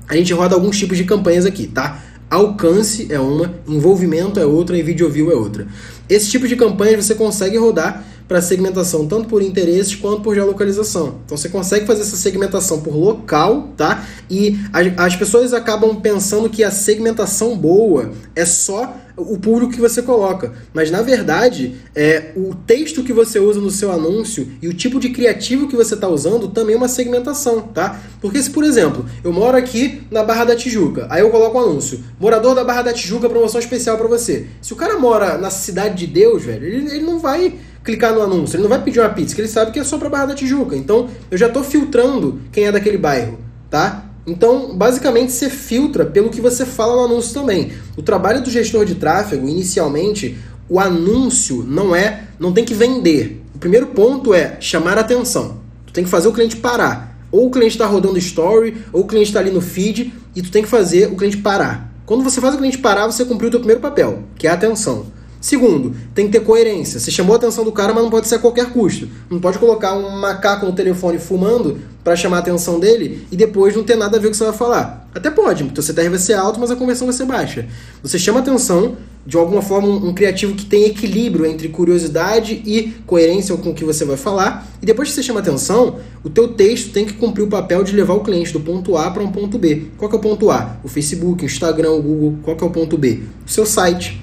a 0.07 0.15
gente 0.15 0.33
roda 0.33 0.55
alguns 0.55 0.77
tipos 0.77 0.97
de 0.97 1.03
campanhas 1.03 1.45
aqui, 1.45 1.67
tá? 1.67 2.01
Alcance 2.31 3.07
é 3.09 3.19
uma, 3.19 3.53
envolvimento 3.67 4.39
é 4.39 4.45
outra 4.45 4.77
e 4.77 4.81
video 4.81 5.09
view 5.09 5.29
é 5.29 5.35
outra. 5.35 5.67
Esse 6.07 6.31
tipo 6.31 6.47
de 6.47 6.55
campanha 6.55 7.01
você 7.01 7.13
consegue 7.13 7.57
rodar 7.57 8.05
para 8.25 8.41
segmentação 8.41 9.05
tanto 9.05 9.27
por 9.27 9.41
interesses 9.41 9.93
quanto 9.95 10.21
por 10.21 10.33
geolocalização. 10.33 11.19
Então 11.25 11.35
você 11.35 11.49
consegue 11.49 11.85
fazer 11.85 12.03
essa 12.03 12.15
segmentação 12.15 12.79
por 12.79 12.95
local, 12.95 13.73
tá? 13.75 14.07
E 14.29 14.57
as 14.95 15.13
pessoas 15.17 15.53
acabam 15.53 15.97
pensando 15.97 16.49
que 16.49 16.63
a 16.63 16.71
segmentação 16.71 17.57
boa 17.57 18.11
é 18.33 18.45
só 18.45 18.95
o 19.21 19.39
público 19.39 19.73
que 19.73 19.79
você 19.79 20.01
coloca. 20.01 20.53
Mas 20.73 20.91
na 20.91 21.01
verdade, 21.01 21.75
é 21.95 22.31
o 22.35 22.53
texto 22.55 23.03
que 23.03 23.13
você 23.13 23.39
usa 23.39 23.59
no 23.59 23.71
seu 23.71 23.91
anúncio 23.91 24.47
e 24.61 24.67
o 24.67 24.73
tipo 24.73 24.99
de 24.99 25.09
criativo 25.09 25.67
que 25.67 25.75
você 25.75 25.95
está 25.95 26.07
usando 26.07 26.47
também 26.47 26.75
é 26.75 26.77
uma 26.77 26.87
segmentação, 26.87 27.61
tá? 27.61 27.99
Porque 28.19 28.41
se, 28.41 28.49
por 28.49 28.63
exemplo, 28.63 29.05
eu 29.23 29.31
moro 29.31 29.57
aqui 29.57 30.03
na 30.11 30.23
Barra 30.23 30.45
da 30.45 30.55
Tijuca, 30.55 31.07
aí 31.09 31.21
eu 31.21 31.29
coloco 31.29 31.57
um 31.57 31.61
anúncio: 31.61 32.03
morador 32.19 32.55
da 32.55 32.63
Barra 32.63 32.83
da 32.83 32.93
Tijuca, 32.93 33.29
promoção 33.29 33.59
especial 33.59 33.97
para 33.97 34.07
você. 34.07 34.47
Se 34.61 34.73
o 34.73 34.75
cara 34.75 34.97
mora 34.97 35.37
na 35.37 35.49
cidade 35.49 35.95
de 35.95 36.07
Deus, 36.07 36.43
velho, 36.43 36.65
ele, 36.65 36.95
ele 36.95 37.05
não 37.05 37.19
vai 37.19 37.55
clicar 37.83 38.13
no 38.13 38.21
anúncio, 38.21 38.55
ele 38.55 38.63
não 38.63 38.69
vai 38.69 38.81
pedir 38.81 38.99
uma 38.99 39.09
pizza, 39.09 39.33
que 39.33 39.41
ele 39.41 39.47
sabe 39.47 39.71
que 39.71 39.79
é 39.79 39.83
só 39.83 39.97
para 39.97 40.09
Barra 40.09 40.27
da 40.27 40.35
Tijuca. 40.35 40.75
Então, 40.75 41.09
eu 41.29 41.37
já 41.37 41.47
estou 41.47 41.63
filtrando 41.63 42.39
quem 42.51 42.65
é 42.65 42.71
daquele 42.71 42.97
bairro, 42.97 43.39
tá? 43.69 44.10
Então, 44.25 44.75
basicamente, 44.75 45.31
você 45.31 45.49
filtra 45.49 46.05
pelo 46.05 46.29
que 46.29 46.41
você 46.41 46.65
fala 46.65 46.95
no 46.95 47.05
anúncio 47.05 47.33
também. 47.33 47.71
O 47.97 48.01
trabalho 48.01 48.43
do 48.43 48.51
gestor 48.51 48.85
de 48.85 48.95
tráfego, 48.95 49.47
inicialmente, 49.47 50.37
o 50.69 50.79
anúncio 50.79 51.63
não 51.67 51.95
é, 51.95 52.27
não 52.39 52.53
tem 52.53 52.63
que 52.63 52.73
vender. 52.73 53.43
O 53.55 53.57
primeiro 53.57 53.87
ponto 53.87 54.33
é 54.33 54.57
chamar 54.59 54.97
a 54.97 55.01
atenção. 55.01 55.59
Tu 55.85 55.93
tem 55.93 56.03
que 56.03 56.09
fazer 56.09 56.27
o 56.27 56.33
cliente 56.33 56.55
parar. 56.55 57.17
Ou 57.31 57.47
o 57.47 57.51
cliente 57.51 57.73
está 57.73 57.85
rodando 57.85 58.17
story, 58.17 58.77
ou 58.93 59.01
o 59.01 59.07
cliente 59.07 59.29
está 59.29 59.39
ali 59.39 59.51
no 59.51 59.61
feed, 59.61 60.13
e 60.35 60.41
tu 60.41 60.51
tem 60.51 60.63
que 60.63 60.69
fazer 60.69 61.11
o 61.11 61.15
cliente 61.15 61.37
parar. 61.37 61.91
Quando 62.05 62.23
você 62.23 62.39
faz 62.41 62.55
o 62.55 62.57
cliente 62.57 62.77
parar, 62.77 63.07
você 63.07 63.25
cumpriu 63.25 63.47
o 63.47 63.51
teu 63.51 63.59
primeiro 63.59 63.81
papel, 63.81 64.23
que 64.37 64.47
é 64.47 64.49
a 64.49 64.53
atenção. 64.53 65.05
Segundo, 65.41 65.95
tem 66.13 66.27
que 66.27 66.33
ter 66.33 66.45
coerência. 66.45 66.99
Você 66.99 67.09
chamou 67.09 67.33
a 67.33 67.37
atenção 67.37 67.65
do 67.65 67.71
cara, 67.71 67.91
mas 67.93 68.03
não 68.03 68.11
pode 68.11 68.27
ser 68.27 68.35
a 68.35 68.39
qualquer 68.39 68.71
custo. 68.71 69.09
Não 69.27 69.39
pode 69.39 69.57
colocar 69.57 69.95
um 69.95 70.19
macaco 70.19 70.67
no 70.67 70.71
telefone 70.71 71.17
fumando 71.17 71.79
para 72.03 72.15
chamar 72.15 72.37
a 72.37 72.39
atenção 72.39 72.79
dele 72.79 73.25
e 73.31 73.35
depois 73.35 73.75
não 73.75 73.83
ter 73.83 73.95
nada 73.95 74.17
a 74.17 74.19
ver 74.19 74.27
com 74.27 74.29
o 74.29 74.31
que 74.31 74.37
você 74.37 74.43
vai 74.43 74.53
falar. 74.53 75.09
Até 75.13 75.31
pode, 75.31 75.63
porque 75.63 75.79
o 75.79 75.83
CTR 75.83 76.09
vai 76.09 76.19
ser 76.19 76.33
alto, 76.33 76.59
mas 76.59 76.69
a 76.69 76.75
conversão 76.75 77.07
vai 77.07 77.15
ser 77.15 77.25
baixa. 77.25 77.67
Você 78.03 78.19
chama 78.19 78.39
a 78.39 78.41
atenção 78.43 78.95
de 79.25 79.35
alguma 79.35 79.61
forma 79.61 79.87
um, 79.87 80.13
criativo 80.13 80.55
que 80.55 80.65
tem 80.65 80.85
equilíbrio 80.85 81.45
entre 81.45 81.69
curiosidade 81.69 82.61
e 82.65 82.93
coerência 83.05 83.55
com 83.57 83.71
o 83.71 83.73
que 83.73 83.83
você 83.83 84.05
vai 84.05 84.17
falar. 84.17 84.67
E 84.81 84.85
depois 84.85 85.09
que 85.09 85.15
você 85.15 85.23
chama 85.23 85.39
a 85.39 85.43
atenção, 85.43 85.97
o 86.23 86.29
teu 86.29 86.49
texto 86.49 86.91
tem 86.91 87.05
que 87.05 87.13
cumprir 87.13 87.43
o 87.43 87.47
papel 87.47 87.83
de 87.83 87.95
levar 87.95 88.13
o 88.13 88.21
cliente 88.21 88.53
do 88.53 88.59
ponto 88.59 88.95
A 88.95 89.09
para 89.09 89.23
um 89.23 89.31
ponto 89.31 89.57
B. 89.57 89.87
Qual 89.97 90.07
que 90.07 90.15
é 90.15 90.19
o 90.19 90.21
ponto 90.21 90.51
A? 90.51 90.77
O 90.83 90.87
Facebook, 90.87 91.43
o 91.43 91.45
Instagram, 91.45 91.91
o 91.91 92.01
Google. 92.01 92.39
Qual 92.43 92.55
que 92.55 92.63
é 92.63 92.67
o 92.67 92.71
ponto 92.71 92.97
B? 92.97 93.21
O 93.45 93.49
seu 93.49 93.65
site 93.65 94.21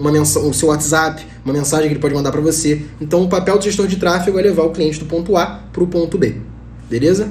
uma 0.00 0.10
mensagem, 0.10 0.48
o 0.48 0.54
seu 0.54 0.68
WhatsApp, 0.70 1.24
uma 1.44 1.52
mensagem 1.52 1.86
que 1.86 1.92
ele 1.92 2.00
pode 2.00 2.14
mandar 2.14 2.32
para 2.32 2.40
você. 2.40 2.86
Então, 3.00 3.22
o 3.22 3.28
papel 3.28 3.58
do 3.58 3.64
gestor 3.64 3.86
de 3.86 3.96
tráfego 3.96 4.38
é 4.38 4.42
levar 4.42 4.62
o 4.62 4.70
cliente 4.70 4.98
do 4.98 5.04
ponto 5.04 5.36
A 5.36 5.60
para 5.70 5.84
o 5.84 5.86
ponto 5.86 6.16
B. 6.16 6.36
Beleza? 6.88 7.28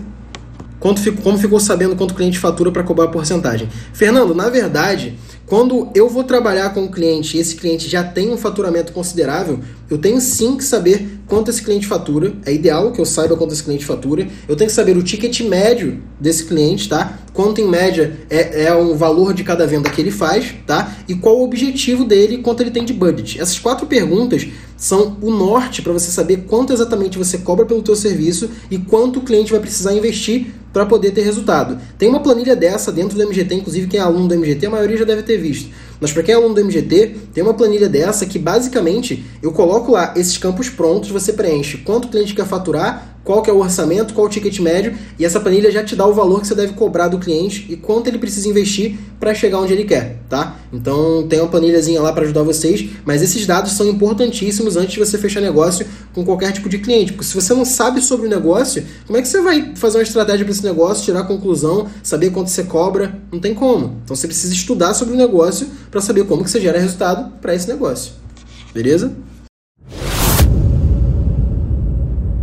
Quanto 0.79 1.01
como 1.23 1.37
ficou 1.37 1.59
sabendo 1.59 1.95
quanto 1.95 2.11
o 2.11 2.13
cliente 2.13 2.37
fatura 2.37 2.71
para 2.71 2.83
cobrar 2.83 3.05
a 3.05 3.07
porcentagem? 3.09 3.67
Fernando, 3.91 4.33
na 4.33 4.49
verdade, 4.49 5.17
quando 5.49 5.89
eu 5.95 6.07
vou 6.07 6.23
trabalhar 6.23 6.75
com 6.75 6.83
o 6.83 6.91
cliente 6.91 7.35
e 7.35 7.39
esse 7.39 7.55
cliente 7.55 7.89
já 7.89 8.03
tem 8.03 8.29
um 8.29 8.37
faturamento 8.37 8.93
considerável, 8.93 9.59
eu 9.89 9.97
tenho 9.97 10.21
sim 10.21 10.55
que 10.55 10.63
saber 10.63 11.19
quanto 11.25 11.49
esse 11.49 11.63
cliente 11.63 11.87
fatura. 11.87 12.33
É 12.45 12.53
ideal 12.53 12.91
que 12.91 13.01
eu 13.01 13.05
saiba 13.05 13.35
quanto 13.35 13.51
esse 13.51 13.63
cliente 13.63 13.83
fatura. 13.83 14.27
Eu 14.47 14.55
tenho 14.55 14.69
que 14.69 14.75
saber 14.75 14.95
o 14.95 15.01
ticket 15.01 15.41
médio 15.41 16.03
desse 16.19 16.45
cliente, 16.45 16.87
tá? 16.87 17.17
Quanto 17.33 17.59
em 17.59 17.67
média 17.67 18.19
é, 18.29 18.65
é 18.65 18.75
o 18.75 18.95
valor 18.95 19.33
de 19.33 19.43
cada 19.43 19.65
venda 19.65 19.89
que 19.89 19.99
ele 19.99 20.11
faz, 20.11 20.53
tá? 20.67 20.95
E 21.07 21.15
qual 21.15 21.39
o 21.39 21.43
objetivo 21.43 22.05
dele, 22.05 22.37
quanto 22.37 22.61
ele 22.61 22.69
tem 22.69 22.85
de 22.85 22.93
budget. 22.93 23.41
Essas 23.41 23.57
quatro 23.57 23.87
perguntas 23.87 24.47
são 24.77 25.17
o 25.21 25.31
norte 25.31 25.81
para 25.81 25.91
você 25.91 26.11
saber 26.11 26.45
quanto 26.47 26.71
exatamente 26.71 27.17
você 27.17 27.39
cobra 27.39 27.65
pelo 27.65 27.81
teu 27.81 27.95
serviço 27.95 28.49
e 28.69 28.77
quanto 28.77 29.19
o 29.19 29.23
cliente 29.23 29.51
vai 29.51 29.59
precisar 29.59 29.93
investir 29.93 30.53
para 30.71 30.85
poder 30.85 31.11
ter 31.11 31.21
resultado. 31.21 31.79
Tem 31.97 32.07
uma 32.07 32.19
planilha 32.19 32.55
dessa 32.55 32.91
dentro 32.91 33.17
do 33.17 33.27
MGT, 33.27 33.55
inclusive 33.55 33.87
quem 33.87 33.99
é 33.99 34.03
aluno 34.03 34.27
do 34.27 34.35
MGT, 34.35 34.67
a 34.67 34.69
maioria 34.69 34.97
já 34.97 35.05
deve 35.05 35.23
ter 35.23 35.37
visto. 35.39 35.69
Mas 35.99 36.11
para 36.11 36.23
quem 36.23 36.33
é 36.33 36.37
aluno 36.37 36.55
do 36.55 36.61
MGT, 36.61 37.15
tem 37.33 37.43
uma 37.43 37.53
planilha 37.53 37.89
dessa 37.89 38.25
que 38.25 38.39
basicamente 38.39 39.23
eu 39.41 39.51
coloco 39.51 39.91
lá 39.91 40.13
esses 40.15 40.37
campos 40.37 40.69
prontos, 40.69 41.09
você 41.09 41.33
preenche 41.33 41.77
quanto 41.79 42.05
o 42.05 42.07
cliente 42.09 42.33
quer 42.33 42.45
faturar, 42.45 43.18
qual 43.29 43.43
que 43.43 43.49
é 43.51 43.53
o 43.53 43.59
orçamento, 43.59 44.15
qual 44.15 44.25
o 44.25 44.29
ticket 44.29 44.57
médio, 44.57 44.97
e 45.19 45.23
essa 45.23 45.39
planilha 45.39 45.69
já 45.69 45.83
te 45.83 45.95
dá 45.95 46.03
o 46.03 46.15
valor 46.15 46.41
que 46.41 46.47
você 46.47 46.55
deve 46.55 46.73
cobrar 46.73 47.09
do 47.09 47.19
cliente 47.19 47.67
e 47.69 47.77
quanto 47.77 48.07
ele 48.07 48.17
precisa 48.17 48.49
investir 48.49 48.97
para 49.19 49.35
chegar 49.35 49.59
onde 49.59 49.71
ele 49.71 49.85
quer, 49.85 50.17
tá? 50.27 50.55
Então 50.73 51.27
tem 51.27 51.39
uma 51.39 51.47
planilhazinha 51.47 52.01
lá 52.01 52.11
para 52.11 52.23
ajudar 52.23 52.41
vocês, 52.41 52.89
mas 53.05 53.21
esses 53.21 53.45
dados 53.45 53.73
são 53.73 53.87
importantíssimos 53.87 54.75
antes 54.75 54.93
de 54.93 54.99
você 54.99 55.15
fechar 55.15 55.41
negócio 55.41 55.85
com 56.11 56.25
qualquer 56.25 56.51
tipo 56.53 56.67
de 56.67 56.79
cliente, 56.79 57.13
porque 57.13 57.27
se 57.27 57.35
você 57.35 57.53
não 57.53 57.65
sabe 57.65 58.01
sobre 58.01 58.25
o 58.25 58.29
negócio, 58.31 58.83
como 59.05 59.19
é 59.19 59.21
que 59.21 59.27
você 59.27 59.39
vai 59.41 59.73
fazer 59.75 59.99
uma 59.99 60.03
estratégia 60.03 60.43
para 60.43 60.51
esse 60.51 60.63
negócio, 60.63 61.05
tirar 61.05 61.19
a 61.19 61.23
conclusão, 61.23 61.85
saber 62.01 62.31
quanto 62.31 62.49
você 62.49 62.63
cobra? 62.63 63.15
Não 63.31 63.39
tem 63.39 63.53
como. 63.53 63.99
Então 64.05 64.15
você 64.15 64.25
precisa 64.25 64.51
estudar 64.51 64.95
sobre 64.95 65.13
o 65.13 65.17
negócio 65.17 65.67
para 65.91 66.01
saber 66.01 66.25
como 66.25 66.43
que 66.43 66.49
você 66.49 66.59
gera 66.59 66.79
resultado 66.79 67.31
para 67.39 67.53
esse 67.53 67.67
negócio. 67.67 68.11
Beleza? 68.73 69.28